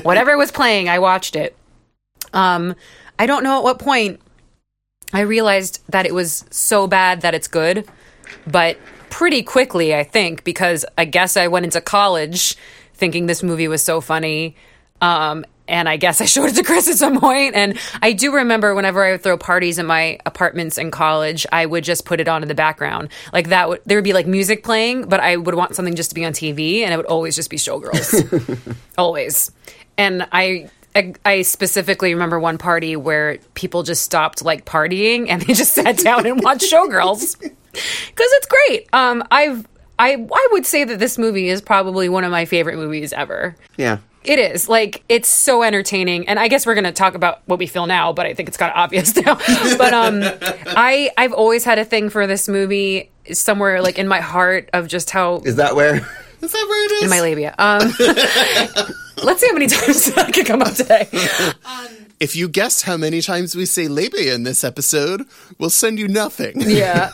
[0.00, 1.56] whatever was playing, I watched it.
[2.32, 2.74] Um,
[3.20, 4.20] I don't know at what point
[5.12, 7.88] I realized that it was so bad that it's good,
[8.44, 8.76] but
[9.12, 12.56] pretty quickly, I think, because I guess I went into college
[12.94, 14.56] thinking this movie was so funny.
[15.00, 17.54] Um, and I guess I showed it to Chris at some point.
[17.54, 21.66] And I do remember whenever I would throw parties in my apartments in college, I
[21.66, 23.10] would just put it on in the background.
[23.32, 26.10] Like that would there would be like music playing, but I would want something just
[26.10, 29.52] to be on TV, and it would always just be Showgirls, always.
[29.98, 30.68] And I.
[30.94, 35.72] I- I specifically remember one party where people just stopped like partying and they just
[35.72, 38.88] sat down and watched Showgirls it's great.
[38.92, 39.66] Um, I've
[39.98, 43.56] I I would say that this movie is probably one of my favorite movies ever.
[43.76, 43.98] Yeah.
[44.24, 47.58] It is like it's so entertaining, and I guess we're going to talk about what
[47.58, 49.34] we feel now, but I think it's kind of obvious now.
[49.76, 50.20] but um,
[50.76, 54.86] I I've always had a thing for this movie somewhere like in my heart of
[54.86, 55.96] just how Is that where?
[56.40, 57.02] Is that where it is?
[57.04, 57.54] in my labia.
[57.58, 57.80] Um,
[59.24, 61.08] let's see how many times I can come up today.
[62.20, 65.22] if you guess how many times we say labia in this episode,
[65.58, 66.54] we'll send you nothing.
[66.60, 67.10] Yeah.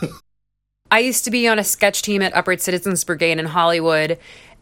[0.91, 4.17] I used to be on a sketch team at Upright Citizens Brigade in Hollywood,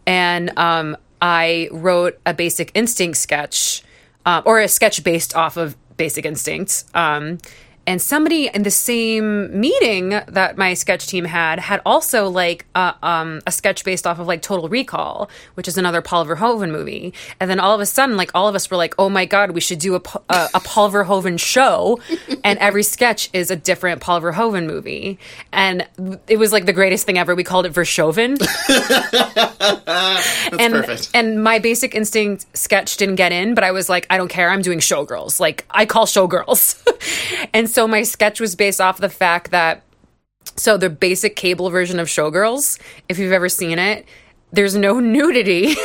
[0.05, 3.83] and um, I wrote a Basic Instinct sketch,
[4.25, 6.83] um, or a sketch based off of Basic Instinct.
[6.93, 7.37] Um,
[7.87, 12.91] and somebody in the same meeting that my sketch team had had also like uh,
[13.01, 17.13] um, a sketch based off of like Total Recall, which is another Paul Verhoeven movie.
[17.39, 19.51] And then all of a sudden, like all of us were like, "Oh my god,
[19.51, 22.01] we should do a, a, a Paul Verhoeven show,"
[22.43, 25.17] and every sketch is a different Paul Verhoeven movie.
[25.53, 25.87] And
[26.27, 27.35] it was like the greatest thing ever.
[27.35, 28.37] We called it Vershoven.
[30.59, 31.09] and perfect.
[31.13, 34.49] and my basic instinct sketch didn't get in, but I was like, I don't care.
[34.49, 35.39] I'm doing showgirls.
[35.39, 36.83] Like I call showgirls.
[37.53, 39.83] and so my sketch was based off the fact that
[40.55, 44.05] so the basic cable version of showgirls, if you've ever seen it,
[44.53, 45.75] there's no nudity,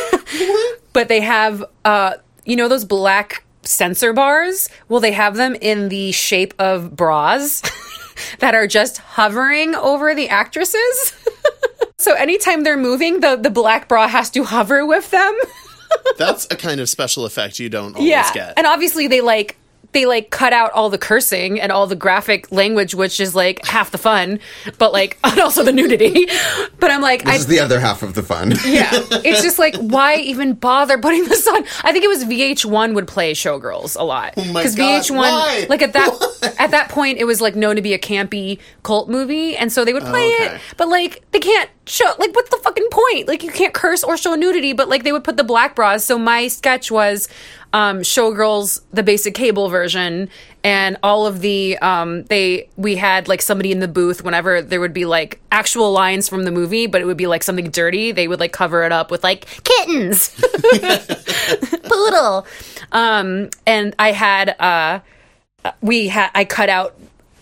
[0.93, 2.15] but they have uh
[2.45, 4.69] you know those black censor bars?
[4.89, 7.63] Well, they have them in the shape of bras
[8.39, 11.15] that are just hovering over the actresses.
[11.99, 15.37] so anytime they're moving, the the black bra has to hover with them.
[16.17, 18.33] That's a kind of special effect you don't always yeah.
[18.33, 18.55] get.
[18.57, 19.57] And obviously they like
[19.93, 23.65] they like cut out all the cursing and all the graphic language, which is like
[23.65, 24.41] half the fun,
[24.79, 26.27] but like and also the nudity.
[26.81, 28.53] But I'm like, I This is the other half of the fun.
[28.67, 28.91] yeah,
[29.25, 31.65] it's just like why even bother putting this on?
[31.83, 35.67] I think it was VH1 would play Showgirls a lot Oh VH1 why?
[35.69, 39.09] like at that at that point it was like known to be a campy cult
[39.09, 40.55] movie, and so they would play oh, okay.
[40.57, 43.29] it, but like they can't show like what's the fucking point?
[43.29, 46.05] Like you can't curse or show nudity, but like they would put the black bras.
[46.05, 47.29] So my sketch was
[47.73, 50.29] um, Showgirls, the basic cable version,
[50.63, 54.81] and all of the um, they we had like somebody in the booth whenever there
[54.81, 58.13] would be like actual lines from the movie, but it would be like something dirty.
[58.13, 60.29] They would like cover it up with like kittens,
[61.83, 62.47] poodle,
[62.93, 65.01] um, and I had uh,
[65.81, 66.95] we had I cut out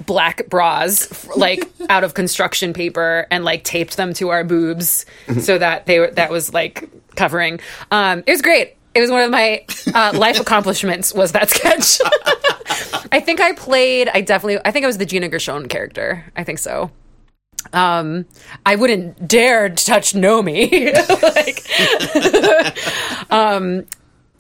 [0.07, 5.05] black bras like out of construction paper and like taped them to our boobs
[5.41, 7.61] so that they were that was like covering.
[7.91, 9.65] Um it was great it was one of my
[9.95, 12.01] uh, life accomplishments was that sketch
[13.13, 16.45] i think i played i definitely i think i was the gina gershon character i
[16.45, 16.91] think so
[17.73, 18.25] um
[18.67, 20.93] i wouldn't dare touch nomi
[21.35, 23.85] like um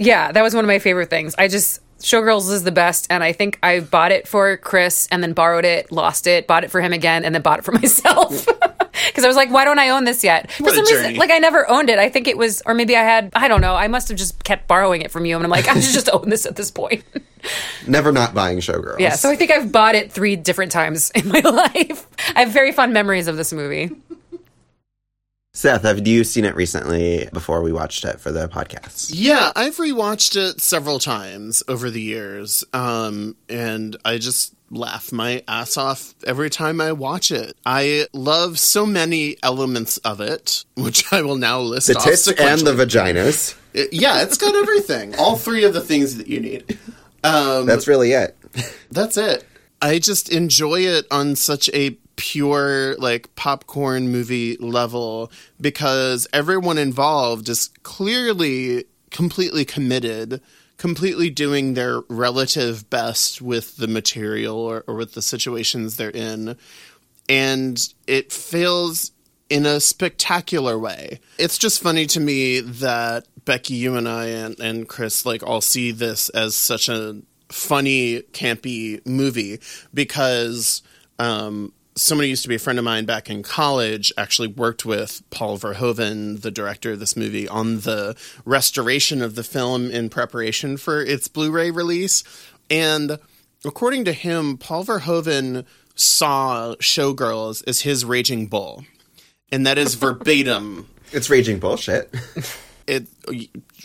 [0.00, 1.34] yeah, that was one of my favorite things.
[1.36, 5.22] I just Showgirls is the best, and I think I bought it for Chris and
[5.22, 7.72] then borrowed it, lost it, bought it for him again, and then bought it for
[7.72, 8.46] myself.
[9.06, 10.50] Because I was like, why don't I own this yet?
[10.52, 11.98] For What a some reason, like I never owned it.
[11.98, 13.74] I think it was, or maybe I had, I don't know.
[13.74, 16.08] I must have just kept borrowing it from you, and I'm like, I should just
[16.10, 17.04] own this at this point.
[17.86, 18.98] Never not buying Showgirls.
[19.00, 22.06] yeah, so I think I've bought it three different times in my life.
[22.36, 23.90] I have very fond memories of this movie.
[25.52, 29.10] Seth, have you seen it recently before we watched it for the podcast?
[29.12, 35.42] Yeah, I've rewatched it several times over the years, um, and I just laugh my
[35.48, 37.56] ass off every time I watch it.
[37.66, 42.28] I love so many elements of it, which I will now list The off tits
[42.28, 43.56] and the vaginas.
[43.74, 45.14] It- yeah, it's got everything.
[45.18, 46.78] All three of the things that you need.
[47.22, 48.36] Um, That's really it.
[48.90, 49.44] That's it.
[49.82, 57.48] I just enjoy it on such a pure, like, popcorn movie level because everyone involved
[57.48, 60.40] is clearly completely committed,
[60.80, 66.56] completely doing their relative best with the material or, or with the situations they're in.
[67.28, 69.12] And it feels
[69.50, 71.20] in a spectacular way.
[71.36, 75.60] It's just funny to me that Becky, you and I, and, and Chris, like, all
[75.60, 77.20] see this as such a
[77.50, 79.60] funny, campy movie
[79.92, 80.82] because
[81.18, 85.22] um, somebody used to be a friend of mine back in college, actually worked with
[85.30, 90.76] Paul Verhoeven, the director of this movie, on the restoration of the film in preparation
[90.76, 92.24] for its Blu ray release.
[92.70, 93.18] And
[93.64, 98.84] according to him, Paul Verhoeven saw Showgirls as his raging bull.
[99.52, 102.14] And that is verbatim It's raging bullshit.
[102.86, 103.06] it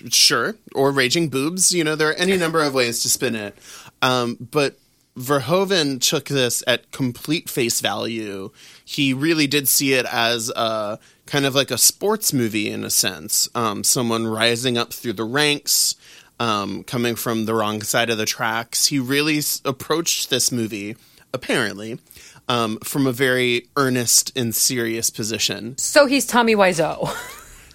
[0.09, 3.55] sure or raging boobs you know there are any number of ways to spin it
[4.01, 4.77] um, but
[5.17, 8.51] verhoeven took this at complete face value.
[8.83, 12.89] He really did see it as a kind of like a sports movie in a
[12.89, 13.49] sense.
[13.55, 15.95] Um, someone rising up through the ranks
[16.39, 18.87] um, coming from the wrong side of the tracks.
[18.87, 20.97] He really s- approached this movie
[21.33, 21.99] apparently
[22.47, 25.77] um, from a very earnest and serious position.
[25.77, 27.09] So he's Tommy Wiseau.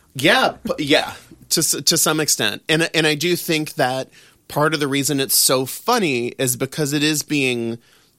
[0.14, 1.14] yeah, yeah,
[1.50, 4.08] to to some extent, and and I do think that
[4.50, 7.78] part of the reason it's so funny is because it is being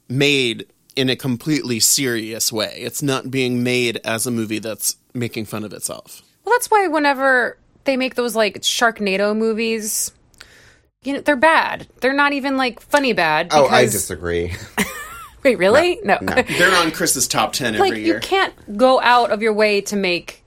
[0.09, 0.65] made
[0.95, 2.73] in a completely serious way.
[2.77, 6.21] It's not being made as a movie that's making fun of itself.
[6.43, 10.11] Well, that's why whenever they make those like Sharknado movies,
[11.03, 11.87] you know, they're bad.
[11.99, 13.49] They're not even like funny bad.
[13.51, 14.53] Oh, I disagree.
[15.43, 15.99] Wait, really?
[16.03, 16.19] No.
[16.21, 18.15] They're on Chris's top ten every year.
[18.15, 20.43] you can't go out of your way to make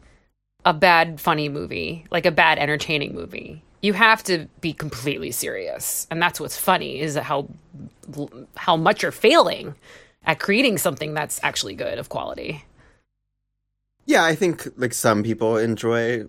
[0.64, 3.62] a bad funny movie, like a bad entertaining movie.
[3.84, 7.48] You have to be completely serious, and that's what's funny is how
[8.56, 9.74] how much you're failing
[10.24, 12.64] at creating something that's actually good of quality.
[14.06, 16.24] Yeah, I think like some people enjoy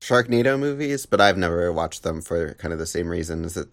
[0.00, 3.52] Sharknado movies, but I've never watched them for kind of the same reasons.
[3.52, 3.68] That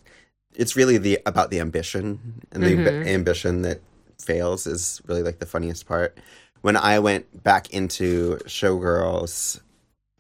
[0.54, 3.80] it's really the about the ambition and the amb- ambition that
[4.20, 6.18] fails is really like the funniest part.
[6.64, 9.62] When I went back into Showgirls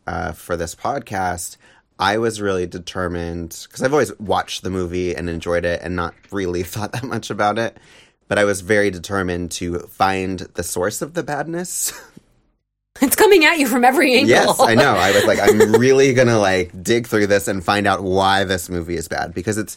[0.07, 1.57] uh, for this podcast,
[2.02, 6.16] I was really determined because I've always watched the movie and enjoyed it and not
[6.32, 7.78] really thought that much about it.
[8.28, 11.93] But I was very determined to find the source of the badness.
[12.99, 14.30] It's coming at you from every angle.
[14.30, 14.93] Yes, I know.
[14.93, 18.70] I was like, I'm really gonna like dig through this and find out why this
[18.70, 19.76] movie is bad because it's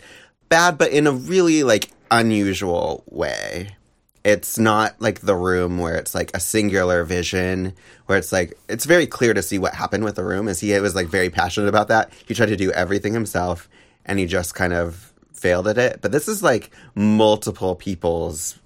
[0.49, 3.77] bad, but in a really like unusual way.
[4.25, 7.75] It's not like the room where it's like a singular vision,
[8.07, 10.49] where it's like it's very clear to see what happened with the room.
[10.49, 12.11] Is he was like very passionate about that.
[12.27, 13.69] He tried to do everything himself,
[14.07, 16.01] and he just kind of failed at it.
[16.01, 18.59] But this is like multiple people's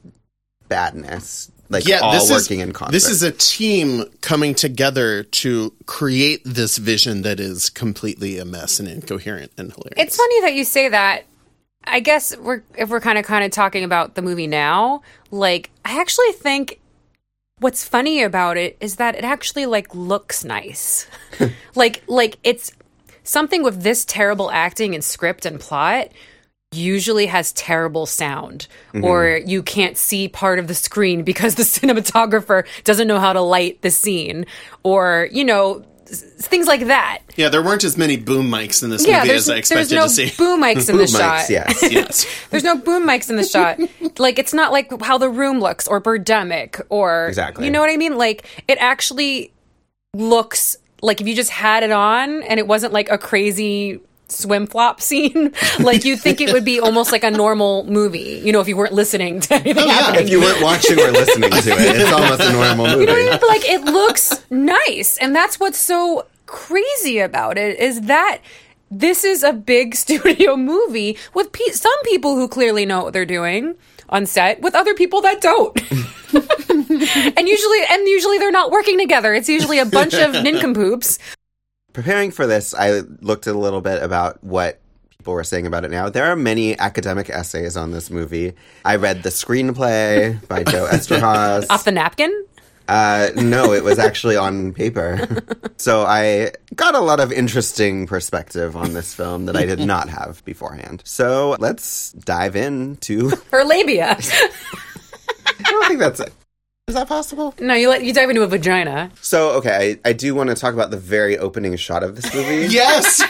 [0.68, 2.92] badness, like yeah, all this working is, in concert.
[2.92, 8.78] This is a team coming together to create this vision that is completely a mess
[8.78, 9.94] and incoherent and hilarious.
[9.96, 11.24] It's funny that you say that.
[11.84, 15.70] I guess we're if we're kind of kind of talking about the movie now, like
[15.84, 16.80] I actually think
[17.60, 21.08] what's funny about it is that it actually like looks nice.
[21.74, 22.72] like like it's
[23.22, 26.08] something with this terrible acting and script and plot
[26.72, 29.04] usually has terrible sound mm-hmm.
[29.04, 33.40] or you can't see part of the screen because the cinematographer doesn't know how to
[33.40, 34.44] light the scene
[34.82, 37.20] or you know things like that.
[37.36, 39.94] Yeah, there weren't as many boom mics in this Yeah, movie as I there's expected
[39.96, 40.32] no to see.
[40.36, 41.38] boom mics in the Boom shot.
[41.40, 41.82] mics, yes.
[41.92, 42.26] yes.
[42.50, 43.78] There's no boom mics in the shot.
[44.18, 47.64] like it's not like how the room looks or Birdemic or Exactly.
[47.66, 48.16] You know what I mean?
[48.16, 49.52] Like it actually
[50.14, 54.66] looks like if you just had it on and it wasn't like a crazy swim
[54.66, 58.40] flop scene, like you'd think it would be almost like a normal movie.
[58.44, 60.24] You know, if you weren't listening to anything oh, happening.
[60.24, 63.00] if you weren't watching or listening to it, it's almost a normal movie.
[63.00, 63.40] You know what I mean?
[63.40, 68.40] But, like it looks nice, and that's what's so crazy about it is that
[68.90, 73.26] this is a big studio movie with pe- some people who clearly know what they're
[73.26, 73.74] doing
[74.08, 75.78] on set, with other people that don't.
[76.32, 79.34] and usually, and usually they're not working together.
[79.34, 81.18] It's usually a bunch of nincompoops.
[81.98, 84.78] Preparing for this, I looked a little bit about what
[85.18, 86.08] people were saying about it now.
[86.08, 88.52] There are many academic essays on this movie.
[88.84, 91.66] I read the screenplay by Joe Eszterhas.
[91.68, 92.46] Off the napkin.
[92.86, 95.42] Uh, no, it was actually on paper.
[95.76, 100.08] so I got a lot of interesting perspective on this film that I did not
[100.08, 101.02] have beforehand.
[101.04, 103.30] So let's dive into.
[103.50, 104.16] Her labia.
[104.20, 106.32] I don't think that's it.
[106.88, 107.54] Is that possible?
[107.60, 109.10] no, you let you dive into a vagina.
[109.20, 112.34] So, okay, I, I do want to talk about the very opening shot of this
[112.34, 112.66] movie.
[112.74, 113.22] Yes.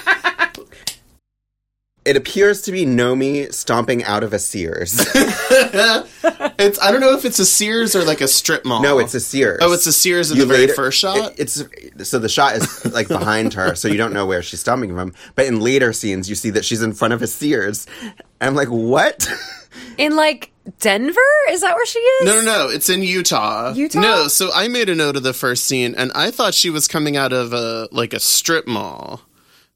[2.05, 4.95] It appears to be Nomi stomping out of a Sears.
[5.15, 8.81] it's I don't know if it's a Sears or like a strip mall.
[8.81, 9.59] no, it's a Sears.
[9.61, 11.19] Oh, it's a Sears in You the very first shot.
[11.39, 14.61] it- it's so the shot is like behind her, so you don't know where she's
[14.61, 15.13] stomping from.
[15.35, 18.55] But in later scenes, you see that she's in front of a Sears, and I'm
[18.55, 19.29] like, what?
[19.97, 20.51] In like
[20.81, 21.21] Denver?
[21.51, 22.27] Is that where she is?
[22.27, 22.69] No, no, no.
[22.69, 23.73] It's in Utah.
[23.75, 24.01] Utah?
[24.01, 26.87] No, so I made a note of the first scene, and I thought she was
[26.89, 29.23] coming out of a like a strip mall.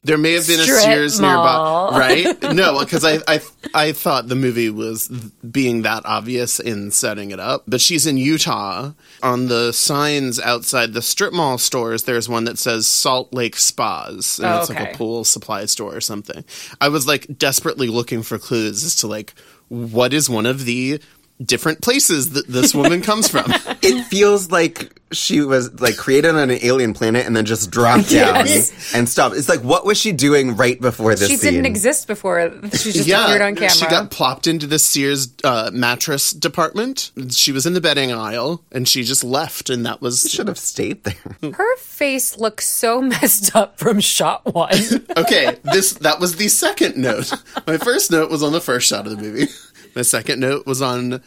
[0.05, 1.92] There may have been Strip a Sears mall.
[1.92, 1.98] nearby,
[2.40, 2.55] right?
[2.57, 3.40] No, because I, I
[3.72, 7.62] I thought the movie was being that obvious in setting it up.
[7.68, 8.94] But she's in Utah.
[9.22, 14.40] On the signs outside the strip mall stores, there's one that says Salt Lake Spas,
[14.40, 16.44] and Oh, it's like a pool supply store or something.
[16.80, 19.34] I was like desperately looking for clues as to like
[19.73, 21.01] what is one of the
[21.45, 23.45] different places that this woman comes from.
[23.82, 28.09] it feels like she was like created on an alien planet and then just dropped
[28.09, 28.95] down Yes.
[28.95, 29.36] and stopped.
[29.36, 31.53] It's like, what was she doing right before this She scene?
[31.53, 32.51] didn't exist before.
[32.72, 33.68] She just yeah, appeared on camera.
[33.70, 37.11] she got plopped into the Sears uh, mattress department.
[37.30, 40.59] She was in the bedding aisle, and she just left, and that was Should have
[40.59, 41.53] stayed there.
[41.53, 44.72] Her face looks so messed up from shot one.
[45.18, 45.59] okay.
[45.62, 47.30] This that was the second note.
[47.66, 49.49] My first note was on the first shot of the movie.
[49.95, 51.22] My second note was on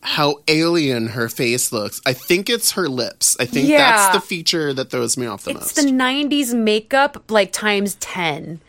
[0.00, 2.00] how alien her face looks.
[2.04, 3.36] I think it's her lips.
[3.38, 3.78] I think Yeah.
[3.78, 5.78] that's the feature that throws me off the it's most.
[5.78, 8.60] It's the 90s makeup like times 10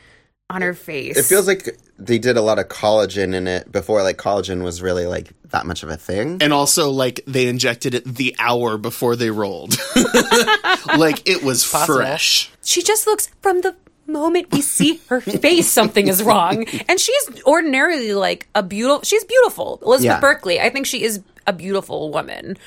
[0.50, 1.18] on her face.
[1.18, 4.82] It feels like they did a lot of collagen in it before like collagen was
[4.82, 6.38] really like that much of a thing.
[6.42, 9.76] and also, like they injected it the hour before they rolled.
[10.98, 12.52] like it was fresh.
[12.64, 13.76] she just looks from the
[14.08, 19.24] moment we see her face something is wrong and she's ordinarily like a beautiful she's
[19.24, 20.20] beautiful elizabeth Yeah.
[20.20, 22.58] berkley i think she is a beautiful woman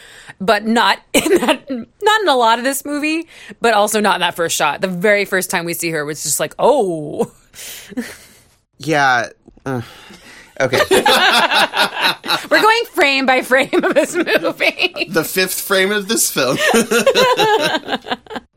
[0.40, 3.26] but not in that not in a lot of this movie
[3.60, 6.22] but also not in that first shot the very first time we see her was
[6.22, 7.30] just like oh
[8.78, 9.28] Yeah.
[9.64, 9.80] uh,
[10.60, 10.80] okay.
[12.50, 16.58] we're going frame by frame of this movie The fifth frame of this film.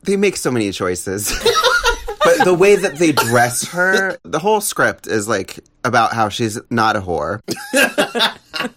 [0.02, 1.32] they make so many choices.
[2.24, 6.58] But the way that they dress her, the whole script is like about how she's
[6.70, 7.40] not a whore.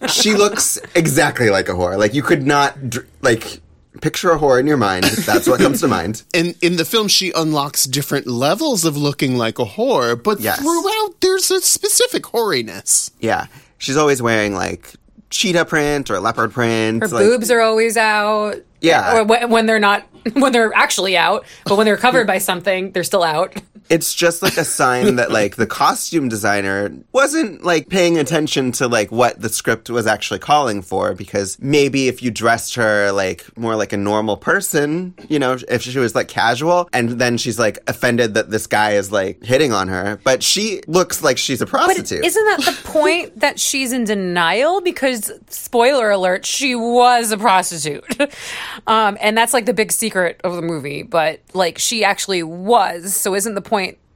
[0.08, 1.98] she looks exactly like a whore.
[1.98, 3.60] Like you could not dr- like
[4.00, 5.04] picture a whore in your mind.
[5.04, 6.22] That's what comes to mind.
[6.34, 10.60] And in the film she unlocks different levels of looking like a whore, but Yes.
[10.60, 13.10] throughout there's a specific whoriness.
[13.20, 13.46] Yeah.
[13.78, 14.92] She's always wearing like
[15.30, 17.02] cheetah print or leopard print.
[17.02, 19.18] her like, boobs are always out Yeah.
[19.18, 20.04] or when, when they're not
[20.34, 23.54] when they're actually out but when they're covered by something they're still out
[23.88, 28.88] it's just like a sign that like the costume designer wasn't like paying attention to
[28.88, 33.56] like what the script was actually calling for because maybe if you dressed her like
[33.56, 37.58] more like a normal person you know if she was like casual and then she's
[37.58, 41.60] like offended that this guy is like hitting on her but she looks like she's
[41.60, 44.80] a But prostitute isn't that the point that she's in denial?
[44.80, 48.04] Because spoiler alert, she was a prostitute,
[48.86, 51.02] um, and that's like the big secret of the movie.
[51.02, 53.14] But like she actually was.
[53.14, 53.73] So isn't the point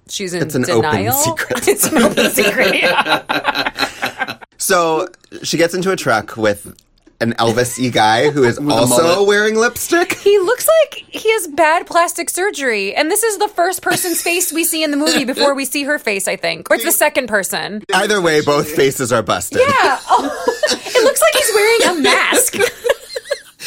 [0.08, 1.12] she's in It's an open denial?
[1.12, 1.68] secret.
[1.68, 2.74] it's an open secret.
[2.74, 4.38] Yeah.
[4.58, 5.08] so
[5.42, 6.74] she gets into a truck with
[7.20, 11.84] an Elvis y guy who is also wearing lipstick He looks like he has bad
[11.86, 15.52] plastic surgery, and this is the first person's face we see in the movie before
[15.54, 16.28] we see her face.
[16.28, 17.82] I think, or it's the second person.
[17.92, 19.98] either way both faces are busted Yeah.
[20.08, 22.54] Oh, it looks like he's wearing a mask.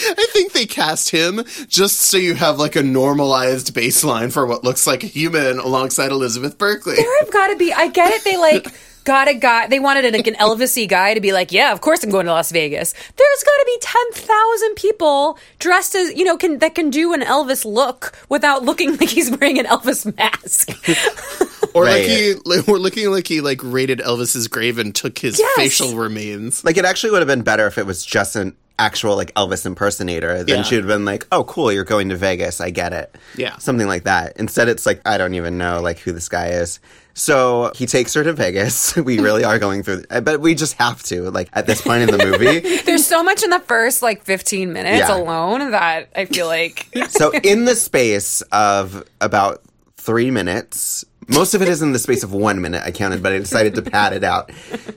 [0.04, 4.64] I think they cast him just so you have like a normalized baseline for what
[4.64, 6.96] looks like a human alongside Elizabeth Berkley.
[6.96, 7.72] there have got to be.
[7.74, 8.24] I get it.
[8.24, 8.68] They like
[9.04, 9.68] got a guy.
[9.68, 12.32] They wanted like an Elvisy guy to be like, yeah, of course I'm going to
[12.32, 12.94] Las Vegas.
[12.94, 17.14] There's got to be ten thousand people dressed as you know can that can do
[17.14, 20.70] an Elvis look without looking like he's wearing an Elvis mask.
[21.74, 22.10] Or like Right.
[22.10, 25.56] he, like, we're looking like he like raided Elvis's grave and took his Yes.
[25.56, 26.66] facial remains.
[26.66, 29.66] Like it actually would have been better if it was just an actual like Elvis
[29.66, 30.44] impersonator.
[30.44, 30.64] Then Yeah.
[30.64, 32.60] she'd have been like, "Oh, cool, you're going to Vegas.
[32.60, 33.58] I get it." Yeah.
[33.58, 34.34] something like that.
[34.36, 36.80] Instead, it's like I don't even know like who this guy is.
[37.22, 38.96] So he takes her to Vegas.
[39.12, 42.18] We really are going through, but we just have to like at this point in
[42.18, 42.60] the movie.
[42.86, 45.16] There's so much in the first like 15 minutes Yeah.
[45.18, 49.62] alone that I feel like so in the space of about
[49.98, 51.06] three minutes.
[51.28, 53.76] Most of it is in the space of one minute, I counted, but I decided
[53.76, 54.50] to pad it out.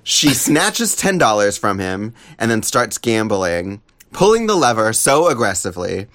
[0.03, 6.07] She snatches $10 from him and then starts gambling, pulling the lever so aggressively.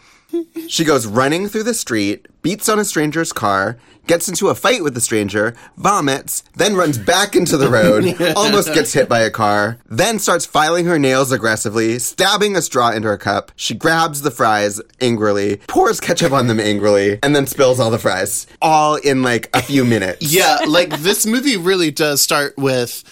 [0.68, 3.78] She goes running through the street, beats on a stranger's car,
[4.10, 8.74] gets into a fight with the stranger, vomits, then runs back into the road, almost
[8.74, 13.08] gets hit by a car, then starts filing her nails aggressively, stabbing a straw into
[13.08, 13.52] her cup.
[13.56, 18.00] She grabs the fries angrily, pours ketchup on them angrily, and then spills all the
[18.00, 18.48] fries.
[18.62, 20.34] All in like a few minutes.
[20.34, 23.04] Yeah, like this movie really does start with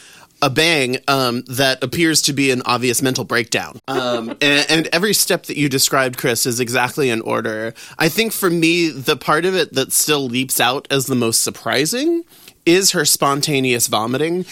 [0.41, 3.79] a bang um, that appears to be an obvious mental breakdown.
[3.87, 7.73] Um, and, and every step that you described, Chris, is exactly in order.
[7.97, 11.43] I think for me, the part of it that still leaps out as the most
[11.43, 12.23] surprising
[12.65, 14.45] is her spontaneous vomiting.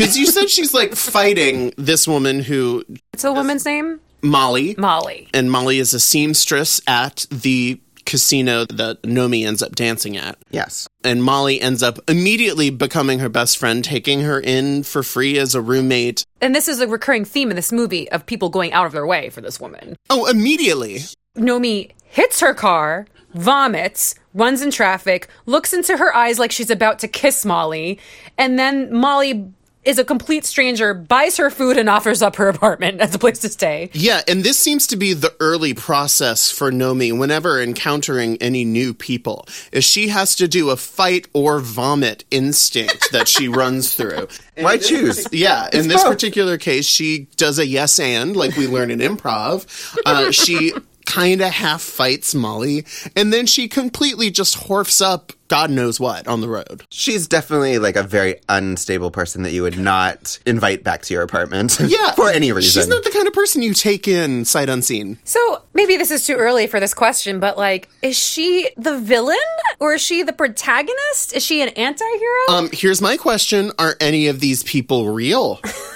[0.00, 2.82] Because you said she's like fighting this woman who,
[3.12, 4.00] What's the woman's name?
[4.22, 5.28] Molly, Molly.
[5.34, 10.38] and Molly is a seamstress at the casino that Nomi ends up dancing at.
[10.50, 10.88] Yes.
[11.04, 15.54] And Molly ends up immediately becoming her best friend, taking her in for free as
[15.54, 16.24] a roommate.
[16.40, 19.06] And this is a recurring theme in this movie of people going out of their
[19.06, 19.96] way for this woman.
[20.08, 21.00] Oh, immediately.
[21.36, 27.00] Nomi hits her car, vomits, runs in traffic, looks into her eyes like she's about
[27.00, 27.98] to kiss Molly,
[28.38, 29.52] and then Molly
[29.84, 33.38] is a complete stranger, buys her food, and offers up her apartment as a place
[33.40, 33.90] to stay.
[33.92, 38.92] Yeah, and this seems to be the early process for Nomi whenever encountering any new
[38.92, 44.28] people, is she has to do a fight or vomit instinct that she runs through.
[44.58, 45.26] Why choose?
[45.32, 49.66] Yeah, in this particular case, she does a yes and, like we learn in improv.
[50.04, 50.72] Uh, she
[51.10, 52.84] kind of half fights Molly,
[53.16, 56.84] and then she completely just horfs up God knows what on the road.
[56.90, 61.22] She's definitely like a very unstable person that you would not invite back to your
[61.24, 61.78] apartment.
[61.90, 62.82] Yeah, for any reason.
[62.82, 65.18] She's not the kind of person you take in sight unseen.
[65.24, 69.36] So maybe this is too early for this question, but like, is she the villain
[69.80, 71.34] or is she the protagonist?
[71.34, 72.56] Is she an anti hero?
[72.56, 75.58] Um, here's my question: Are any of these people real?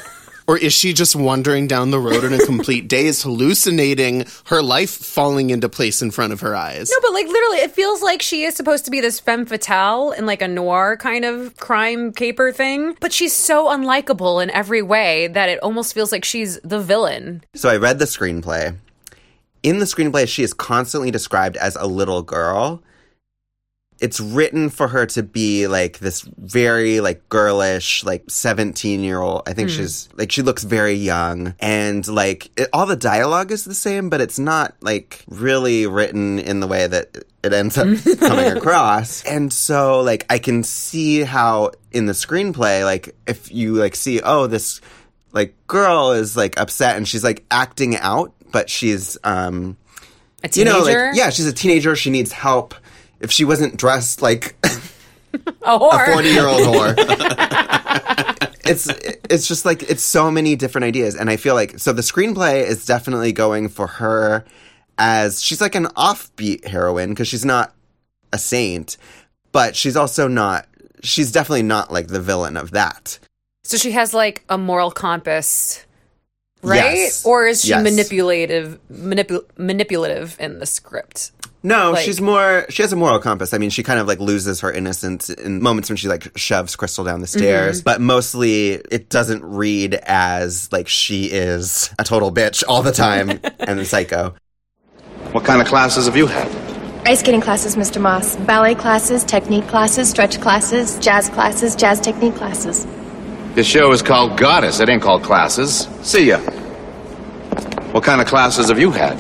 [0.47, 4.91] Or is she just wandering down the road in a complete daze, hallucinating her life
[4.91, 6.91] falling into place in front of her eyes?
[6.91, 10.13] No, but like literally, it feels like she is supposed to be this femme fatale
[10.13, 14.83] in like a noir kind of crime caper thing, but she's so unlikable in every
[14.83, 17.43] way that it almost feels like she's the villain.
[17.55, 18.77] So I read the screenplay.
[19.63, 22.83] In the screenplay, she is constantly described as a little girl.
[24.01, 29.43] It's written for her to be like this very like girlish, like 17 year old.
[29.49, 31.55] I think she's like, she looks very young.
[31.61, 36.39] And like it, all the dialogue is the same, but it's not like really written
[36.39, 37.87] in the way that it ends up
[38.19, 39.25] coming across.
[39.25, 44.21] And so like I can see how in the screenplay, like if you like see,
[44.23, 44.81] oh, this
[45.33, 49.77] like girl is like upset and she's like acting out, but she's um
[50.43, 52.75] A you know teenager, like yeah, she's a teenager, she needs help.
[53.25, 56.95] If she wasn't dressed like a a 40 year old whore.
[58.65, 58.87] it's
[59.31, 62.63] it's just like it's so many different ideas and I feel like so the screenplay
[62.65, 64.45] is definitely going for her
[64.99, 67.75] as she's like an offbeat heroine because she's not
[68.33, 68.97] a saint,
[69.53, 70.67] but she's also not
[71.03, 73.19] she's definitely not like the villain of that.
[73.65, 75.85] So she has like a moral compass,
[76.63, 76.95] right?
[76.95, 77.25] Yes.
[77.27, 77.83] Or is she Yes.
[77.83, 81.33] manipulative, manipu- manipulative in the script?
[81.65, 82.67] No, Like- she's more.
[82.69, 83.55] She has a moral compass.
[83.55, 86.77] I mean, she kind of like loses her innocence in moments when she like shoves
[86.77, 87.39] Crystal down the mm-hmm.
[87.39, 92.93] stairs, but mostly it doesn't read as like she is a total bitch all the
[92.93, 94.35] time and a psycho.
[95.33, 96.47] What kind of classes have you had?
[97.07, 98.01] Ice skating classes, Mr.
[98.01, 98.37] Moss.
[98.37, 102.87] Ballet classes, technique classes, stretch classes, jazz classes, jazz technique classes.
[103.55, 104.81] This show is called Goddess.
[104.81, 105.89] It ain't called classes.
[106.03, 106.41] See ya.
[107.93, 109.19] What kind of classes have you had?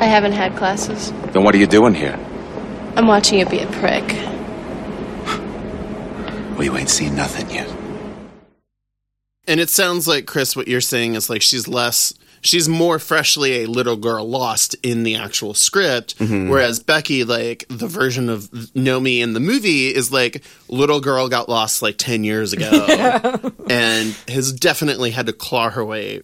[0.00, 1.12] I haven't had classes.
[1.32, 2.18] Then what are you doing here?
[2.96, 4.04] I'm watching you be a prick.
[6.52, 7.72] Well, you ain't seen nothing yet.
[9.46, 13.62] And it sounds like Chris, what you're saying is like she's less, she's more freshly
[13.62, 16.48] a little girl lost in the actual script, mm-hmm.
[16.48, 21.48] whereas Becky, like the version of Nomi in the movie, is like little girl got
[21.48, 22.70] lost like ten years ago,
[23.70, 26.22] and has definitely had to claw her way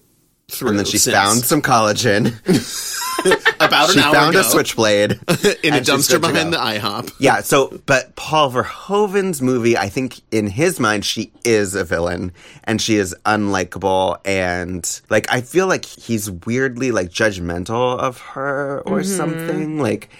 [0.48, 0.70] through.
[0.70, 1.14] And then she since.
[1.14, 2.32] found some collagen.
[3.60, 4.20] about She an hour ago.
[4.20, 5.12] found ago a switchblade
[5.62, 7.12] in a dumpster behind the IHOP.
[7.18, 12.32] Yeah, so but Paul Verhoeven's movie, I think in his mind she is a villain
[12.64, 18.82] and she is unlikable and like I feel like he's weirdly like judgmental of her
[18.86, 19.16] or Mm-hmm.
[19.16, 19.78] something.
[19.80, 20.10] Like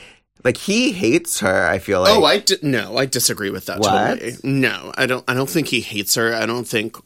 [0.43, 2.16] like he hates her, I feel like.
[2.16, 3.91] Oh, I di- no, I disagree with that What?
[4.20, 4.37] totally.
[4.43, 5.24] No, I don't.
[5.29, 6.35] I don't think he hates her.
[6.35, 6.97] I don't think.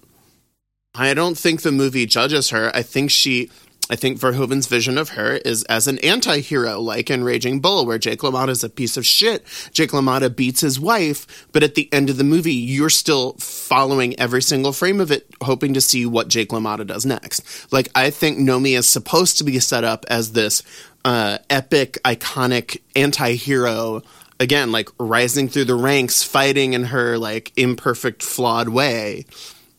[0.94, 2.74] I don't think the movie judges her.
[2.74, 3.50] I think she.
[3.88, 7.98] I think Verhoeven's vision of her is as an anti-hero, like in Raging Bull, where
[7.98, 9.44] Jake LaMotta is a piece of shit.
[9.72, 14.16] Jake LaMotta beats his wife, but at the end of the movie, you're still following
[14.20, 17.72] every single frame of it, hoping to see what Jake LaMotta does next.
[17.72, 20.62] Like, I think Nomi is supposed to be set up as this
[21.04, 24.02] uh, epic, iconic anti-hero
[24.38, 29.26] again like rising through the ranks fighting in her like imperfect flawed way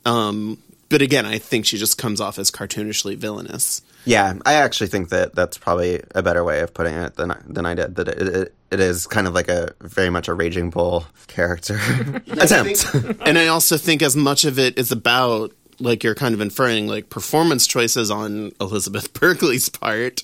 [0.06, 0.56] um
[0.92, 5.10] but again i think she just comes off as cartoonishly villainous Yeah, I actually think
[5.10, 7.96] that that's probably a better way of putting it than I, than I did.
[7.96, 11.76] That it, it, it is kind of like a very much a raging bull character
[12.32, 12.86] attempt.
[13.22, 16.88] and i also think as much of it is about like you're kind of inferring
[16.88, 20.24] like performance choices on elizabeth berkley's part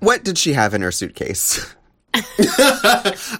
[0.00, 1.74] what did she have in her suitcase?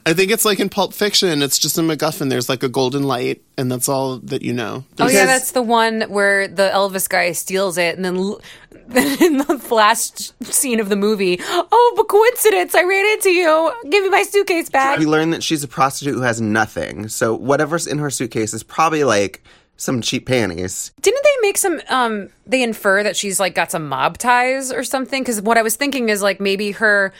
[0.06, 1.42] I think it's like in Pulp Fiction.
[1.42, 2.30] It's just a MacGuffin.
[2.30, 4.84] There's like a golden light, and that's all that you know.
[4.98, 8.40] Oh yeah, that's the one where the Elvis guy steals it, and then l-
[8.94, 13.72] in the last scene of the movie, oh, but coincidence, I ran into you.
[13.90, 14.98] Give me my suitcase back.
[14.98, 17.08] We learn that she's a prostitute who has nothing.
[17.08, 19.42] So whatever's in her suitcase is probably like
[19.76, 20.92] some cheap panties.
[21.00, 21.80] Didn't they make some?
[21.88, 25.22] Um, they infer that she's like got some mob ties or something.
[25.22, 27.12] Because what I was thinking is like maybe her,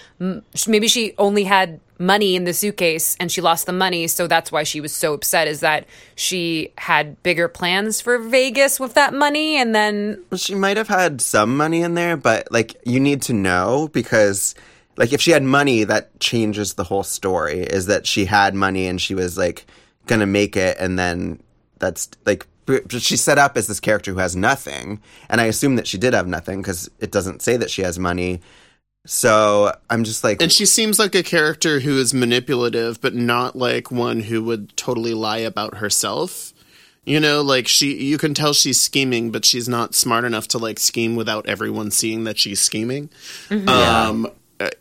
[0.66, 4.52] maybe she only had money in the suitcase and she lost the money, so that's
[4.52, 5.48] why she was so upset.
[5.48, 10.76] Is that she had bigger plans for Vegas with that money, and then She might
[10.76, 14.54] have had some money in there, but like you need to know because
[14.96, 18.86] like if she had money that changes the whole story is that she had money
[18.86, 19.66] and she was like
[20.07, 21.38] going to make it and then
[21.79, 25.77] that's like b- she's set up as this character who has nothing and I assume
[25.77, 28.41] that she did have nothing cuz it doesn't say that she has money.
[29.07, 33.55] So I'm just like And she seems like a character who is manipulative, but not
[33.57, 36.53] like one who would totally lie about herself.
[37.05, 40.59] You know, like she, you can tell she's scheming, but she's not smart enough to
[40.59, 43.11] like scheme without everyone seeing that she's scheming.
[43.68, 44.27] Um,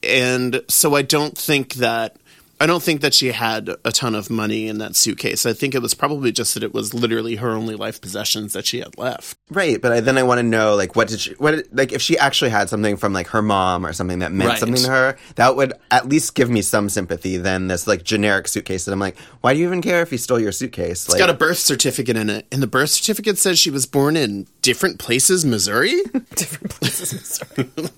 [0.02, 2.18] and so I don't think that,
[2.60, 5.46] I don't think that she had a ton of money in that suitcase.
[5.46, 8.66] I think it was probably just that it was literally her only life possessions that
[8.66, 9.38] she had left.
[9.50, 11.92] Right, but I, then I want to know like what did she what did, like
[11.92, 14.60] if she actually had something from like her mom or something that meant Right.
[14.60, 18.48] something to her that would at least give me some sympathy than this like generic
[18.48, 21.16] suitcase that I'm like why do you even care if he stole your suitcase It's
[21.16, 24.48] got a birth certificate in it, and the birth certificate says she was born in
[24.62, 26.02] different places, Missouri.
[26.36, 27.42] different places.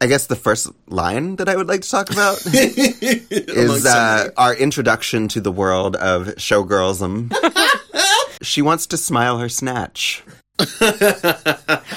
[0.00, 4.54] I guess the first line that I would like to talk about is uh, our
[4.54, 7.32] introduction to the world of showgirlism.
[8.42, 10.24] she wants to smile her snatch.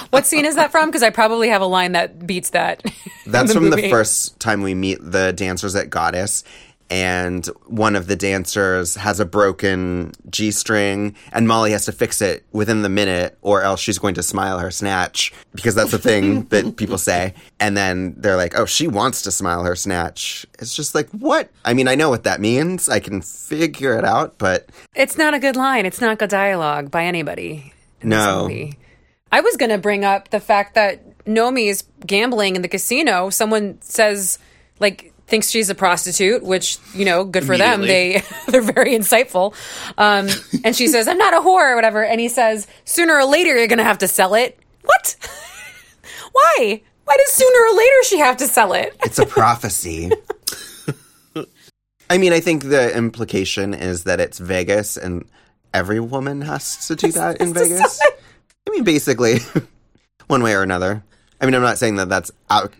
[0.09, 0.89] what scene is that from?
[0.89, 2.83] Because I probably have a line that beats that.
[2.85, 6.43] in That's from the first time we meet the dancers at Goddess.
[6.93, 12.21] And one of the dancers has a broken G string, and Molly has to fix
[12.21, 15.97] it within the minute, or else she's going to smile her snatch, because that's the
[15.97, 17.33] thing that people say.
[17.59, 20.45] And then they're like, oh, she wants to smile her snatch.
[20.59, 21.49] It's just like, what?
[21.65, 22.87] I mean, I know what that means.
[22.87, 25.87] I can figure it out, but It's not a good line.
[25.87, 27.73] It's not good dialogue by anybody.
[28.03, 28.47] No.
[29.31, 33.31] I was going to bring up the fact that Nomi is gambling in the casino.
[33.31, 34.37] Someone says,
[34.79, 37.81] like, thinks she's a prostitute, which you know, good for them.
[37.81, 39.55] They they're very insightful.
[39.97, 40.27] Um,
[40.63, 42.03] and she says, "I'm not a whore" or whatever.
[42.03, 45.15] And he says, "Sooner or later, you're going to have to sell it." What?
[46.31, 46.81] Why?
[47.05, 48.95] Why does sooner or later she have to sell it?
[49.03, 50.11] It's a prophecy.
[52.09, 55.25] I mean, I think the implication is that it's Vegas and
[55.73, 57.99] every woman has to do that in Vegas.
[58.67, 59.39] I mean, basically,
[60.27, 61.03] one way or another.
[61.43, 62.31] I mean, I'm not saying that that's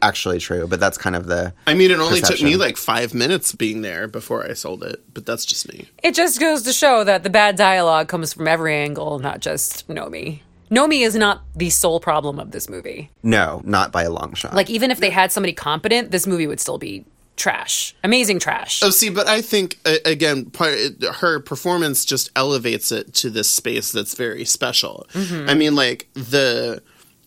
[0.01, 1.53] actually true, but that's kind of the.
[1.67, 5.03] I mean, it only took me like five minutes being there before I sold it,
[5.13, 5.89] but that's just me.
[6.01, 9.89] It just goes to show that the bad dialogue comes from every angle, not just
[9.89, 10.39] Nomi.
[10.71, 13.11] Nomi is not the sole problem of this movie.
[13.21, 14.55] No, not by a long shot.
[14.55, 17.03] Like, even if they had somebody competent, this movie would still be
[17.35, 17.93] trash.
[18.03, 18.81] Amazing trash.
[18.81, 20.77] Oh, see, but I think uh, again, part,
[21.15, 25.05] her performance just elevates it to this space that's very special.
[25.13, 26.81] I mean, like the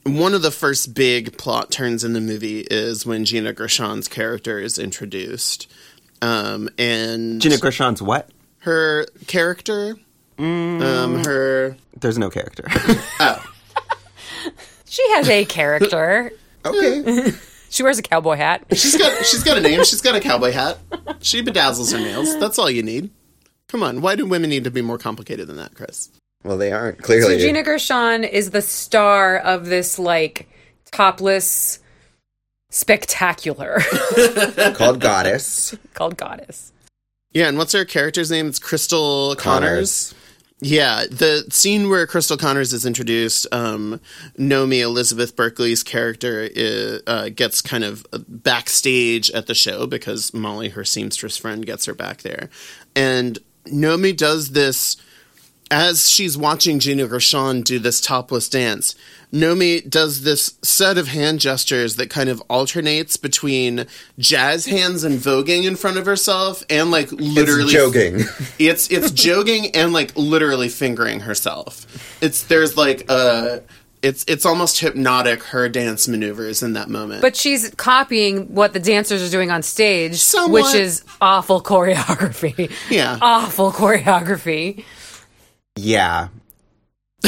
[0.07, 4.59] one of the first big plot turns in the movie is when Gina Gershon's character
[4.59, 5.71] is introduced,
[6.23, 8.31] um, and Gina Gershon's what?
[8.67, 9.97] her character,
[10.39, 12.65] um, her There's no character.
[13.21, 13.53] Oh.
[14.85, 16.33] she has a character.
[16.65, 17.31] okay,
[17.71, 18.65] she wears a cowboy hat.
[18.73, 20.79] she's got she's got a name, she's got a cowboy hat,
[21.21, 22.39] she bedazzles her nails.
[22.39, 23.11] That's all you need.
[23.69, 26.11] Come on, why do women need to be more complicated than that, Chris?
[26.47, 27.39] Well, they aren't So clearly.
[27.39, 30.49] Gina Gershon is the star of this, like,
[30.93, 31.81] topless
[32.71, 33.81] spectacular
[34.75, 36.73] called Goddess called Goddess.
[37.33, 38.49] Yeah, and what's her character's name?
[38.49, 40.13] It's Crystal Connors.
[40.13, 40.15] Connors.
[40.61, 44.01] Yeah, the scene where Crystal Connors is introduced, um,
[44.39, 50.71] Nomi Elizabeth Berkley's character is, uh, gets kind of backstage at the show because Molly,
[50.71, 52.49] her seamstress friend, gets her back there,
[52.95, 54.97] and Nomi does this
[55.71, 58.95] as she's watching Gina Gershon do this topless dance,
[59.33, 63.87] Nomi does this set of hand gestures that kind of alternates between
[64.19, 68.21] jazz hands and voguing in front of herself and like literally It's joking.
[68.59, 71.87] It's it's jogging and like literally fingering herself.
[72.23, 73.63] It's there's like a
[74.03, 77.23] it's it's almost hypnotic her dance maneuvers in that moment.
[77.23, 80.65] But she's copying what the dancers are doing on stage, Somewhat.
[80.65, 82.71] which is awful choreography.
[82.89, 83.19] Yeah.
[83.21, 84.85] Awful choreography.
[85.77, 86.29] Yeah.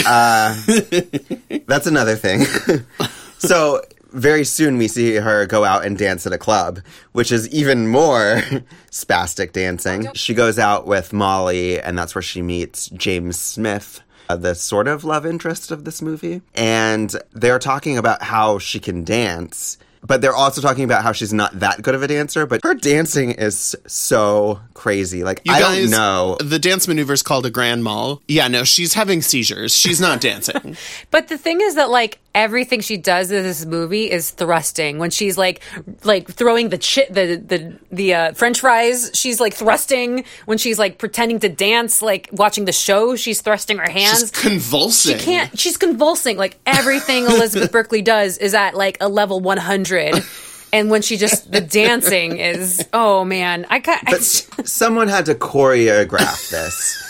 [0.06, 0.60] Uh,
[1.66, 2.44] that's another thing.
[3.38, 6.80] so very soon we see her go out and dance at a club,
[7.12, 8.36] which is even more
[8.90, 10.08] spastic dancing.
[10.14, 14.00] She goes out with Molly, and that's where she meets James Smith.
[14.28, 16.40] uh, The sort of love interest of this movie.
[16.54, 19.76] And they're talking about how she can dance,
[20.06, 22.46] but they're also talking about how she's not that good of a dancer.
[22.46, 25.24] But her dancing is so crazy.
[25.24, 26.36] Like, You I guys, don't know.
[26.40, 28.22] The dance maneuver is called a grand mal.
[28.28, 29.74] Yeah, no, she's having seizures.
[29.74, 30.76] She's not dancing.
[31.10, 34.98] But the thing is that like everything she does in this movie is thrusting.
[34.98, 35.60] When she's like
[36.04, 40.24] like throwing the chi- the the the uh, French fries, she's like thrusting.
[40.46, 44.20] When she's like pretending to dance, like watching the show, she's thrusting her hands.
[44.20, 45.18] she's convulsing.
[45.18, 45.58] she can't.
[45.58, 46.36] She's convulsing.
[46.36, 49.97] Like everything Elizabeth Berkley does is at like a level one hundred.
[50.72, 55.26] And when she just the dancing is oh man I got But s- someone had
[55.26, 57.04] to choreograph this.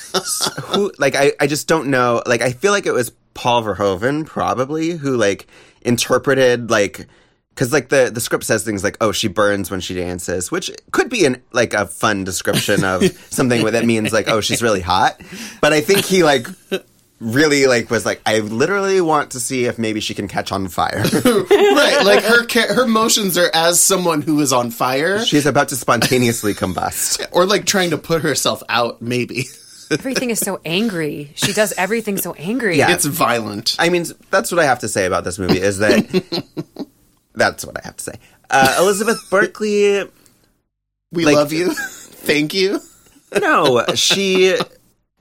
[0.67, 2.23] Who like I, I just don't know.
[2.25, 5.47] Like I feel like it was Paul Verhoeven probably who like
[5.83, 7.07] interpreted like
[7.51, 10.71] because like the the script says things like oh she burns when she dances, which
[10.93, 14.81] could be an like a fun description of something that means like oh she's really
[14.81, 15.21] hot.
[15.61, 16.47] But I think he like
[17.21, 20.69] really like was like I literally want to see if maybe she can catch on
[20.69, 21.03] fire.
[21.15, 25.69] right, like her ca- her motions are as someone who is on fire, She's about
[25.69, 27.27] to spontaneously combust.
[27.33, 29.03] or like trying to put herself out.
[29.03, 29.47] Maybe
[29.91, 31.33] everything is so angry.
[31.35, 32.79] She does everything so angry.
[32.79, 32.93] Yeah.
[32.93, 33.75] it's violent.
[33.79, 36.05] I mean, that's what I have to say about this movie is that
[37.35, 38.15] that's what I have to say.
[38.51, 40.09] Uh, Elizabeth Berkley,
[41.13, 41.73] We like- love you.
[41.75, 42.81] Thank you.
[43.41, 44.57] no, she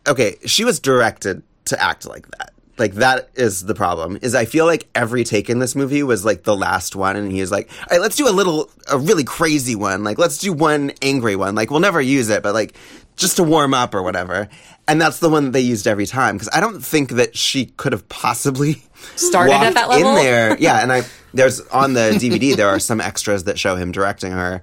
[0.07, 2.53] okay, she was directed to act like that.
[2.77, 4.19] Like that is the problem.
[4.21, 7.31] Is I feel like every take in this movie was like the last one, and
[7.31, 10.03] he was like, "All right, let's do a little, a really crazy one.
[10.03, 11.55] Like let's do one angry one.
[11.55, 12.75] Like we'll never use it, but like
[13.15, 14.47] just to warm up or whatever."
[14.87, 17.65] And that's the one that they used every time because I don't think that she
[17.65, 18.83] could have possibly
[19.15, 20.09] Started at that level?
[20.09, 20.55] in there.
[20.59, 21.01] Yeah, and I
[21.33, 24.61] there's on the DVD there are some extras that show him directing her,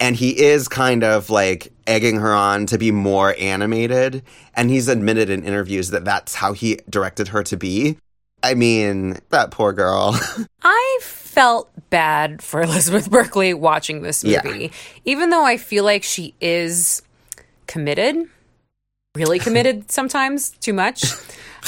[0.00, 4.22] and he is kind of like egging her on to be more animated,
[4.56, 7.96] and he's admitted in interviews that that's how he directed her to be.
[8.42, 10.18] I mean, that poor girl.
[10.62, 14.40] I felt bad for Elizabeth Berkley watching this Yeah.
[14.44, 14.72] movie,
[15.04, 17.02] even though I feel like she is
[17.66, 18.16] committed,
[19.14, 21.04] really committed sometimes, too much.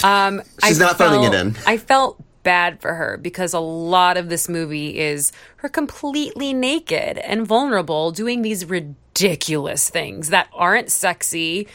[0.03, 1.55] Um, She's I not phoning it in.
[1.67, 7.19] I felt bad for her because a lot of this movie is her completely naked
[7.19, 11.67] and vulnerable doing these ridiculous things that aren't sexy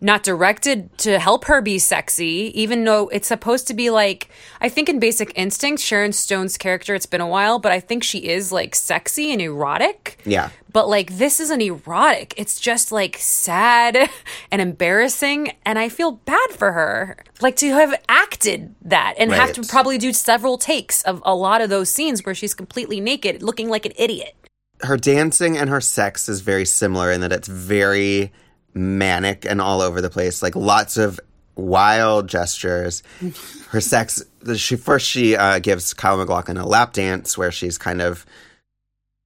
[0.00, 4.28] not directed to help her be sexy, even though it's supposed to be like,
[4.60, 8.04] I think in Basic Instinct, Sharon Stone's character, it's been a while, but I think
[8.04, 10.20] she is like sexy and erotic.
[10.24, 10.50] yeah.
[10.70, 12.34] But like, this isn't erotic.
[12.36, 14.10] It's just like sad
[14.50, 15.52] and embarrassing.
[15.64, 17.16] And I feel bad for her.
[17.40, 21.62] Like to have acted that and have to probably do several takes of a lot
[21.62, 24.34] of those scenes where she's completely naked, looking like an idiot.
[24.82, 28.30] Her dancing and her sex is very similar in that it's very
[28.76, 30.42] manic and all over the place.
[30.42, 31.18] Like lots of
[31.56, 33.02] wild gestures.
[33.70, 34.22] Her sex.
[34.56, 38.24] She first she uh, gives Kyle MacLachlan a lap dance where she's kind of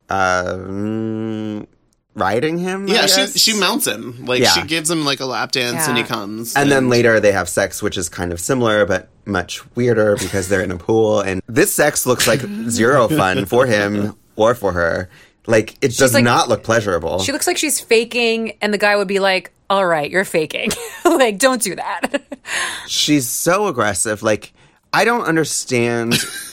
[0.08, 1.66] um,
[2.14, 2.88] riding him.
[2.88, 3.38] Yeah, she guess?
[3.38, 4.24] she mounts him.
[4.26, 4.52] Like Yeah.
[4.52, 6.08] she gives him like a lap dance, and he Yeah.
[6.08, 6.54] comes.
[6.56, 10.48] And then later they have sex, which is kind of similar but much weirder because
[10.48, 11.20] they're in a pool.
[11.20, 15.08] And this sex looks like zero fun for him or for her.
[15.46, 17.20] Like it does like- not look pleasurable.
[17.20, 20.70] She looks like she's faking, and the guy would be like, All right, you're faking.
[21.04, 22.22] like, don't do that.
[22.86, 24.22] She's so aggressive.
[24.22, 24.52] Like
[24.92, 26.12] I don't understand.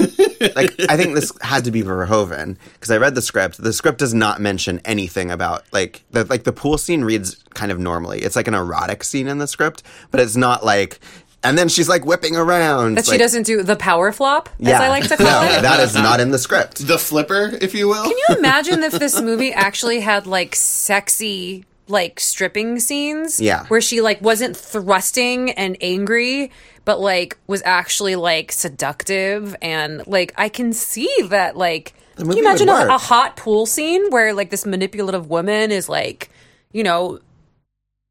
[0.55, 3.57] like I think this had to be Verhoeven because I read the script.
[3.61, 7.71] The script does not mention anything about like the like the pool scene reads kind
[7.71, 8.21] of normally.
[8.21, 10.99] It's like an erotic scene in the script, but it's not like.
[11.43, 12.95] And then she's like whipping around.
[12.97, 15.61] that she like- doesn't do the power flop, as I like to call no, it.
[15.61, 16.85] that is not in the script.
[16.87, 18.03] the flipper, if you will.
[18.03, 23.39] Can you imagine if this movie actually had like sexy like stripping scenes?
[23.39, 23.65] Yeah.
[23.67, 26.51] Where she like wasn't thrusting and angry,
[26.85, 32.39] but like was actually like seductive and like I can see that like can you
[32.41, 36.29] imagine a, a hot pool scene where like this manipulative woman is like,
[36.73, 37.19] you know,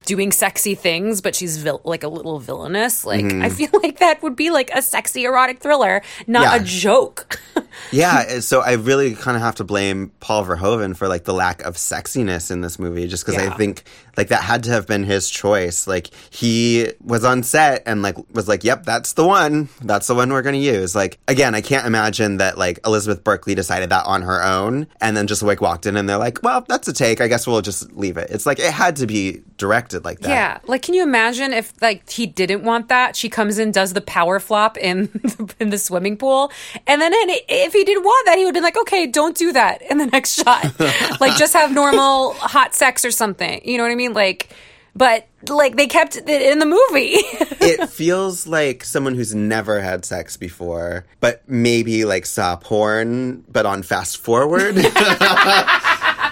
[0.07, 3.05] doing sexy things, but she's vil- like a little villainous.
[3.05, 6.57] Like I feel like that would be like a sexy erotic thriller, not Mm-hmm.
[6.57, 6.63] Yeah.
[6.63, 7.39] a joke.
[7.93, 11.63] yeah, so I really kind of have to blame Paul Verhoeven for like the lack
[11.63, 13.53] of sexiness in this movie, just because Yeah.
[13.53, 13.83] I think
[14.17, 15.87] like that had to have been his choice.
[15.87, 19.69] Like he was on set and like was like, "Yep, that's the one.
[19.83, 23.23] That's the one we're going to use." Like again, I can't imagine that like Elizabeth
[23.25, 26.43] Berkley decided that on her own and then just like walked in and they're like,
[26.43, 27.21] "Well, that's a take.
[27.21, 30.21] I guess we'll just leave it." It's like it had to be directed acted like
[30.21, 30.29] that.
[30.29, 33.17] Yeah, like can you imagine if like he didn't want that?
[33.17, 35.09] She comes in, does the power flop in
[35.61, 36.53] in the swimming pool,
[36.87, 39.37] and then in, if he didn't want that, he would have been like, okay, don't
[39.37, 40.79] do that in the next shot.
[41.21, 43.61] like just have normal hot sex or something.
[43.65, 44.13] You know what I mean?
[44.13, 44.51] Like,
[44.95, 47.17] but like they kept it in the movie.
[47.61, 53.67] it feels like someone who's never had sex before, but maybe like saw porn, but
[53.67, 54.77] on fast forward.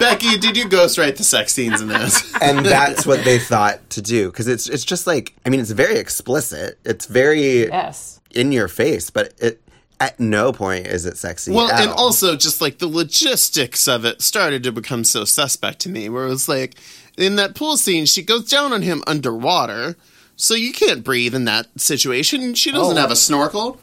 [0.04, 2.34] Becky, did you ghostwrite the sex scenes in this?
[2.42, 5.70] and that's what they thought to do because it's it's just like I mean it's
[5.70, 6.78] very explicit.
[6.84, 8.20] It's very yes.
[8.30, 9.60] in your face, but it
[10.00, 11.52] at no point is it sexy.
[11.52, 12.06] Well, at and all.
[12.06, 16.26] also just like the logistics of it started to become so suspect to me, where
[16.26, 16.74] it was like
[17.16, 19.96] in that pool scene, she goes down on him underwater,
[20.36, 22.54] so you can't breathe in that situation.
[22.54, 23.00] She doesn't Oh.
[23.00, 23.80] have a snorkel.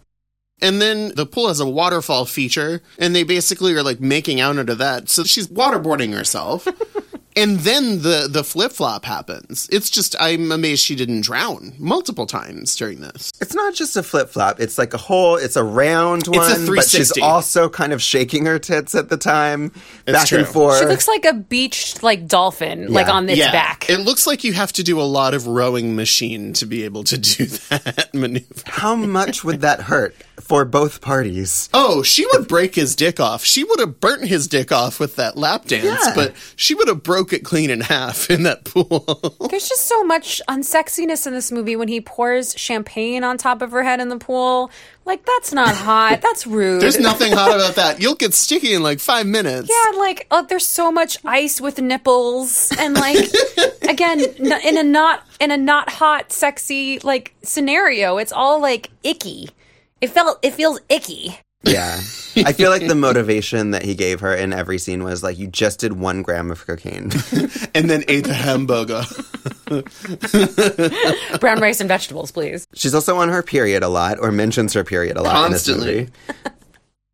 [0.62, 4.58] And then the pool has a waterfall feature, and they basically are like making out
[4.58, 5.10] under that.
[5.10, 6.68] So she's waterboarding herself.
[7.36, 9.68] and then the, the flip flop happens.
[9.72, 13.32] It's just, I'm amazed she didn't drown multiple times during this.
[13.42, 14.60] It's not just a flip flop.
[14.60, 15.38] It's like a whole.
[15.38, 19.10] It's a round one, It's a but she's also kind of shaking her tits at
[19.10, 19.72] the time,
[20.06, 20.40] back true.
[20.40, 20.80] and forth.
[20.80, 23.90] She looks like a beached like dolphin, like on its back.
[23.90, 27.04] It looks like you have to do a lot of rowing machine to be able
[27.06, 28.46] to do that maneuver.
[28.66, 31.70] How much would that hurt for both parties?
[31.74, 33.44] Oh, she would break his dick off.
[33.44, 36.14] She would have burnt his dick off with that lap dance, Yeah.
[36.16, 39.38] but she would have broke it clean in half in that pool.
[39.50, 43.72] There's just so much unsexiness in this movie when he pours champagne on top of
[43.72, 44.72] her head in the pool.
[45.04, 46.22] Like that's not hot.
[46.22, 46.80] That's rude.
[46.80, 48.00] There's nothing hot about that.
[48.00, 49.68] You'll get sticky in like five minutes.
[49.68, 53.18] Yeah, like oh, there's so much ice with nipples, and like
[53.82, 58.92] again, n- in a not in a not hot, sexy like scenario, it's all like
[59.04, 59.50] icky.
[60.02, 61.38] It felt it feels icky.
[61.64, 61.96] Yeah.
[62.38, 65.46] I feel like the motivation that he gave her in every scene was like, you
[65.48, 67.12] just did one gram of cocaine.
[67.76, 69.04] And then ate a hamburger.
[71.40, 72.68] Brown rice and vegetables, please.
[72.74, 75.98] She's also on her period a lot, or mentions her period a lot Constantly.
[76.00, 76.58] in this movie.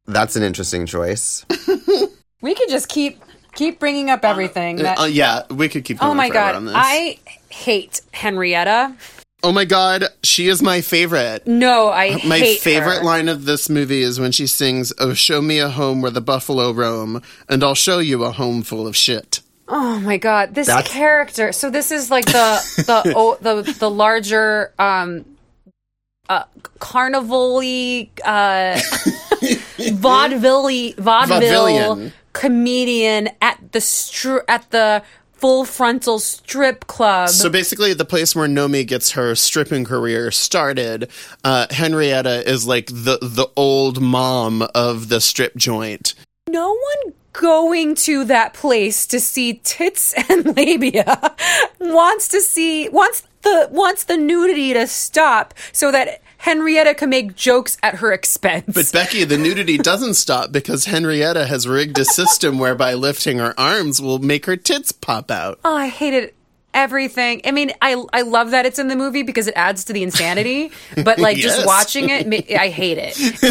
[0.08, 1.46] That's an interesting choice.
[2.42, 3.22] We could just keep
[3.56, 4.78] keep bringing up everything.
[4.78, 6.76] That, Uh, yeah, we could keep going oh my god, on this.
[6.76, 7.20] I
[7.50, 8.96] hate Henrietta.
[9.44, 11.46] Oh my god, she is my favorite.
[11.48, 13.04] No, I My hate favorite her.
[13.04, 16.22] line of this movie is when she sings, Oh, show me a home where the
[16.22, 19.42] buffalo roam, and I'll show you a home full of shit.
[19.68, 21.52] Oh my god, this That's- character.
[21.52, 25.26] So this is like the the oh, the the larger um
[26.30, 26.44] uh
[26.80, 28.80] carnival-y uh
[29.94, 32.12] vaudeville vaudeville Vaudevillian.
[32.34, 35.04] comedian at the str- at the
[35.38, 37.30] full frontal strip club.
[37.30, 41.10] So basically, the place where Nomi gets her stripping career started,
[41.44, 46.14] uh, Henrietta is like the the old mom of the strip joint.
[46.50, 51.36] no one going to that place to see tits and labia
[51.80, 57.36] wants to see wants the wants the nudity to stop so that Henrietta can make
[57.36, 58.66] jokes at her expense.
[58.74, 63.54] But Becky, the nudity doesn't stop because Henrietta has rigged a system whereby lifting her
[63.60, 65.60] arms will make her tits pop out.
[65.66, 66.34] Oh, I hated
[66.74, 67.42] everything.
[67.44, 70.04] I mean, I I love that it's in the movie because it adds to the
[70.04, 70.72] insanity.
[71.04, 71.56] But like Yes.
[71.56, 73.18] just watching it, I hate it.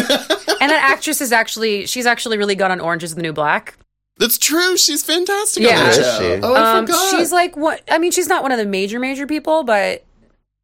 [0.61, 3.75] and that actress is actually she's actually really good on Orange Is the New Black.
[4.19, 4.77] That's true.
[4.77, 5.77] She's fantastic Yeah.
[5.79, 6.19] on that Is show.
[6.37, 6.41] she?
[6.41, 7.11] Oh, I Um, forgot.
[7.19, 7.81] she's like what?
[7.91, 10.03] I mean, she's not one of the major major people, but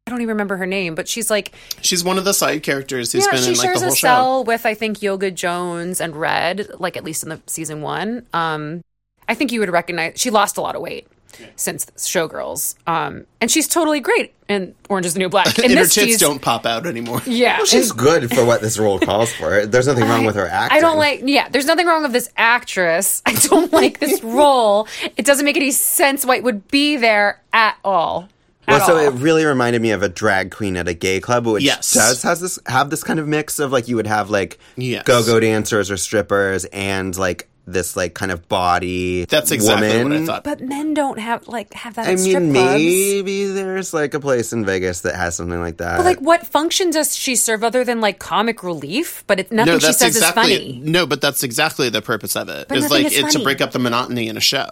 [0.06, 0.94] I don't even remember her name.
[0.94, 3.66] But she's like she's one of the side characters who's yeah, been she in like
[3.68, 4.06] shares the a whole show.
[4.06, 8.26] cell with I think Yoga Jones and Red, like at least in the season one.
[8.34, 8.82] Um,
[9.28, 11.08] I think you would recognize she lost a lot of weight
[11.56, 15.58] since Showgirls, um, and she's totally great in Orange Is the New Black.
[15.58, 17.22] In and her this, tits she's- don't pop out anymore.
[17.26, 19.64] Yeah, She's good for what this role calls for.
[19.66, 20.76] There's nothing wrong with her acting.
[20.76, 21.22] I don't like.
[21.24, 23.22] Yeah, there's nothing wrong with this actress.
[23.26, 24.86] I don't like this role.
[25.16, 28.28] It doesn't make any sense why it would be there at all.
[28.66, 28.98] Well, At so all.
[29.00, 31.92] it really reminded me of a drag queen at a gay club, which Yes.
[31.92, 35.04] does has this have this kind of mix of like you would have like Yes.
[35.04, 39.24] go-go dancers or strippers and like this like kind of body.
[39.24, 40.10] That's exactly woman.
[40.10, 40.44] what I thought.
[40.44, 42.06] but men don't have like have that.
[42.06, 42.74] I at strip mean, clubs.
[42.74, 45.96] maybe there's like a place in Vegas that has something like that.
[45.96, 49.24] But like, what function does she serve other than like comic relief?
[49.26, 50.80] But it, nothing no, she says exactly is funny.
[50.84, 52.68] no, but that's exactly the purpose of it.
[52.68, 54.68] But It's like is it, to break up the monotony in a show.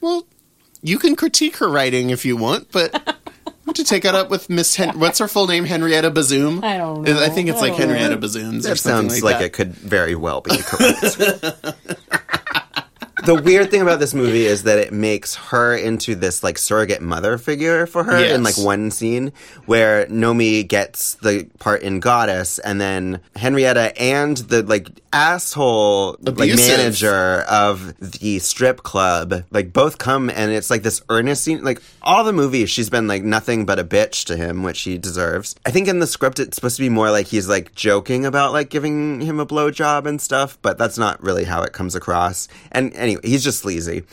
[0.00, 0.24] Well,
[0.82, 3.18] you can critique her writing if you want, but
[3.76, 5.64] to take that up with Miss Hen- what's her full name?
[5.64, 6.62] Henrietta Bazoom.
[6.64, 7.22] I don't know.
[7.22, 7.94] I think it's like I don't know.
[7.94, 9.44] Henrietta Bazooms or something sounds like, like, that.
[9.46, 11.00] it could very well be correct.
[13.26, 17.02] the weird thing about this movie is that it makes her into this like surrogate
[17.02, 18.64] mother figure for her in like Yes.
[18.64, 19.32] one scene
[19.66, 26.54] where Nomi gets the part in Goddess and then Henrietta and the like asshole like
[26.56, 29.44] manager of the strip club.
[29.50, 31.62] Like both come and it's like this earnest scene.
[31.64, 34.98] Like all the movies she's been like nothing but a bitch to him which he
[34.98, 35.54] deserves.
[35.66, 38.52] I think in the script it's supposed to be more like he's like joking about
[38.52, 42.48] like giving him a blowjob and stuff but that's not really how it comes across.
[42.72, 44.04] And anyway he's just sleazy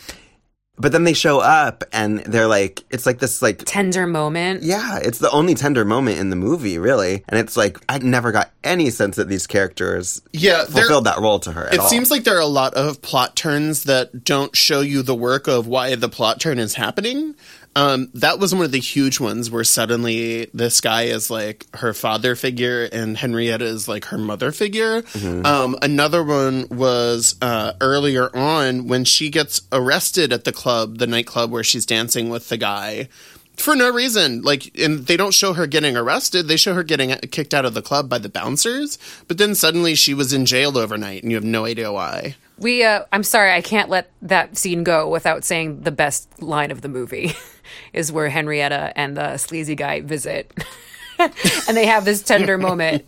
[0.80, 4.64] but then they show up and they're like it's like this like Tender moment.
[4.64, 7.24] yeah, it's the only tender moment in the movie, really.
[7.28, 11.20] And it's like I never got any sense that these characters Yeah, they're- fulfilled that
[11.20, 11.68] role to her.
[11.68, 11.88] At It all.
[11.88, 15.48] seems like there are a lot of plot turns that don't show you the work
[15.48, 17.36] of why the plot turn is happening.
[17.78, 21.94] Um, that was one of the huge ones where suddenly this guy is like her
[21.94, 25.04] father figure and Henrietta is like her mother figure.
[25.46, 31.06] Um, another one was uh, earlier on when she gets arrested at the club, the
[31.06, 33.10] nightclub where she's dancing with the guy
[33.58, 34.42] for no reason.
[34.42, 36.48] Like, and they don't show her getting arrested.
[36.48, 38.98] They show her getting kicked out of the club by the bouncers.
[39.28, 42.38] But then suddenly she was in jail overnight, and you have no idea why.
[42.58, 46.72] We, uh, I'm sorry, I can't let that scene go without saying the best line
[46.72, 47.34] of the movie
[47.94, 50.52] is where Henrietta and the sleazy guy visit.
[51.20, 53.06] and they have this tender moment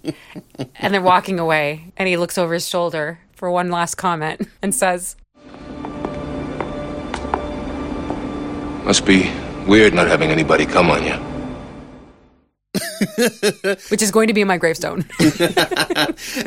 [0.76, 4.74] and they're walking away and he looks over his shoulder for one last comment and
[4.74, 5.16] says,
[8.84, 9.32] Must be
[9.68, 11.30] weird not having anybody come on you.
[13.90, 15.06] which is going to be my gravestone.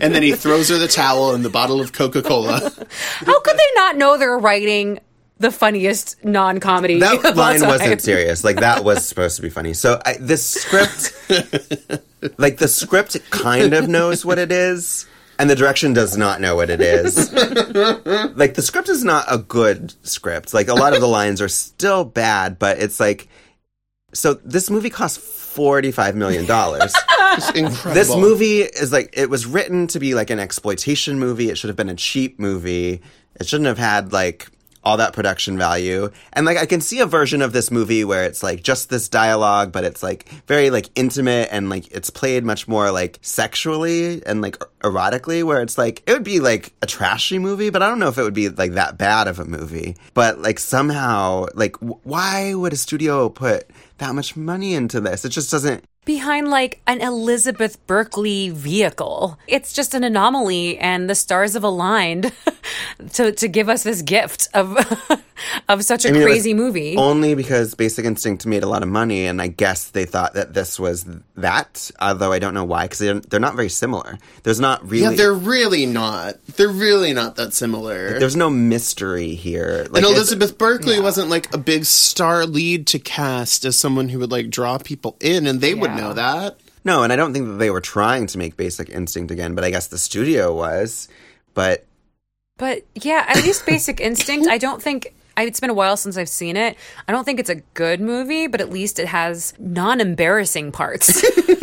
[0.00, 2.58] And then he throws her the towel and the bottle of Coca Cola.
[2.60, 4.98] How could they not know they're writing
[5.42, 7.00] the funniest non-comedy?
[7.00, 7.68] that of all line time?
[7.68, 8.42] wasn't serious.
[8.44, 9.74] Like that was supposed to be funny.
[9.74, 11.12] So I, this script,
[12.38, 15.06] like the script, kind of knows what it is,
[15.38, 17.32] and the direction does not know what it is.
[18.36, 20.54] like the script is not a good script.
[20.54, 23.28] Like a lot of the lines are still bad, but it's like,
[24.14, 26.94] so this movie cost forty five million dollars.
[27.34, 27.94] It's incredible.
[27.94, 31.48] This movie is like it was written to be like an exploitation movie.
[31.50, 33.00] It should have been a cheap movie.
[33.40, 34.48] It shouldn't have had like
[34.84, 36.10] all that production value.
[36.32, 39.08] And like I can see a version of this movie where it's like just this
[39.08, 44.24] dialogue, but it's like very like intimate and like it's played much more like sexually
[44.26, 47.88] and like erotically where it's like it would be like a trashy movie, but I
[47.88, 49.96] don't know if it would be like that bad of a movie.
[50.14, 53.68] But like somehow like w- why would a studio put
[53.98, 55.24] that much money into this?
[55.24, 59.38] It just doesn't behind like an Elizabeth Berkley vehicle.
[59.46, 62.32] It's just an anomaly, and the stars have aligned
[63.12, 64.76] to to give us this gift of
[65.68, 66.96] of such a I mean, crazy movie.
[66.96, 70.54] Only because Basic Instinct made a lot of money, and I guess they thought that
[70.54, 71.06] this was
[71.36, 71.90] that.
[72.00, 74.18] Although I don't know why, because they're, they're not very similar.
[74.42, 75.02] There's not really.
[75.02, 76.44] yeah, they're really not.
[76.56, 78.18] They're really not that similar.
[78.18, 79.86] there's no mystery here.
[79.90, 84.08] Like, and it's- Elizabeth Berkley wasn't like a big star lead to cast as someone
[84.08, 86.58] who would like draw people in, and they would know that.
[86.84, 89.62] No, and I don't think that they were trying to make Basic Instinct again, but
[89.64, 91.08] I guess the studio was.
[91.54, 91.84] But
[92.58, 94.48] But yeah, at least Basic Instinct.
[94.48, 95.14] I don't think.
[95.36, 96.76] I, it's been a while since I've seen it.
[97.08, 101.22] I don't think it's a good movie, but at least it has non-embarrassing parts.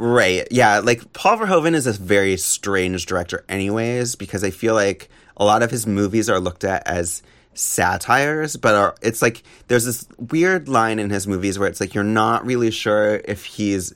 [0.00, 0.46] Right.
[0.52, 0.78] Yeah.
[0.78, 5.64] Like Paul Verhoeven is a very strange director, anyways, because I feel like a lot
[5.64, 7.20] of his movies are looked at as
[7.54, 11.94] satires, but are it's like there's this weird line in his movies where it's like
[11.94, 13.92] you're not really sure if he's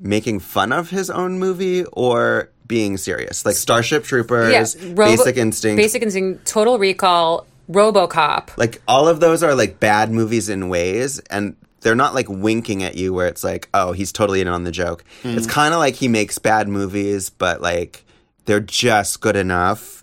[0.00, 3.46] making fun of his own movie or being serious.
[3.46, 5.78] Like Starship Troopers, yes, Robo- Basic Instinct.
[5.78, 8.56] Basic Instinct, Total Recall, RoboCop.
[8.56, 12.82] like all of those are like bad movies in ways and they're not like winking
[12.82, 15.36] at you where it's like oh he's totally in on the joke mm.
[15.36, 18.04] it's kind of like he makes bad movies but like
[18.46, 20.02] they're just good enough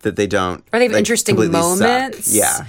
[0.00, 1.78] that they don't Or they have like, interesting completely suck.
[1.88, 2.34] moments.
[2.34, 2.66] yeah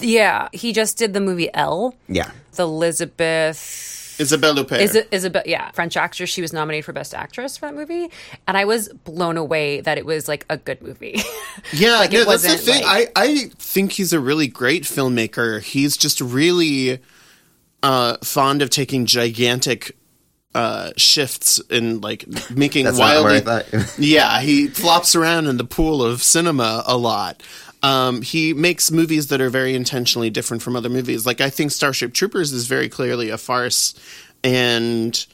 [0.00, 1.94] Yeah, he just did the movie Elle.
[2.08, 4.80] yeah The Elizabeth Isabelle Huppert.
[4.80, 5.42] Is it Isabel?
[5.46, 6.30] Yeah, French actress.
[6.30, 8.10] She was nominated for Best Actress for that movie,
[8.46, 11.20] and I was blown away that it was like a good movie.
[11.72, 12.84] Yeah, Like, it no, that's the wasn't, thing.
[12.84, 15.60] like- I, I think he's a really great filmmaker.
[15.60, 17.00] He's just really
[17.82, 19.96] uh, fond of taking gigantic
[20.54, 23.82] uh, shifts and like making that's not where wildly.
[23.98, 27.42] Yeah, he flops around in the pool of cinema a lot.
[27.86, 31.24] Um, he makes movies that are very intentionally different from other movies.
[31.24, 33.94] Like I think Starship Troopers is very clearly a farce,
[34.42, 35.24] and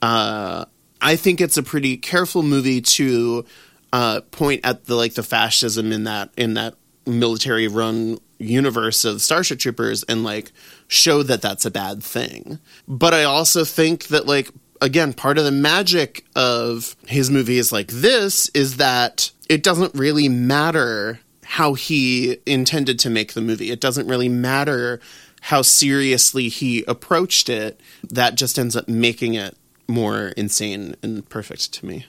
[0.00, 0.66] uh,
[1.00, 3.44] I think it's a pretty careful movie to
[3.92, 6.76] uh, point at the like the fascism in that in that
[7.06, 10.52] military run universe of Starship Troopers and like
[10.86, 12.60] show that that's a bad thing.
[12.86, 17.88] But I also think that like again part of the magic of his movies like
[17.88, 23.70] this is that it doesn't really matter how he intended to make the movie.
[23.70, 25.00] It doesn't really matter
[25.42, 27.80] how seriously he approached it.
[28.02, 29.56] That just ends up making it
[29.88, 32.06] more insane and perfect to me.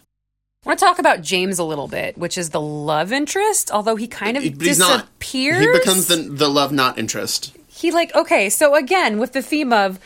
[0.66, 3.96] I want to talk about James a little bit, which is the love interest, although
[3.96, 5.04] he kind of he's not.
[5.04, 5.60] disappears.
[5.60, 7.56] He becomes the the love not interest.
[7.68, 10.00] he like okay so again with the theme of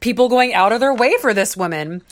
[0.00, 2.02] people going out of their way for this woman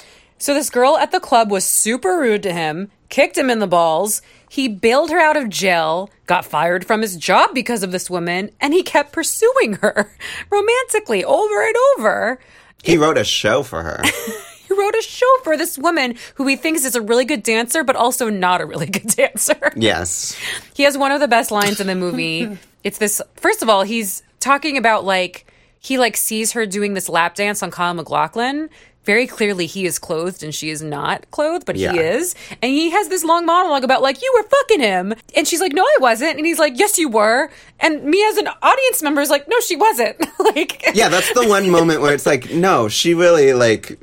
[0.45, 3.67] so this girl at the club was super rude to him kicked him in the
[3.67, 8.11] balls he bailed her out of jail got fired from his job because of this
[8.11, 10.13] woman and he kept pursuing her
[10.51, 12.39] romantically over and over
[12.83, 14.03] He wrote a show for her.
[14.69, 17.83] he wrote a show for this woman who he thinks is a really good dancer
[17.83, 20.39] but also not a really good dancer yes.
[20.75, 22.59] he has one of the best lines in the movie.
[22.83, 25.47] it's this first of all, he's talking about like
[25.85, 28.71] he like sees her doing this lap dance on Kyle MacLachlan.
[29.05, 31.93] Very clearly he is clothed and she is not clothed, but Yeah.
[31.93, 32.35] he is.
[32.63, 35.15] And he has this long monologue about like, you were fucking him.
[35.37, 36.37] And she's like, No, I wasn't.
[36.39, 37.51] And he's like, Yes, you were.
[37.81, 40.17] And me as an audience member is like, No, she wasn't.
[40.39, 43.99] like Yeah, that's the one moment where it's like, no, she really like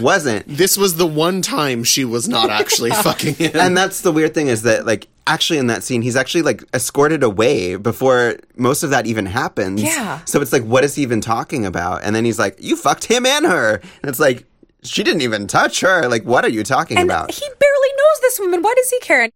[0.00, 0.46] wasn't.
[0.46, 3.52] This was the one time she was not actually fucking him.
[3.54, 6.62] And that's the weird thing is that like actually in that scene he's actually like
[6.74, 9.82] escorted away before most of that even happens.
[9.82, 10.24] Yeah.
[10.24, 12.02] So it's like what is he even talking about?
[12.02, 13.74] And then he's like, You fucked him and her.
[13.74, 14.46] And it's like
[14.82, 16.08] she didn't even touch her.
[16.08, 17.30] Like what are you talking and about?
[17.30, 18.62] he barely knows this woman.
[18.62, 19.28] Why does he care?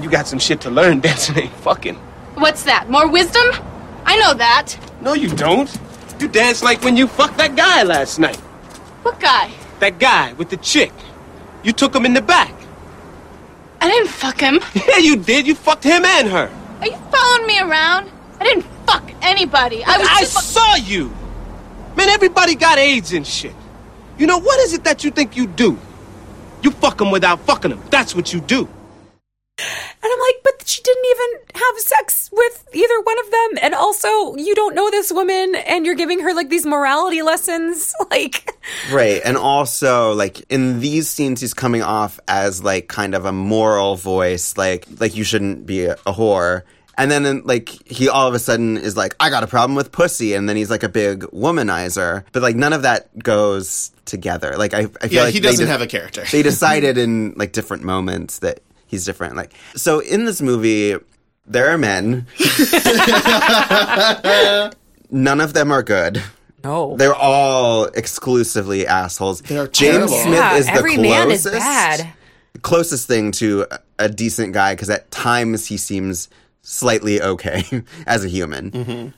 [0.00, 1.00] You got some shit to learn.
[1.06, 1.96] Dancing ain't fucking.
[2.34, 2.88] What's that?
[2.90, 3.44] More wisdom?
[4.04, 4.76] I know that.
[5.00, 5.74] No, you don't.
[6.20, 8.40] You dance like when you fucked that guy last night.
[9.06, 9.52] What guy?
[9.78, 10.92] That guy with the chick.
[11.62, 12.52] You took him in the back.
[13.80, 14.58] I didn't fuck him.
[14.74, 15.46] Yeah, you did.
[15.46, 16.50] You fucked him and her.
[16.80, 18.10] Are you following me around?
[18.40, 19.84] I didn't fuck anybody.
[19.84, 21.14] I was I saw you.
[21.96, 23.54] Man, everybody got AIDS and shit.
[24.18, 25.78] You know, what is it that you think you do?
[26.62, 27.82] You fuck them without fucking them.
[27.90, 28.68] That's what you do.
[29.58, 29.68] And
[30.12, 33.50] I'm like, but she didn't even have sex with either one of them.
[33.62, 37.94] And also, you don't know this woman and you're giving her like these morality lessons.
[38.10, 38.50] Like,
[38.92, 39.20] Right.
[39.24, 43.96] And also like in these scenes he's coming off as like kind of a moral
[43.96, 46.62] voice, like like you shouldn't be a, a whore.
[46.98, 49.92] And then like he all of a sudden is like, I got a problem with
[49.92, 52.24] pussy, and then he's like a big womanizer.
[52.32, 54.56] But like none of that goes together.
[54.56, 56.24] Like I, I feel Yeah, like he they doesn't de- have a character.
[56.30, 59.36] they decided in like different moments that he's different.
[59.36, 60.96] Like so in this movie,
[61.46, 62.26] there are men.
[65.10, 66.22] None of them are good.
[66.64, 66.96] no.
[66.96, 69.40] They're all exclusively assholes.
[69.42, 70.14] They're James terrible.
[70.16, 72.12] Smith Yeah, is the every closest, man is bad.
[72.62, 76.28] closest thing to a, a decent guy because at times he seems
[76.62, 77.62] slightly okay
[78.06, 78.70] as a human.
[78.72, 79.08] Mm-hmm.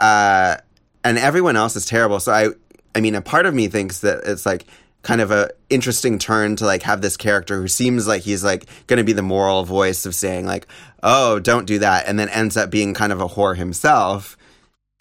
[0.00, 0.56] Uh,
[1.04, 2.18] and everyone else is terrible.
[2.18, 2.48] So I,
[2.94, 4.64] I mean, a part of me thinks that it's like
[5.06, 8.66] kind of a interesting turn to like have this character who seems like he's like
[8.88, 10.66] going to be the moral voice of saying like,
[11.04, 14.36] oh, don't do that, and then ends up being kind of a whore himself.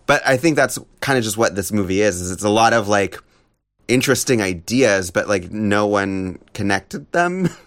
[0.06, 2.22] But I think that's kind of just what this movie is.
[2.22, 3.18] Is it's a lot of like
[3.88, 7.50] interesting ideas, but like no one connected them.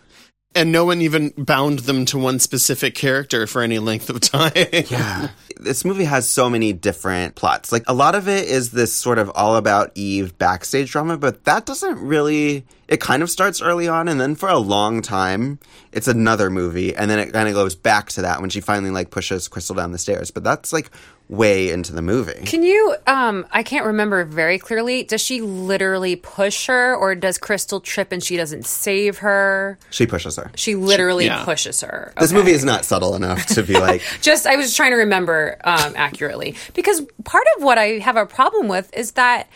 [0.58, 4.52] and no one even bound them to one specific character for any length of time.
[4.88, 5.28] Yeah.
[5.60, 7.72] This movie has so many different plots.
[7.72, 11.44] Like a lot of it is this sort of all about Eve backstage drama, but
[11.44, 15.58] that doesn't really it kind of starts early on and then for a long time
[15.92, 18.90] it's another movie and then it kind of goes back to that when she finally
[18.90, 20.30] like pushes Crystal down the stairs.
[20.30, 20.90] But that's like
[21.28, 22.44] way into the movie.
[22.46, 25.04] Can you, um, I can't remember very clearly.
[25.04, 29.78] Does she literally push her or does Crystal trip and she doesn't save her?
[29.90, 30.50] She pushes her.
[30.54, 31.44] She literally yeah.
[31.44, 32.14] pushes her.
[32.18, 35.58] This movie is not subtle enough to be like just I was trying to remember
[35.64, 39.48] um, accurately because part of what I have a problem with is that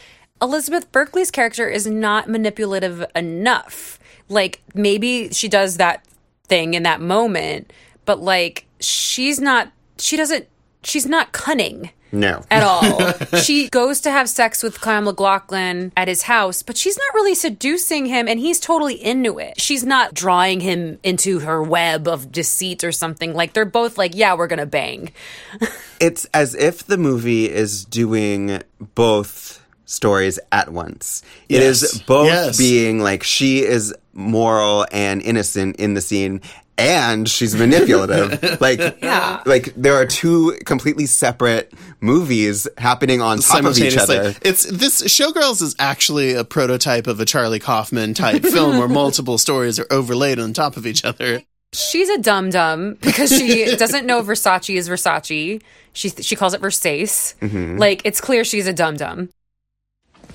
[0.43, 3.99] Elizabeth Berkley's character is not manipulative enough.
[4.28, 6.05] Like maybe she does that
[6.44, 7.73] thing in that moment,
[8.05, 9.73] but like she's not.
[9.99, 10.49] She doesn't.
[10.85, 12.45] She's not cunning no.
[12.51, 13.13] at all.
[13.41, 17.35] she goes to have sex with Kyle MacLachlan at his house, but she's not really
[17.35, 19.61] seducing him, and he's totally into it.
[19.61, 23.33] She's not drawing him into her web of deceit or something.
[23.35, 25.11] Like they're both like, yeah, we're gonna bang.
[26.01, 28.61] it's as if the movie is doing
[28.95, 31.23] both stories at once.
[31.49, 31.83] It Yes.
[31.83, 32.57] is both Yes.
[32.59, 36.41] being like she is moral and innocent in the scene
[36.78, 38.61] and she's manipulative.
[38.61, 39.43] like Yeah.
[39.47, 44.35] like there are two completely separate movies happening on top of each other.
[44.43, 49.39] It's this Showgirls is actually a prototype of a Charlie Kaufman type film where multiple
[49.39, 51.43] stories are overlaid on top of each other.
[51.74, 55.62] She's a dum dum because she doesn't know Versace is Versace.
[55.94, 57.35] She she calls it Versace.
[57.39, 57.78] Mm-hmm.
[57.78, 59.28] Like it's clear she's a dum dum.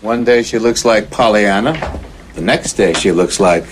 [0.01, 1.99] One day she looks like Pollyanna.
[2.35, 3.65] The next day she looks like,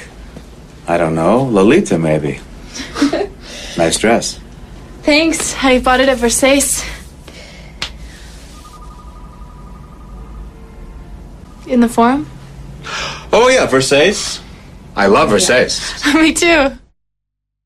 [0.88, 2.40] I don't know, Lolita maybe.
[3.78, 4.40] nice dress.
[5.04, 5.56] Thanks.
[5.64, 6.84] I bought it at Versace.
[11.68, 12.30] In the forum?
[13.34, 14.42] Oh, yeah, Versace.
[14.96, 16.14] I love Versace.
[16.22, 16.78] Me too.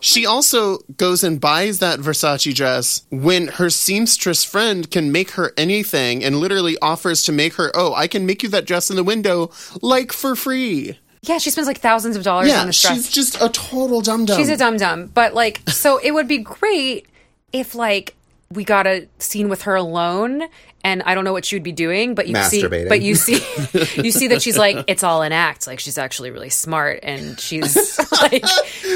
[0.01, 5.51] She also goes and buys that Versace dress when her seamstress friend can make her
[5.57, 8.95] anything and literally offers to make her, oh, I can make you that dress in
[8.95, 10.97] the window, like for free.
[11.21, 12.93] Yeah, she spends like thousands of dollars Yeah, on this dress.
[12.95, 14.37] she's just a total dum dum.
[14.37, 15.07] She's a dum dum.
[15.07, 17.07] But like, so it would be great
[17.51, 18.15] if like
[18.51, 20.43] we got a scene with her alone,
[20.83, 23.33] and I don't know what she would be doing, but you see, but you see,
[24.01, 25.67] you see that she's like it's all an act.
[25.67, 27.75] Like she's actually really smart, and she's
[28.21, 28.43] like,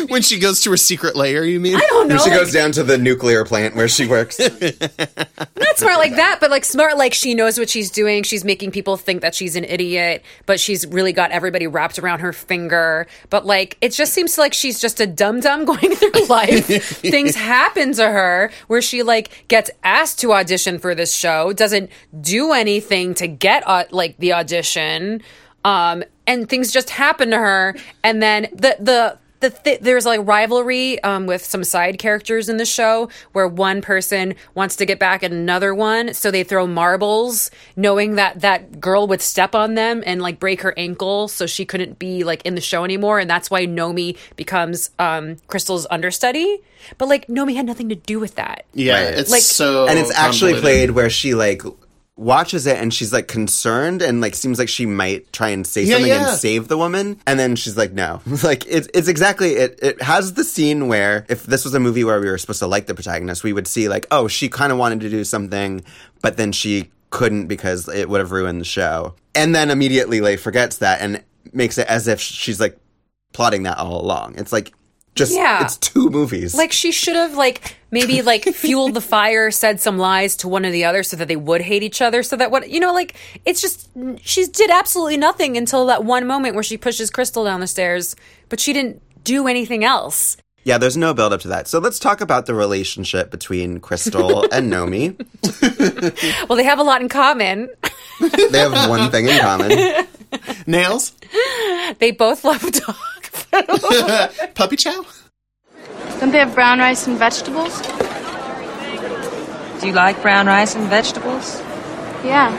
[0.09, 1.75] when she goes to her secret lair, you mean?
[1.75, 4.39] I don't know, She like, goes down to the nuclear plant where she works.
[4.39, 8.23] not smart like that, but like smart like she knows what she's doing.
[8.23, 12.19] She's making people think that she's an idiot, but she's really got everybody wrapped around
[12.19, 13.07] her finger.
[13.29, 16.65] But like it just seems like she's just a dum dum going through life.
[16.65, 21.91] Things happen to her where she like gets asked to audition for this show, doesn't
[22.21, 25.21] do anything to get uh, like the audition.
[25.65, 30.21] Um and things just happen to her and then the the the th- there's like
[30.23, 34.97] rivalry um, with some side characters in the show where one person wants to get
[34.97, 39.75] back at another one, so they throw marbles, knowing that that girl would step on
[39.75, 43.19] them and like break her ankle, so she couldn't be like in the show anymore,
[43.19, 46.59] and that's why Nomi becomes um, Crystal's understudy.
[46.97, 48.65] But like Nomi had nothing to do with that.
[48.73, 49.13] Yeah, Right.
[49.19, 49.87] it's Like- so.
[49.87, 50.61] and it's actually convoluted.
[50.63, 51.61] played where she like
[52.15, 55.81] watches it and she's like concerned and like seems like she might try and say
[55.83, 56.29] Yeah, something yeah.
[56.29, 57.19] and save the woman.
[57.25, 58.21] And then she's like no.
[58.43, 62.03] Like it's it's exactly it it has the scene where if this was a movie
[62.03, 64.71] where we were supposed to like the protagonist we would see like oh she kind
[64.71, 65.83] of wanted to do something
[66.21, 69.15] but then she couldn't because it would have ruined the show.
[69.35, 72.77] And then immediately like forgets that and makes it as if she's like
[73.33, 74.35] plotting that all along.
[74.37, 74.71] It's like
[75.15, 75.63] just Yeah.
[75.63, 79.97] it's two movies Like she should have like maybe like fueled the fire, said some
[79.97, 82.23] lies to one or the other so that they would hate each other.
[82.23, 83.15] So that what you know, like
[83.45, 83.89] it's just
[84.21, 88.15] she did absolutely nothing until that one moment where she pushes Crystal down the stairs,
[88.49, 90.37] but she didn't do anything else.
[90.65, 91.67] Yeah, there's no build up to that.
[91.67, 95.13] So let's talk about the relationship between Crystal and Nomi.
[96.47, 97.69] Well, they have a lot in common.
[98.19, 100.05] They have one thing in common.
[100.67, 101.13] nails,
[101.99, 102.95] They both love dog.
[104.55, 105.05] puppy chow.
[106.19, 107.81] Don't they have brown rice and vegetables?
[109.81, 111.61] Do you like brown rice and vegetables?
[112.23, 112.51] Yeah,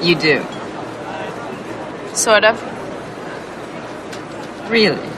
[0.00, 0.42] You do.
[2.14, 2.60] sort of.
[4.70, 5.08] Really?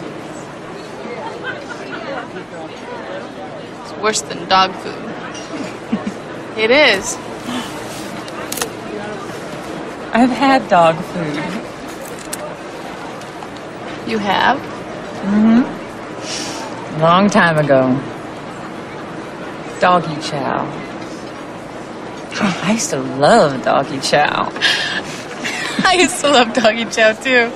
[3.82, 5.04] It's worse than dog food.
[6.58, 7.14] it is.
[10.12, 11.63] I've had dog food.
[14.06, 14.58] You have?
[15.24, 17.00] Mm-hmm.
[17.00, 17.98] Long time ago.
[19.80, 20.66] Doggy chow.
[22.36, 24.50] Oh, I used to love doggy chow.
[25.86, 27.50] I used to love doggy chow too.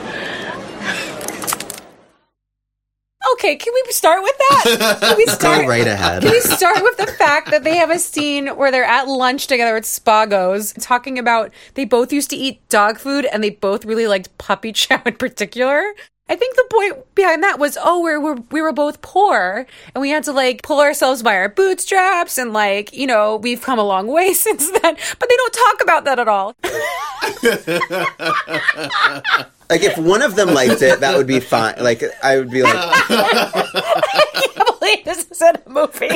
[3.35, 4.99] Okay, can we start with that?
[5.01, 6.23] Can we start Go right ahead.
[6.23, 9.47] Can we start with the fact that they have a scene where they're at lunch
[9.47, 13.85] together at Spago's talking about they both used to eat dog food and they both
[13.85, 15.83] really liked puppy chow in particular?
[16.31, 20.03] I think the point behind that was, oh, we're, we're, we were both poor and
[20.03, 23.79] we had to like pull ourselves by our bootstraps and like, you know, we've come
[23.79, 24.97] a long way since then.
[25.19, 26.55] But they don't talk about that at all.
[29.71, 31.75] Like if one of them liked it, that would be fine.
[31.79, 36.09] Like I would be like, I can't believe this is in a movie.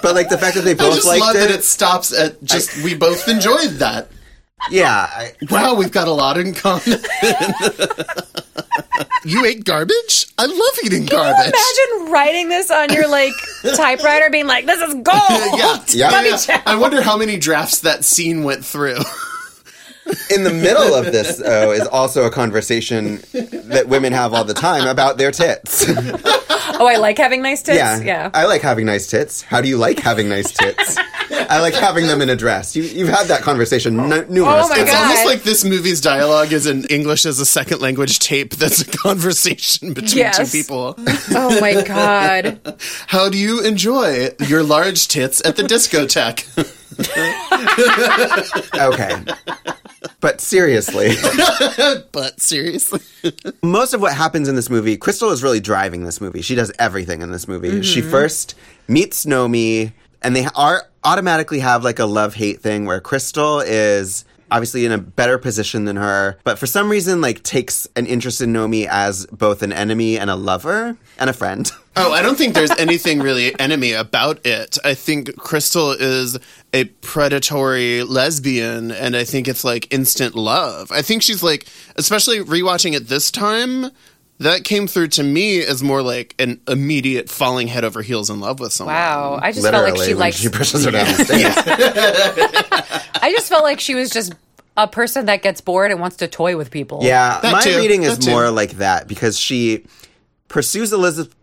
[0.00, 2.12] but like the fact that they I both just liked love it, that it stops
[2.12, 2.84] at just.
[2.84, 4.08] we both enjoyed that.
[4.70, 5.08] Yeah.
[5.10, 6.98] I, Wow, we've got a lot in common.
[9.24, 10.26] you ate garbage?
[10.38, 11.52] I love eating garbage.
[11.52, 13.32] Imagine writing this on your like
[13.76, 15.06] typewriter, being like, "This is gold."
[15.54, 16.10] yeah, Yeah.
[16.48, 16.62] Yeah.
[16.66, 18.98] I wonder how many drafts that scene went through.
[20.30, 24.54] In the middle of this, though, is also a conversation that women have all the
[24.54, 25.84] time about their tits.
[26.74, 27.76] Oh, I like having nice tits.
[27.76, 28.30] yeah, Yeah.
[28.34, 29.42] I like having nice tits.
[29.42, 30.96] How do you like having nice tits?
[31.30, 32.74] I like having them in a dress.
[32.74, 34.88] You, you've had that conversation n- numerous Oh my times.
[34.88, 38.80] It's almost like this movie's dialogue is an English as a second language tape that's
[38.80, 40.38] a conversation between Yes.
[40.38, 40.94] two people.
[41.30, 42.58] oh my god.
[43.06, 46.46] How do you enjoy your large tits at the discotheque?
[48.74, 49.24] Okay.
[50.20, 51.10] But seriously,
[52.12, 53.00] but seriously.
[53.62, 56.42] most of what happens in this movie, Crystal is really driving this movie.
[56.42, 57.82] She does everything in this movie.
[57.82, 58.10] She mm-hmm.
[58.10, 58.54] first
[58.88, 59.92] meets Nomi,
[60.22, 64.92] and they are automatically have like a love hate thing where Crystal is obviously in
[64.92, 68.86] a better position than her, but for some reason, like takes an interest in Nomi
[68.86, 71.70] as both an enemy and a lover and a friend.
[71.94, 74.78] Oh, I don't think there's anything really enemy about it.
[74.82, 76.38] I think Crystal is
[76.72, 80.90] a predatory lesbian, and I think it's like instant love.
[80.90, 81.66] I think she's like,
[81.96, 83.90] especially rewatching it this time,
[84.42, 88.40] that came through to me as more like an immediate falling head over heels in
[88.40, 88.94] love with someone.
[88.94, 90.36] Wow, I just felt like she when liked.
[90.36, 91.54] she pushes her down the stairs.
[93.22, 94.34] I just felt like she was just
[94.76, 97.00] a person that gets bored and wants to toy with people.
[97.02, 98.30] Yeah, That my too, reading is that too.
[98.30, 99.84] more like that because she
[100.48, 101.34] pursues Elizabeth.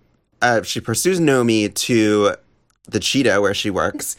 [0.41, 2.35] Uh, she pursues Nomi to
[2.87, 4.15] the cheetah where she works.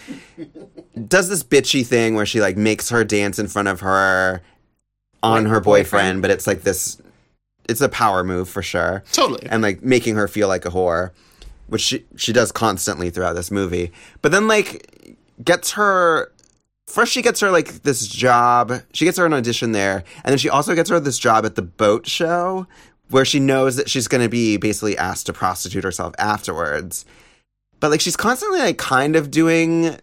[1.09, 4.43] does this bitchy thing where she like makes her dance in front of her
[5.23, 7.01] on her boyfriend, but it's like this.
[7.71, 9.03] It's a power move for sure.
[9.13, 9.47] Totally.
[9.51, 11.11] and like making her feel like a whore,
[11.69, 13.93] which she she does constantly throughout this movie.
[14.23, 16.31] But then like gets her
[16.87, 18.73] first she gets her like this job.
[18.93, 21.55] She gets her an audition there, and then she also gets her this job at
[21.55, 22.67] the boat show
[23.11, 27.05] where she knows that she's going to be basically asked to prostitute herself afterwards.
[27.81, 29.97] But like she's constantly like kind of doing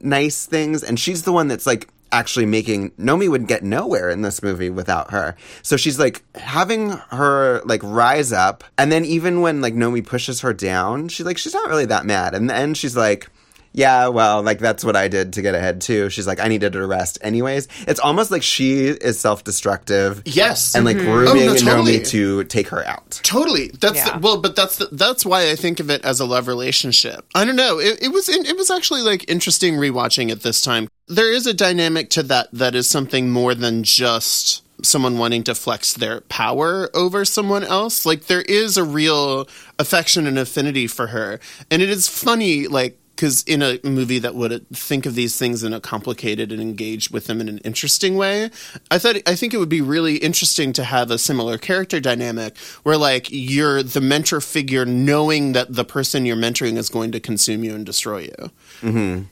[0.00, 4.22] nice things, and she's the one that's like actually making Nomi would get nowhere in
[4.22, 5.34] this movie without her.
[5.62, 10.42] So she's like having her like rise up, and then even when like Nomi pushes
[10.42, 13.28] her down, she's like she's not really that mad, and then she's like.
[13.74, 16.10] Yeah, well, like that's what I did to get ahead too.
[16.10, 17.68] She's like, I needed a rest anyways.
[17.88, 20.22] It's almost like she is self-destructive.
[20.26, 20.74] Yes.
[20.74, 21.04] and like Mhm.
[21.04, 21.98] grooming Oh, no, totally.
[22.00, 23.20] Nomi to take her out.
[23.22, 23.68] Totally.
[23.80, 24.12] That's Yeah.
[24.14, 27.24] the, well, but that's the, that's why I think of it as a love relationship.
[27.34, 27.78] I don't know.
[27.78, 30.88] It, it was it was actually like interesting rewatching it this time.
[31.08, 35.54] There is a dynamic to that that is something more than just someone wanting to
[35.54, 38.04] flex their power over someone else.
[38.04, 39.46] Like there is a real
[39.78, 41.38] affection and affinity for her,
[41.70, 42.66] and it is funny.
[42.66, 46.60] Like because in a movie that would think of these things in a complicated and
[46.60, 48.50] engage with them in an interesting way,
[48.90, 52.58] I thought I think it would be really interesting to have a similar character dynamic
[52.82, 57.20] where like you're the mentor figure, knowing that the person you're mentoring is going to
[57.20, 58.50] consume you and destroy you.
[58.80, 59.22] Mm-hmm.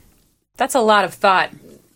[0.55, 1.49] That's a lot of thought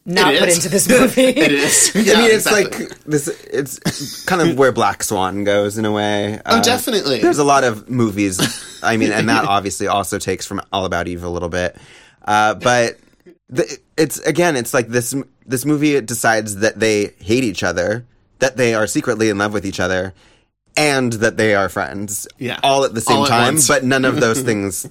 [0.05, 1.21] not put into this movie.
[1.23, 1.91] It is.
[1.95, 2.85] I mean, it's exactly.
[2.87, 3.27] like this.
[3.27, 6.39] It's kind of where Black Swan goes in a way.
[6.45, 7.19] Oh, Uh, definitely.
[7.21, 8.39] There's a lot of movies.
[8.83, 11.75] I mean, and that obviously also takes from All About Eve a little bit.
[12.23, 12.97] Uh, but
[13.49, 15.15] the, it's again, it's like this.
[15.47, 18.05] This movie decides that they hate each other,
[18.39, 20.13] that they are secretly in love with each other,
[20.75, 22.27] and that they are friends.
[22.39, 22.59] Yeah.
[22.63, 23.53] all at the same All at time.
[23.55, 23.67] once.
[23.67, 24.87] But none of those things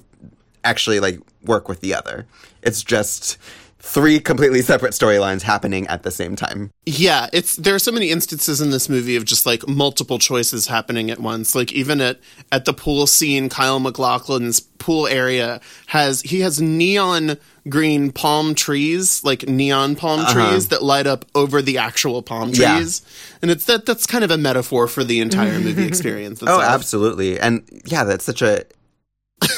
[0.63, 2.25] actually like work with the other.
[2.61, 3.37] It's just
[3.85, 6.71] three completely separate storylines happening at the same time.
[6.87, 10.65] Yeah, it's there are so many instances in this movie of just like multiple choices
[10.65, 11.53] happening at once.
[11.53, 12.19] Like even at
[12.51, 17.37] at the pool scene, Kyle MacLachlan's pool area has he has neon
[17.69, 20.33] green palm trees, like neon palm uh-huh.
[20.33, 22.77] trees that light up over the actual palm Yeah.
[22.77, 23.03] trees.
[23.43, 26.41] And it's that that's kind of a metaphor for the entire movie experience.
[26.41, 27.39] Oh, absolutely.
[27.39, 28.65] And yeah, that's such a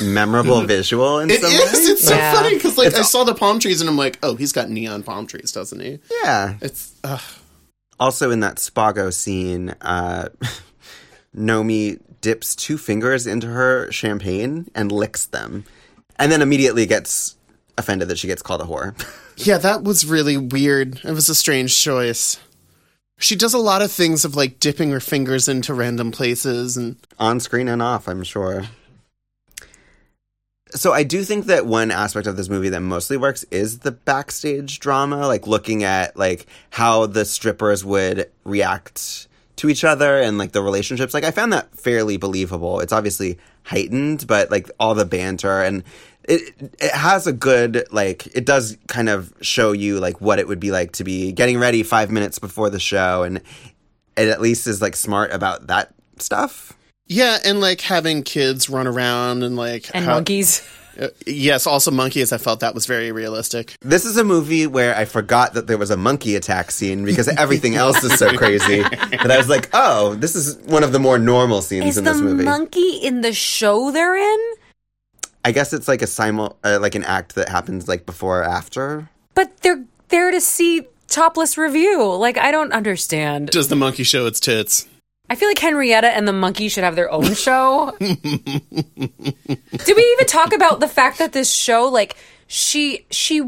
[0.02, 1.60] memorable visual in It some is.
[1.60, 1.90] ways.
[1.90, 2.34] It's so Yeah.
[2.34, 4.70] funny because like It's- I saw the palm trees and I'm like, oh, he's got
[4.70, 6.00] neon palm trees, doesn't he?
[6.24, 6.56] Yeah.
[6.62, 7.20] It's uh,
[8.00, 10.30] Also in that Spago scene, uh,
[11.36, 15.66] Nomi dips two fingers into her champagne and licks them.
[16.18, 17.36] And then immediately gets
[17.78, 18.94] offended that she gets called a whore.
[19.40, 21.00] Yeah, that was really weird.
[21.04, 22.40] It was a strange choice.
[23.20, 26.96] She does a lot of things of like dipping her fingers into random places and
[27.20, 28.64] on screen and off, I'm sure.
[30.72, 33.92] So I do think that one aspect of this movie that mostly works is the
[33.92, 39.28] backstage drama, like looking at like how the strippers would react
[39.58, 41.14] to each other and like the relationships.
[41.14, 42.80] Like I found that fairly believable.
[42.80, 45.84] It's obviously heightened, but like all the banter and
[46.24, 50.48] it it has a good like it does kind of show you like what it
[50.48, 53.38] would be like to be getting ready 5 minutes before the show and
[54.18, 56.74] it at least is like smart about that stuff.
[57.08, 60.62] Yeah, and like having kids run around and like and how- monkeys.
[61.00, 62.34] Uh, yes, also monkeys.
[62.34, 63.76] I felt that was very realistic.
[63.82, 67.28] This is a movie where I forgot that there was a monkey attack scene because
[67.28, 70.98] everything else is so crazy that I was like, oh, this is one of the
[70.98, 72.46] more normal scenes Is in this movie.
[72.46, 74.40] monkey in the show they're in?
[75.46, 78.44] I guess it's like a simul, uh, like an act that happens like before or
[78.46, 79.08] after.
[79.36, 82.02] But they're there to see topless revue.
[82.06, 83.50] Like I don't understand.
[83.52, 84.88] Does the monkey show its tits?
[85.30, 87.94] I feel like Henrietta and the monkey should have their own show.
[88.00, 92.16] Did we even talk about the fact that this show, like,
[92.48, 93.44] she she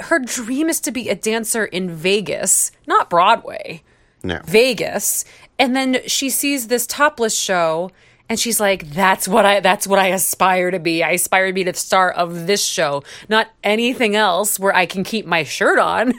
[0.00, 3.82] her dream is to be a dancer in Vegas, not Broadway,
[4.22, 5.24] No, Vegas,
[5.58, 7.90] and then she sees this topless show.
[8.26, 9.60] And she's like, "That's what I.
[9.60, 11.02] That's what I aspire to be.
[11.02, 15.04] I aspire to be the star of this show, not anything else where I can
[15.04, 16.14] keep my shirt on."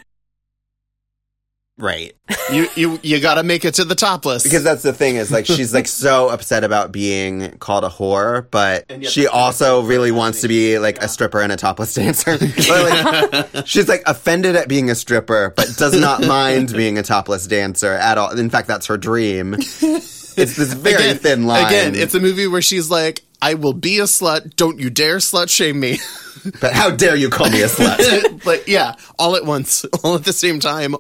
[1.78, 2.14] Right.
[2.52, 4.44] You you you got to make it to the top list.
[4.46, 8.46] Because that's the thing is like she's like so upset about being called a whore,
[8.52, 11.96] but yet she that's also really wants to be like a stripper and a topless
[11.96, 12.38] dancer.
[12.68, 17.04] But, like, she's like offended at being a stripper, but does not mind being a
[17.04, 18.38] topless dancer at all.
[18.38, 19.56] In fact, that's her dream.
[19.56, 21.66] It's this very again, thin line.
[21.66, 24.56] Again, it's a movie where she's like, "I will be a slut.
[24.56, 26.00] Don't you dare slut shame me."
[26.62, 28.44] but how dare you call me a slut?
[28.46, 30.96] but yeah, all at once, all at the same time.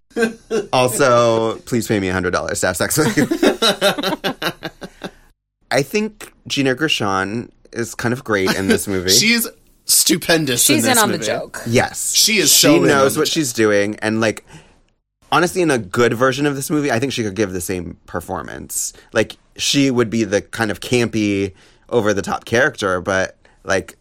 [0.74, 3.28] also, please pay me hundred dollars to have sex with you.
[5.72, 9.10] I think Gina Gershon is kind of great in this movie.
[9.10, 9.48] She's
[9.86, 10.64] stupendous.
[10.64, 11.28] She's in, in this on the movie.
[11.28, 11.62] joke.
[11.68, 12.14] Yes.
[12.14, 13.34] She is She so in on knows the what joke.
[13.34, 13.96] she's doing.
[13.98, 14.46] And, like,
[15.32, 17.98] honestly, in a good version of this movie, I think she could give the same
[18.06, 18.94] performance.
[19.12, 21.54] Like, she would be the kind of campy,
[21.90, 23.98] over the top character, but, like,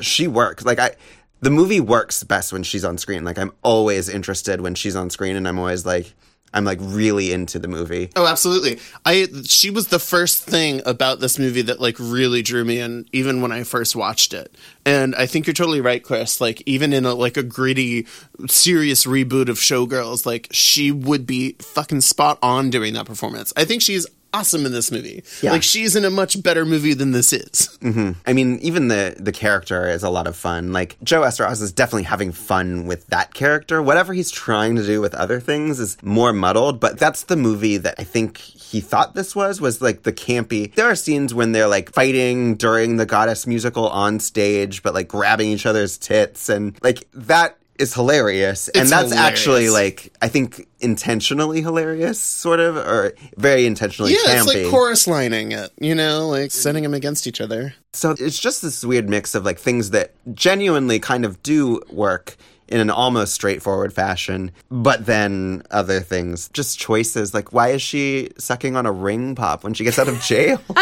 [0.00, 0.64] she works.
[0.64, 0.92] Like, I.
[1.40, 3.22] The movie works best when she's on screen.
[3.22, 6.14] Like I'm always interested when she's on screen, and I'm always like,
[6.54, 8.10] I'm like really into the movie.
[8.16, 8.78] Oh, absolutely.
[9.04, 13.06] I she was the first thing about this movie that like really drew me in
[13.12, 14.54] even when I first watched it.
[14.86, 16.40] And I think you're totally right, Chris.
[16.40, 18.06] Like even in a like a gritty
[18.46, 23.52] serious reboot of Showgirls, like she would be fucking spot on doing that performance.
[23.56, 25.22] I think she's awesome in this movie.
[25.42, 25.52] Yeah.
[25.52, 27.76] Like she's in a much better movie than this is.
[27.80, 30.72] hmm I mean, even the the character is a lot of fun.
[30.72, 33.80] Like Joe Eszterhas is definitely having fun with that character.
[33.80, 36.80] Whatever he's trying to do with other things is more muddled.
[36.80, 40.74] But that's the movie that I think he thought this was was like the campy.
[40.74, 45.08] There are scenes when they're like fighting during the Goddess musical on stage, but like
[45.08, 49.18] grabbing each other's tits and like that is hilarious and that's hilarious.
[49.18, 54.66] actually like i think intentionally hilarious sort of or very intentionally yeah, campy it's like
[54.70, 57.74] chorus lining it, you know, like setting them against each other.
[57.92, 62.36] so it's just this weird mix of like things that genuinely kind of do work
[62.68, 67.34] in an almost straightforward fashion, but then other things, just choices.
[67.34, 70.56] Like, why is she sucking on a ring pop when she gets out of jail?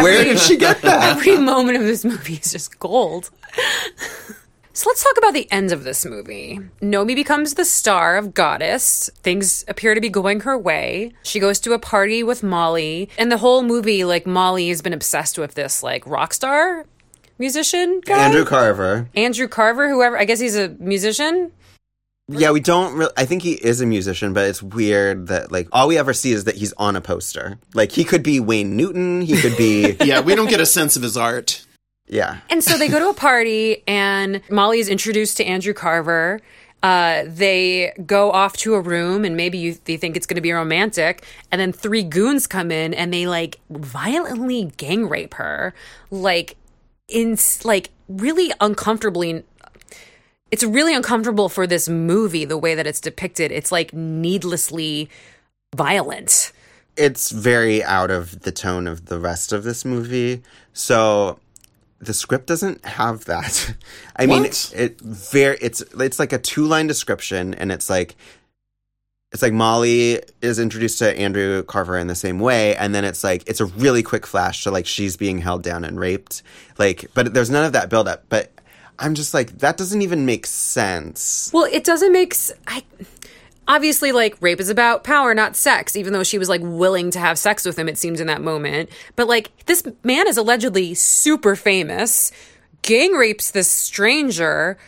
[0.00, 1.16] Where did she get that?
[1.16, 3.30] Every moment of this movie is just gold.
[4.76, 6.60] So let's talk about the end of this movie.
[6.82, 9.08] Nomi becomes the star of Goddess.
[9.22, 11.12] Things appear to be going her way.
[11.22, 13.08] She goes to a party with Molly.
[13.16, 16.84] And the whole movie, like, Molly has been obsessed with this, like, rock star
[17.38, 18.26] musician guy.
[18.26, 19.08] Andrew Carver.
[19.14, 21.52] Andrew Carver, whoever, I guess he's a musician.
[22.28, 23.12] Yeah, we don't really.
[23.16, 26.32] I think he is a musician, but it's weird that like all we ever see
[26.32, 27.56] is that he's on a poster.
[27.72, 29.22] Like he could be Wayne Newton.
[29.22, 29.96] He could be.
[30.04, 31.64] Yeah, we don't get a sense of his art.
[32.08, 32.38] Yeah.
[32.50, 36.40] And so they go to a party, and Molly is introduced to Andrew Carver.
[36.82, 40.40] Uh, they go off to a room, and maybe you they think it's going to
[40.40, 41.24] be romantic.
[41.50, 45.74] And then three goons come in, and they like violently gang rape her,
[46.10, 46.56] like
[47.08, 49.42] in like really uncomfortably.
[50.52, 53.50] It's really uncomfortable for this movie the way that it's depicted.
[53.50, 55.10] It's like needlessly
[55.74, 56.52] violent.
[56.96, 60.42] it's very out of the tone of the rest of this movie.
[60.72, 61.38] So
[61.98, 63.74] the script doesn't have that.
[64.16, 64.72] I mean, What?
[64.76, 68.16] it very it's it's like a two line description, and it's like
[69.32, 73.24] it's like Molly is introduced to Andrew Carver in the same way, and then it's
[73.24, 76.42] like it's a really quick flash to like she's being held down and raped,
[76.78, 78.24] like, but there's none of that build up.
[78.28, 78.52] But
[78.98, 81.50] I'm just like that doesn't even make sense.
[81.52, 82.34] Well, it doesn't make.
[82.34, 82.82] s- I
[83.68, 85.96] obviously like rape is about power, not sex.
[85.96, 88.42] Even though she was like willing to have sex with him, it seems in that
[88.42, 88.90] moment.
[89.14, 92.32] But like this man is allegedly super famous,
[92.82, 94.78] gang rapes this stranger,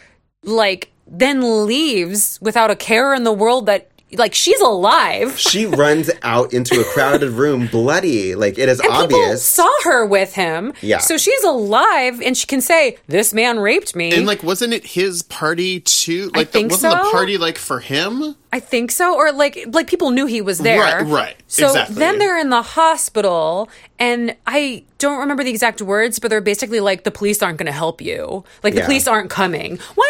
[0.43, 5.39] like then leaves without a care in the world that like she's alive.
[5.39, 8.35] She runs out into a crowded room, bloody.
[8.35, 9.43] Like it is And people obvious.
[9.44, 10.72] saw her with him.
[10.80, 10.98] Yeah.
[10.98, 14.12] So she's alive and she can say, This man raped me.
[14.12, 16.30] And like, wasn't it his party too?
[16.35, 17.05] Like, think the, wasn't so.
[17.05, 18.35] the party like for him?
[18.51, 20.80] I think so, or like like people knew he was there.
[20.80, 21.97] Right, right, So exactly.
[21.97, 23.68] then they're in the hospital,
[23.98, 27.66] and I don't remember the exact words, but they're basically like the police aren't going
[27.66, 28.44] to help you.
[28.62, 28.86] Like the Yeah.
[28.86, 29.78] police aren't coming.
[29.94, 30.09] Why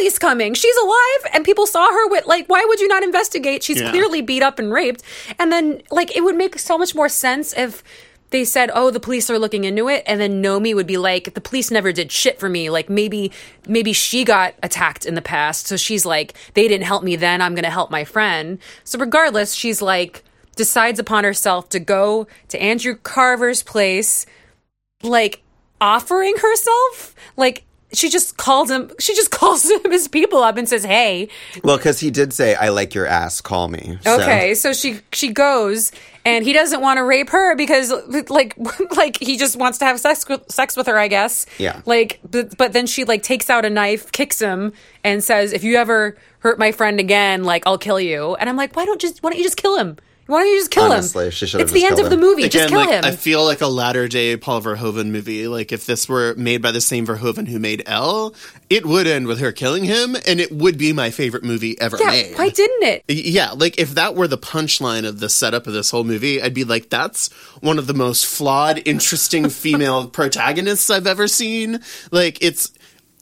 [0.00, 0.54] police coming?
[0.54, 2.46] She's alive, and people saw her with like.
[2.48, 3.62] Why would you not investigate?
[3.62, 3.90] She's Yeah.
[3.90, 5.02] clearly beat up and raped,
[5.38, 7.82] and then like it would make so much more sense if.
[8.30, 11.34] They said, "Oh, the police are looking into it," and then Nomi would be like,
[11.34, 12.70] "The police never did shit for me.
[12.70, 13.32] Like maybe,
[13.66, 17.42] maybe she got attacked in the past, so she's like, they didn't help me then.
[17.42, 20.22] I'm gonna help my friend." So regardless, she's like,
[20.54, 24.26] decides upon herself to go to Andrew Carver's place,
[25.02, 25.42] like
[25.80, 28.90] offering herself, like she just calls him.
[28.98, 31.28] She just calls him his people up and says, "Hey."
[31.64, 33.40] Well, because he did say, "I like your ass.
[33.40, 35.92] Call me." So- Okay, so she she goes,
[36.24, 37.92] and he doesn't want to rape her because
[38.28, 38.54] like
[38.96, 41.46] like he just wants to have sex with, sex with her, I guess.
[41.58, 41.80] Yeah.
[41.86, 44.72] Like, but but then she like takes out a knife, kicks him,
[45.04, 48.56] and says, "If you ever hurt my friend again, like I'll kill you." And I'm
[48.56, 49.96] like, why don't just why don't you just kill him?
[50.30, 51.30] Why don't you just kill Honestly, him?
[51.32, 52.20] she should It's the end killed of the him.
[52.20, 52.48] movie.
[52.48, 53.04] just kill like him.
[53.04, 55.48] I feel like a latter day Paul Verhoeven movie.
[55.48, 58.34] Like if this were made by the same Verhoeven who made Elle,
[58.68, 61.96] it would end with her killing him, and it would be my favorite movie ever
[61.98, 62.38] yeah, made.
[62.38, 63.04] why didn't it?
[63.08, 66.54] Yeah, like if that were the punchline of the setup of this whole movie, I'd
[66.54, 71.80] be like, that's one of the most flawed, interesting female protagonists I've ever seen.
[72.12, 72.72] Like it's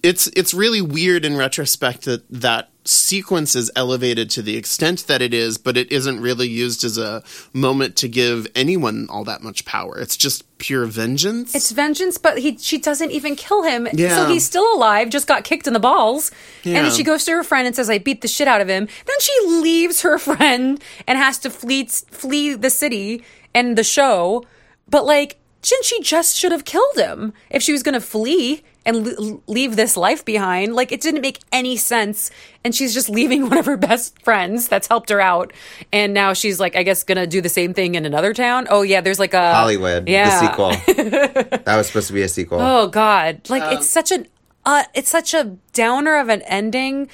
[0.02, 5.20] it's it's really weird in retrospect that that sequence is elevated to the extent that
[5.20, 9.42] it is, but it isn't really used as a moment to give anyone all that
[9.42, 9.98] much power.
[9.98, 11.54] It's just pure vengeance.
[11.54, 13.88] It's vengeance, but he she doesn't even kill him.
[13.92, 14.16] Yeah.
[14.16, 16.30] So he's still alive, just got kicked in the balls.
[16.64, 18.68] And then she goes to her friend and says, I beat the shit out of
[18.68, 18.86] him.
[18.86, 23.22] Then she leaves her friend and has to flee flee the city
[23.54, 24.44] and the show.
[24.88, 29.06] But like, shouldn't she just should have killed him if she was gonna flee and
[29.06, 30.74] l- leave this life behind?
[30.74, 32.30] Like it didn't make any sense.
[32.64, 35.52] And she's just leaving one of her best friends that's helped her out.
[35.92, 38.66] And now she's like, I guess gonna do the same thing in another town.
[38.70, 40.40] Oh yeah, there's like a Hollywood, Yeah.
[40.40, 40.70] the sequel.
[41.64, 42.60] that was supposed to be a sequel.
[42.60, 43.48] Oh God!
[43.48, 44.26] Like Um, it's such an
[44.64, 47.08] uh, it's such a downer of an ending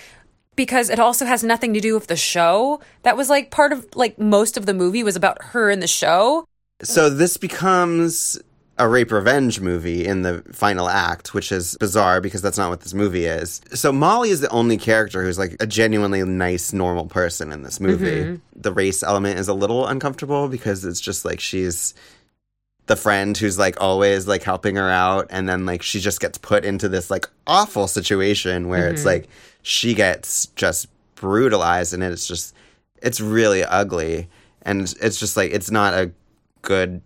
[0.57, 2.81] because it also has nothing to do with the show.
[3.03, 5.87] That was like part of like most of the movie was about her in the
[5.87, 6.45] show.
[6.83, 8.39] So this becomes
[8.77, 12.81] a rape revenge movie in the final act, which is bizarre because that's not what
[12.81, 13.61] this movie is.
[13.73, 17.79] So Molly is the only character who's like a genuinely nice, normal person in this
[17.79, 18.25] movie.
[18.25, 18.41] Mhm.
[18.57, 21.95] The race element is a little uncomfortable because it's just like she's
[22.87, 26.37] the friend who's like always like helping her out and then like she just gets
[26.37, 29.07] put into this like awful situation where it's Mhm.
[29.07, 29.29] like
[29.63, 32.55] she gets just brutalized and it's just
[33.01, 34.29] it's really ugly
[34.63, 36.11] and it's just like it's not a
[36.63, 37.01] good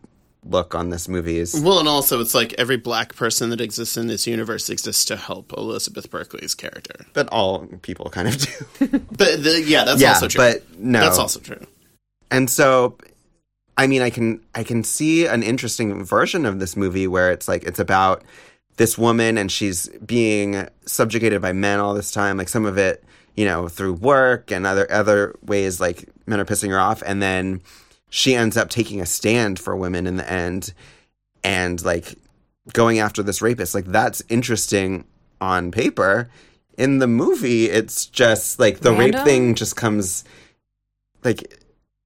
[0.49, 3.97] look on this movie is well, and also it's like every black person that exists
[3.97, 7.05] in this universe exists to help Elizabeth Berkley's character.
[7.12, 10.39] but all people kind of do But the, yeah, that's Yeah, also true.
[10.41, 11.01] but no.
[11.01, 11.65] that's also true.
[12.31, 12.97] And so
[13.77, 17.47] I mean I can I can see an interesting version of this movie where it's
[17.49, 18.23] like it's about
[18.77, 23.03] this woman and she's being subjugated by men all this time like some of it
[23.35, 27.20] you know through work and other other ways like men are pissing her off and
[27.23, 27.61] then
[28.10, 30.72] she ends up taking a stand for women in the end
[31.44, 32.14] and like
[32.72, 35.05] going after this rapist like that's interesting
[35.40, 36.28] on paper
[36.76, 40.24] in the movie it's just like the rape thing just comes
[41.24, 41.59] like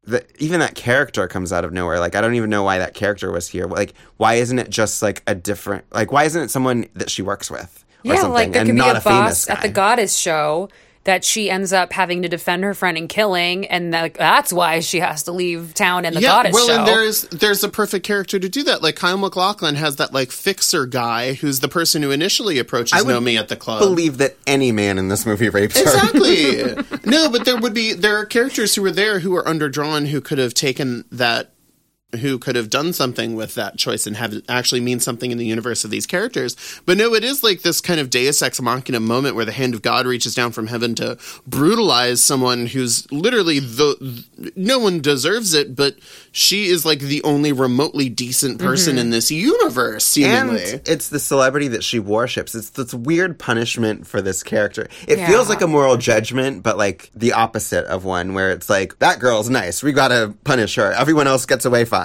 [0.04, 2.00] the, even that character comes out of nowhere.
[2.00, 3.66] Like I don't even know why that character was here.
[3.66, 5.84] Like why isn't it just like a different?
[5.92, 8.68] Like why isn't it someone that she works with or yeah, something like there and
[8.68, 10.68] could be not a, a, boss at the goddess show
[11.04, 14.80] that she ends up having to defend her friend and killing, and like that's why
[14.80, 16.78] she has to leave town in the goddess well, show.
[16.78, 18.82] and there's there's a perfect character to do that.
[18.82, 23.04] Like Kyle MacLachlan has that like fixer guy who's the person who initially approaches I
[23.04, 23.80] Nomi at the club.
[23.80, 25.82] Believe that any man in this movie rapes her.
[25.82, 27.00] Exactly.
[27.10, 30.20] no, but there would be there are characters who were there who are underdrawn who
[30.20, 31.51] could have taken that
[32.20, 35.38] who could have done something with that choice and have it actually mean something in
[35.38, 36.56] the universe of these characters.
[36.84, 39.74] But no, it is like this kind of deus ex machina moment where the hand
[39.74, 41.16] of God reaches down from heaven to
[41.46, 44.24] brutalize someone who's literally the
[44.56, 45.96] no one deserves it, but
[46.32, 49.00] she is like the only remotely decent person Mhm.
[49.00, 50.72] in this universe, seemingly.
[50.72, 52.54] And it's the celebrity that she worships.
[52.54, 54.88] It's this weird punishment for this character.
[55.06, 55.28] It Yeah.
[55.28, 59.18] feels like a moral judgment, but like the opposite of one, where it's like that
[59.18, 59.82] girl's nice.
[59.82, 60.92] We gotta punish her.
[60.92, 62.01] Everyone else gets away fine.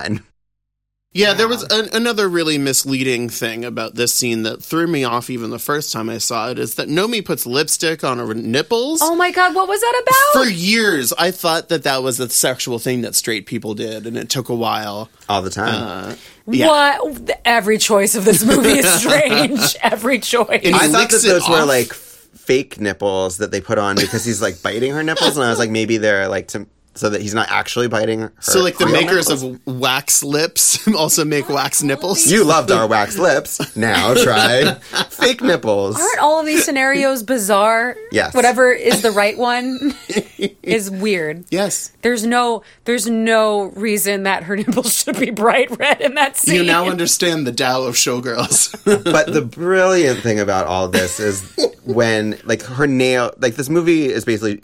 [1.14, 5.32] Yeah, there was an, another really misleading thing about this scene that threw me off
[5.32, 9.00] even the first time I saw it is that Nomi puts lipstick on her nipples.
[9.02, 10.44] oh my god, what was that about?
[10.44, 14.16] For years, I thought that that was a sexual thing that straight people did, and
[14.16, 15.10] it took a while.
[15.28, 15.82] All the time.
[15.82, 16.16] Uh,
[16.46, 16.68] yeah.
[17.00, 17.32] What?
[17.46, 19.76] Every choice of this movie is strange.
[19.82, 20.62] Every choice.
[20.66, 24.62] I thought that those were like fake nipples that they put on because he's like
[24.62, 26.68] biting her nipples, and I was like, maybe they're like to
[26.98, 28.34] so that he's not actually biting her.
[28.40, 29.44] So, like the makers nipples.
[29.44, 32.26] of wax lips also make wax nipples.
[32.28, 33.76] You loved our wax lips.
[33.76, 34.74] Now try
[35.10, 36.00] fake nipples.
[36.00, 37.96] Aren't all of these scenarios bizarre?
[38.12, 38.34] Yes.
[38.34, 39.94] Whatever is the right one
[40.64, 41.46] is weird.
[41.50, 41.92] Yes.
[42.02, 46.56] There's no there's no reason that her nipples should be bright red in that scene.
[46.56, 48.74] You now understand the Tao of showgirls.
[49.12, 51.44] but the brilliant thing about all this is
[51.86, 54.62] when like her nail like this movie is basically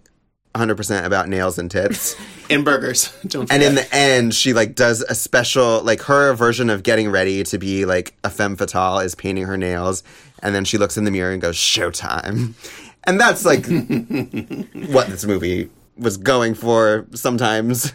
[0.56, 2.16] 100% about nails and tits.
[2.50, 3.12] And burgers.
[3.26, 7.10] Don't and in the end she like does a special like her version of getting
[7.10, 10.04] ready to be like a femme fatale is painting her nails
[10.44, 12.54] and then she looks in the mirror and goes, "Showtime,"
[13.06, 17.94] and that's like what this movie was going for sometimes,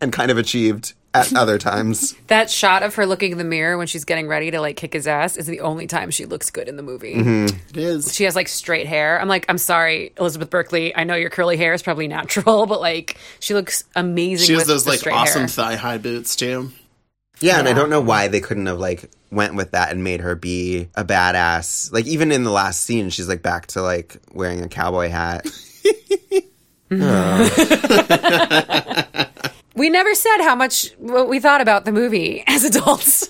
[0.00, 2.14] and kind of achieved at other times.
[2.28, 4.92] That shot of her looking in the mirror when she's getting ready to like kick
[4.92, 7.14] his ass is the only time she looks good in the movie.
[7.14, 7.54] Mhm.
[7.70, 8.14] It is.
[8.14, 9.20] She has like straight hair.
[9.20, 10.94] I'm like, I'm sorry, Elizabeth Berkley.
[10.96, 14.46] I know your curly hair is probably natural, but like she looks amazing.
[14.46, 15.48] She has with those the like awesome hair.
[15.48, 16.72] thigh high boots too.
[17.40, 20.20] Yeah, and I don't know why they couldn't have like went with that and made
[20.20, 21.92] her be a badass.
[21.92, 25.46] Like even in the last scene, she's like back to like wearing a cowboy hat.
[29.74, 33.28] We never said how much what we thought about the movie as adults.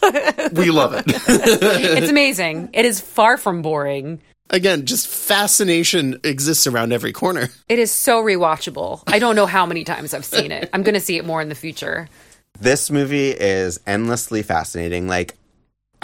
[0.52, 1.04] We love it.
[1.06, 2.70] it's amazing.
[2.72, 4.20] It is far from boring.
[4.50, 7.48] Again, just fascination exists around every corner.
[7.68, 9.02] It is so rewatchable.
[9.06, 10.68] I don't know how many times I've seen it.
[10.72, 12.08] I'm going to see it more in the future.
[12.60, 15.08] This movie is endlessly fascinating.
[15.08, 15.34] Like,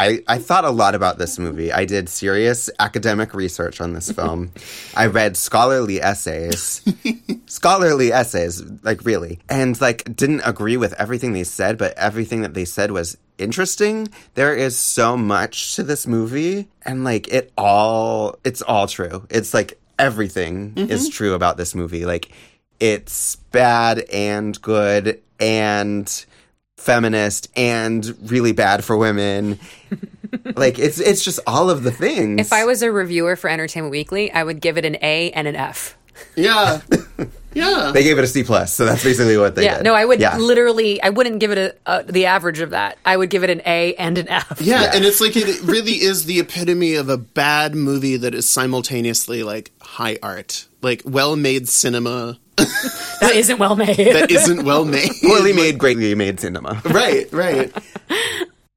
[0.01, 1.70] I, I thought a lot about this movie.
[1.70, 4.51] I did serious academic research on this film.
[4.97, 6.82] I read scholarly essays,
[7.47, 12.55] scholarly essays, like really, and like didn't agree with everything they said, but everything that
[12.55, 14.09] they said was interesting.
[14.36, 19.27] There is so much to this movie, and like it all, it's all true.
[19.28, 21.12] It's like everything is mm-hmm.
[21.12, 22.06] true about this movie.
[22.06, 22.32] Like
[22.81, 26.24] it's bad and good and
[26.81, 29.59] feminist and really bad for women.
[30.57, 32.40] like it's it's just all of the things.
[32.40, 35.47] If I was a reviewer for Entertainment Weekly, I would give it an A and
[35.48, 35.97] an F.
[36.36, 36.81] Yeah.
[37.52, 37.90] Yeah.
[37.93, 39.82] they gave it a C plus, so that's basically what they yeah, did.
[39.85, 40.36] no, I would Yeah.
[40.39, 42.97] literally, I wouldn't give it a, a the average of that.
[43.05, 44.61] I would give it an A and an F.
[44.61, 48.48] Yeah, and it's like it really is the epitome of a bad movie that is
[48.48, 52.39] simultaneously like high art, like well made cinema
[53.20, 53.97] that isn't well made.
[53.97, 55.11] that isn't well made.
[55.23, 56.81] poorly made, greatly made cinema.
[56.90, 57.73] Right, right.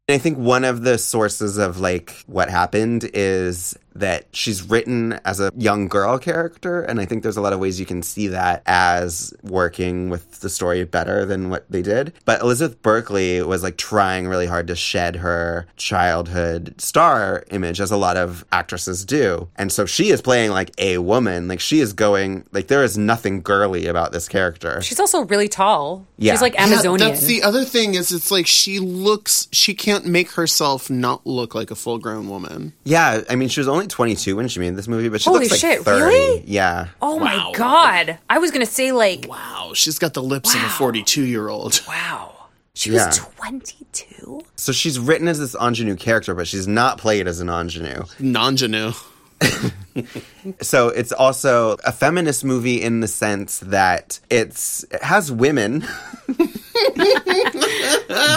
[0.08, 5.14] And I think one of the sources of like what happened is that she's written
[5.26, 8.02] as a young girl character and I think there's a lot of ways you can
[8.02, 12.14] see that as working with the story better than what they did.
[12.26, 17.92] But Elizabeth Berkley was like trying really hard to shed her childhood star image as
[17.92, 19.48] a lot of actresses do.
[19.56, 21.48] And so she is playing like a woman.
[21.48, 24.82] Like she is going like there is nothing girly about this character.
[24.82, 26.06] She's also really tall.
[26.18, 26.34] Yeah.
[26.34, 27.10] She's like Yeah, Amazonian.
[27.10, 31.56] that's the other thing is it's like she looks she can't make herself not look
[31.56, 32.74] like a full grown woman.
[32.84, 35.42] Yeah, I mean she was only 22 when she made this movie, but she Holy
[35.48, 36.04] looks like shit, 30.
[36.04, 36.44] really?
[36.48, 36.88] Yeah.
[37.02, 38.18] oh my God.
[38.30, 41.24] I was going to say, like, Wow, she's got the lips of a forty two
[41.24, 41.82] year old.
[41.88, 42.30] wow.
[42.76, 43.08] She Yeah.
[43.08, 44.42] was 22?
[44.56, 48.04] So she's written as this ingenue character, but she's not played as an ingenue.
[48.20, 48.94] Non-genue.
[50.62, 55.86] So it's also a feminist movie in the sense that it's it has women.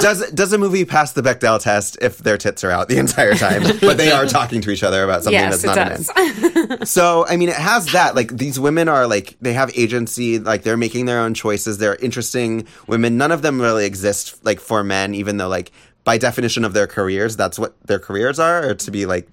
[0.01, 3.35] does does a movie pass the Bechdel test if their tits are out the entire
[3.35, 6.87] time, but they are talking to each other about something Yes, that's not a man?
[6.87, 8.15] So, I mean, it has that.
[8.15, 11.79] Like, these women are like, they have agency, like, they're making their own choices.
[11.79, 13.17] They're interesting women.
[13.17, 15.73] None of them really exist, like, for men, even though, like,
[16.05, 19.29] by definition of their careers, that's what their careers are, or to be, like,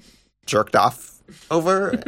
[0.46, 1.22] jerked off
[1.52, 2.02] over.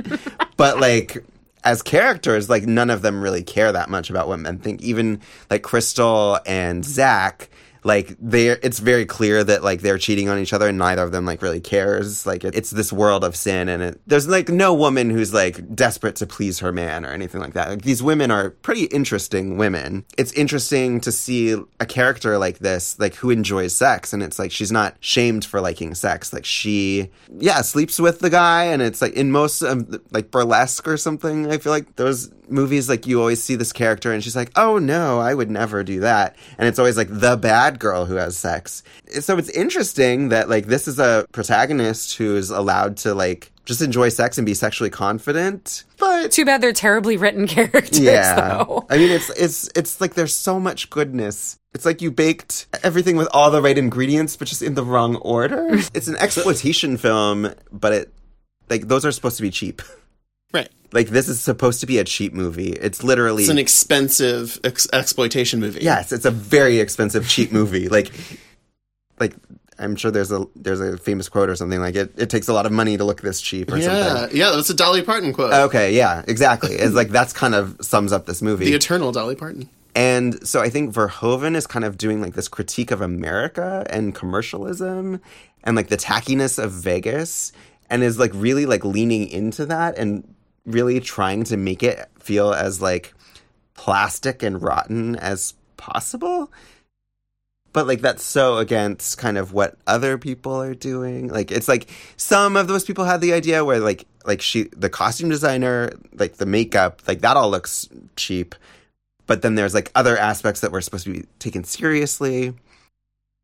[0.57, 1.23] but, like,
[1.65, 4.81] as characters, like, none of them really care that much about what men think.
[4.81, 5.19] Even,
[5.49, 7.49] like, Crystal and Zach.
[7.85, 11.11] Like they, it's very clear that like they're cheating on each other, and neither of
[11.11, 12.25] them like really cares.
[12.25, 15.75] Like it, it's this world of sin, and it, there's like no woman who's like
[15.75, 17.69] desperate to please her man or anything like that.
[17.69, 20.03] Like these women are pretty interesting women.
[20.17, 24.51] It's interesting to see a character like this, like who enjoys sex, and it's like
[24.51, 26.33] she's not shamed for liking sex.
[26.33, 30.87] Like she, yeah, sleeps with the guy, and it's like in most of like burlesque
[30.87, 31.51] or something.
[31.51, 34.77] I feel like those movies like you always see this character and she's like oh
[34.77, 38.37] no i would never do that and it's always like the bad girl who has
[38.37, 38.83] sex.
[39.21, 44.09] So it's interesting that like this is a protagonist who's allowed to like just enjoy
[44.09, 45.83] sex and be sexually confident.
[45.97, 48.35] But Too bad they're terribly written characters, yeah.
[48.35, 48.85] though.
[48.89, 51.57] i mean it's it's it's like there's so much goodness.
[51.73, 55.15] It's like you baked everything with all the right ingredients but just in the wrong
[55.17, 55.77] order.
[55.93, 58.13] It's an exploitation film but it
[58.69, 59.81] like those are supposed to be cheap.
[60.53, 60.69] Right.
[60.95, 62.71] Like this is supposed to be a cheap movie.
[62.71, 65.81] It's literally It's an expensive ex- exploitation movie.
[65.81, 67.87] yes, it's a very expensive cheap movie.
[67.89, 68.11] Like
[69.19, 69.35] like
[69.77, 72.13] I'm sure there's a there's a famous quote or something like it.
[72.17, 74.37] It takes a lot of money to look this cheap or Yeah, something.
[74.37, 75.53] yeah, that's a Dolly Parton quote.
[75.53, 76.73] Okay, yeah, exactly.
[76.75, 78.65] It's like that's kind of sums up this movie.
[78.65, 79.69] the eternal Dolly Parton.
[79.97, 84.13] And so I think Verhoeven is kind of doing like this critique of America and
[84.13, 85.21] commercialism
[85.63, 87.53] and like the tackiness of Vegas
[87.89, 90.27] and is like really like leaning into that and
[90.65, 93.13] really trying to make it feel as like
[93.75, 96.51] plastic and rotten as possible.
[97.73, 101.27] but like that's so against kind of what other people are doing.
[101.27, 104.89] Like it's like some of those people had the idea where like like she the
[104.89, 108.55] costume designer, like the makeup, like that all looks cheap.
[109.27, 112.53] But then there's like other aspects that were supposed to be taken seriously.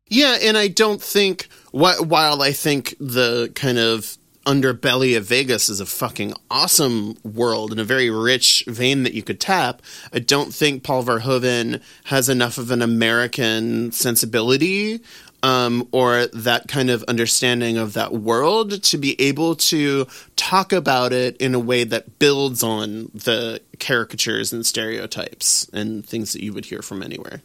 [0.08, 4.16] Yeah, and I don't think wh- while I think the kind of
[4.46, 9.22] underbelly of Vegas is a fucking awesome world and a very rich vein that you
[9.22, 9.82] could tap.
[10.12, 15.00] I don't think Paul Verhoeven has enough of an American sensibility
[15.42, 20.06] um, or that kind of understanding of that world to be able to
[20.36, 26.32] talk about it in a way that builds on the caricatures and stereotypes and things
[26.32, 27.42] that you would hear from anywhere.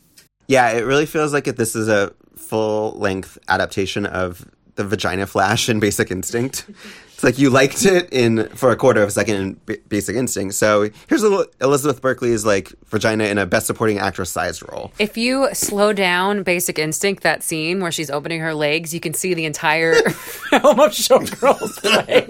[0.47, 4.45] Yeah, it really feels like this is a full length adaptation of
[4.77, 6.65] the vagina flash in Basic Instinct.
[7.13, 10.15] It's like you liked it in for a quarter of a second in B- Basic
[10.15, 10.53] Instinct.
[10.53, 14.91] So here's a little, Elizabeth Berkley's like vagina in a Best Supporting Actress sized role.
[14.99, 19.15] If you slow down Basic Instinct, that scene where she's opening her legs, you can
[19.15, 22.27] see the entire film of Showgirls play.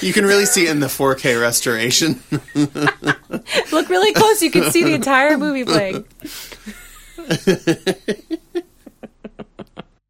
[0.00, 2.22] You can really see it in the 4K restoration.
[3.70, 6.06] Look really close, you can see the entire movie playing.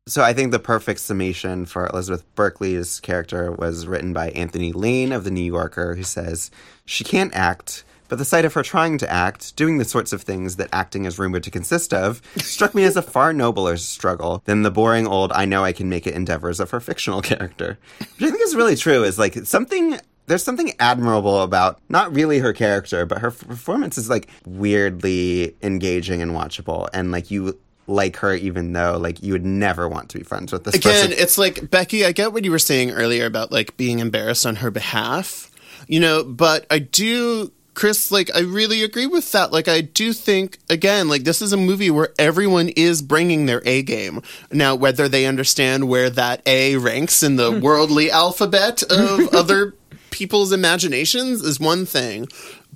[0.08, 5.10] So I think the perfect summation for Elizabeth Berkley's character was written by Anthony Lane
[5.10, 6.48] of The New Yorker, who says,
[6.84, 10.22] She can't act, but the sight of her trying to act, doing the sorts of
[10.22, 14.42] things that acting is rumored to consist of, struck me as a far nobler struggle
[14.44, 17.76] than the boring old I know I can make it endeavors of her fictional character.
[17.98, 22.38] Which I think is really true, is like something there's something admirable about not really
[22.40, 28.16] her character, but her performance is like weirdly engaging and watchable, and like you like
[28.16, 31.18] her even though like you would never want to be friends with this Again, person.
[31.22, 34.56] it's like Becky, I get what you were saying earlier about like being embarrassed on
[34.56, 35.50] her behalf,
[35.86, 39.52] you know, but I do Chris, like, I really agree with that.
[39.52, 43.60] Like, I do think, again, like, this is a movie where everyone is bringing their
[43.66, 44.22] A game.
[44.50, 49.74] Now, whether they understand where that A ranks in the worldly alphabet of other
[50.10, 52.28] people's imaginations is one thing.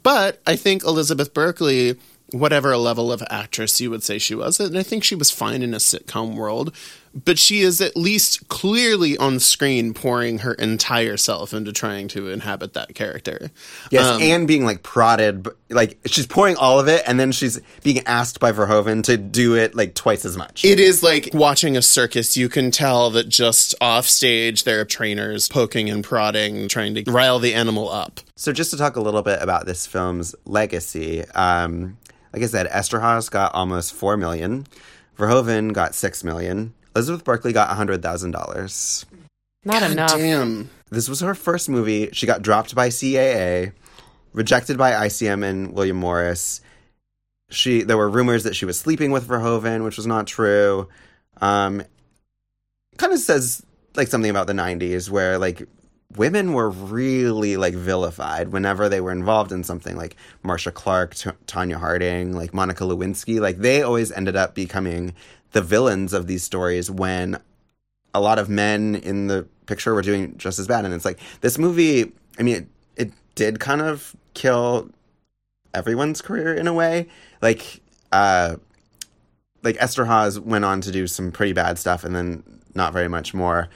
[0.02, 1.98] But I think Elizabeth Berkley,
[2.32, 5.62] whatever level of actress you would say she was, and I think she was fine
[5.62, 6.74] in a sitcom world,
[7.12, 12.28] but she is at least clearly on screen pouring her entire self into trying to
[12.28, 13.50] inhabit that character.
[13.90, 17.60] Yes, Um, and being like prodded, like she's pouring all of it, and then she's
[17.82, 20.64] being asked by Verhoeven to do it like twice as much.
[20.64, 22.36] It is like watching a circus.
[22.36, 27.10] You can tell that just off stage, there are trainers poking and prodding, trying to
[27.10, 28.20] rile the animal up.
[28.36, 31.98] So, just to talk a little bit about this film's legacy, um,
[32.32, 34.66] like I said, Eszterhas got almost four million,
[35.16, 39.06] Verhoeven got six million, Elizabeth Berkley got hundred thousand dollars.
[39.64, 40.16] Not enough.
[40.16, 40.70] Damn.
[40.90, 42.08] This was her first movie.
[42.12, 43.72] She got dropped by CAA,
[44.32, 46.60] rejected by ICM and William Morris.
[47.50, 50.88] She there were rumors that she was sleeping with Verhoeven, which was not true.
[51.40, 51.82] Um,
[52.96, 53.64] kind of says
[53.96, 55.66] like something about the '90s where like
[56.16, 61.30] women were really like vilified whenever they were involved in something like Marcia Clark, T-
[61.46, 63.40] Tonya Harding, like Monica Lewinsky.
[63.40, 65.14] Like they always ended up becoming
[65.52, 67.38] the villains of these stories when
[68.12, 70.84] a lot of men in the picture were doing just as bad.
[70.84, 72.12] And it's like this movie.
[72.38, 72.66] I mean, it,
[72.96, 74.90] it did kind of kill
[75.74, 77.08] everyone's career in a way.
[77.40, 77.80] Like,
[78.12, 78.56] uh,
[79.62, 82.42] like Eszterhas went on to do some pretty bad stuff, and then
[82.74, 83.68] not very much more.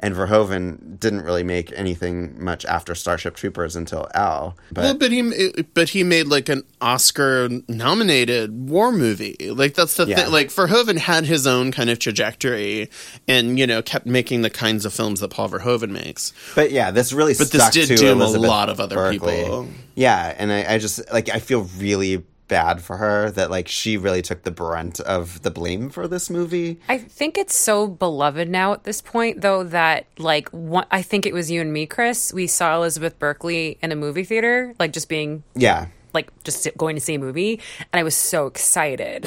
[0.00, 4.56] And Verhoeven didn't really make anything much after Starship Troopers until Elle.
[4.70, 9.36] But well, but he but he made like an Oscar nominated war movie.
[9.52, 10.16] Like that's the Yeah.
[10.22, 10.30] thing.
[10.32, 12.90] Like Verhoeven had his own kind of trajectory,
[13.26, 16.32] and you know kept making the kinds of films that Paul Verhoeven makes.
[16.54, 19.42] But yeah, this really But this did to doom a lot of other Berkley.
[19.42, 19.68] people.
[19.96, 23.96] Yeah, and I, I just like I feel really bad for her that like she
[23.96, 26.80] really took the brunt of the blame for this movie.
[26.88, 31.26] I think it's so beloved now at this point, though, that like one, I think
[31.26, 32.32] it was you and me, Chris.
[32.32, 35.86] We saw Elizabeth Berkley in a movie theater, like just being Yeah.
[36.14, 37.60] like just going to see a movie,
[37.92, 39.26] and I was so excited.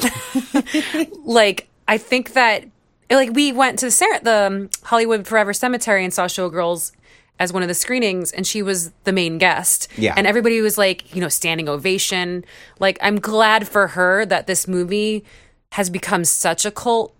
[1.24, 2.64] like I think that
[3.10, 6.92] like we went to the, the um, Hollywood Forever Cemetery and saw Showgirls
[7.42, 9.88] as one of the screenings, and she was the main guest.
[9.96, 10.14] Yeah.
[10.16, 12.44] and everybody was like, you know, standing ovation.
[12.78, 15.24] Like I'm glad for her that this movie
[15.72, 17.14] has become such a cult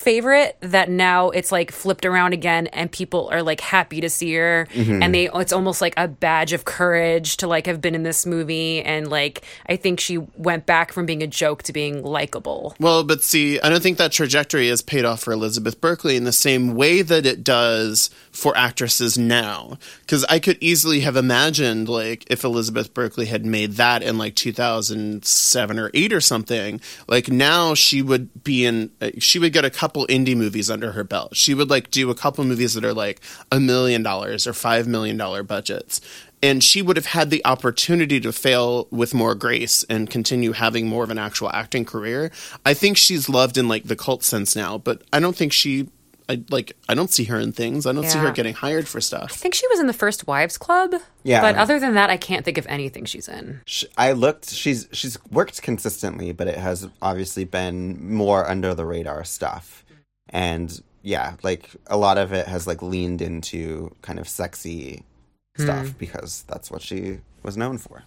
[0.00, 4.34] favorite that now it's like flipped around again and people are like happy to see
[4.34, 5.00] her Mhm.
[5.00, 8.26] and they it's almost like a badge of courage to like have been in this
[8.26, 12.74] movie and like I think she went back from being a joke to being likable.
[12.80, 16.24] Well, but see, I don't think that trajectory has paid off for Elizabeth Berkley in
[16.24, 19.78] the same way that it does for actresses now.
[20.00, 24.34] Because I could easily have imagined like if Elizabeth Berkley had made that in like
[24.34, 29.64] 2007 or 8 or something like now she would be in uh, she would get
[29.64, 31.36] a couple indie movies under her belt.
[31.36, 34.88] She would like do a couple movies that are like a million dollars or 5
[34.88, 36.00] million dollar budgets.
[36.44, 40.88] And she would have had the opportunity to fail with more grace and continue having
[40.88, 42.32] more of an actual acting career.
[42.66, 45.88] I think she's loved in like the cult sense now, but I don't think she
[46.32, 47.86] I like I don't see her in things.
[47.86, 49.30] I don't see her getting hired for stuff.
[49.32, 50.94] I think she was in the First Wives Club.
[51.22, 51.42] Yeah.
[51.42, 53.60] But other than that, I can't think of anything she's in.
[53.66, 54.50] Sh- I looked.
[54.50, 59.84] She's she's worked consistently, but it has obviously been more under the radar stuff,
[60.30, 65.04] and yeah, like a lot of it has like leaned into kind of sexy
[65.58, 68.04] stuff because that's what she was known for.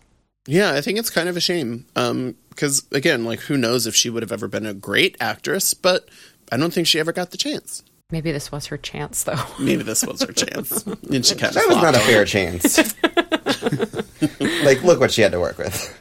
[0.48, 1.86] Yeah, I think it's kind of a shame.
[1.96, 5.74] Um cuz again, like who knows if she would have ever been a great actress,
[5.74, 6.10] but
[6.52, 7.84] I don't think she ever got the chance.
[8.16, 9.36] Maybe this was her chance, though.
[9.60, 10.86] Maybe this was her chance.
[11.12, 12.78] And she kind That was not a fair chance.
[14.64, 15.94] like, look what she had to work with.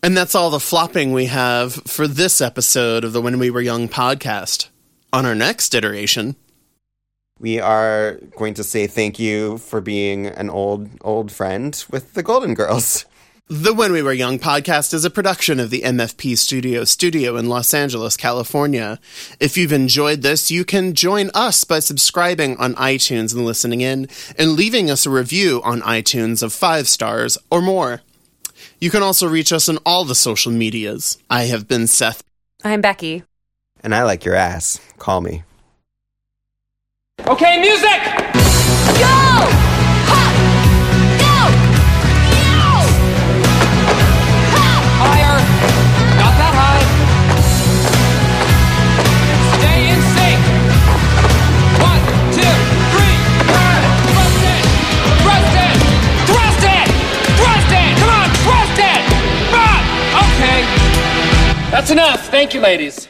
[0.00, 3.60] And that's all the flopping we have for this episode of the When We Were
[3.60, 4.68] Young podcast.
[5.12, 6.36] On our next iteration,
[7.40, 12.22] We are going to say thank you for being an old old friend with the
[12.22, 13.06] Golden Girls.
[13.48, 17.48] The When We Were Young podcast is a production of the MFP Studio Studio in
[17.48, 18.98] Los Angeles, California.
[19.38, 24.08] If you've enjoyed this, you can join us by subscribing on iTunes and listening in,
[24.36, 28.02] and leaving us a review on iTunes of five stars or more.
[28.80, 31.16] You can also reach us on all the social medias.
[31.30, 32.24] I have been Seth.
[32.64, 33.22] I'm Becky.
[33.80, 34.80] And I like your ass.
[34.98, 35.44] Call me.
[37.28, 38.02] Okay, music!
[38.98, 39.65] Go!
[61.76, 62.30] That's enough.
[62.30, 63.06] Thank you, ladies.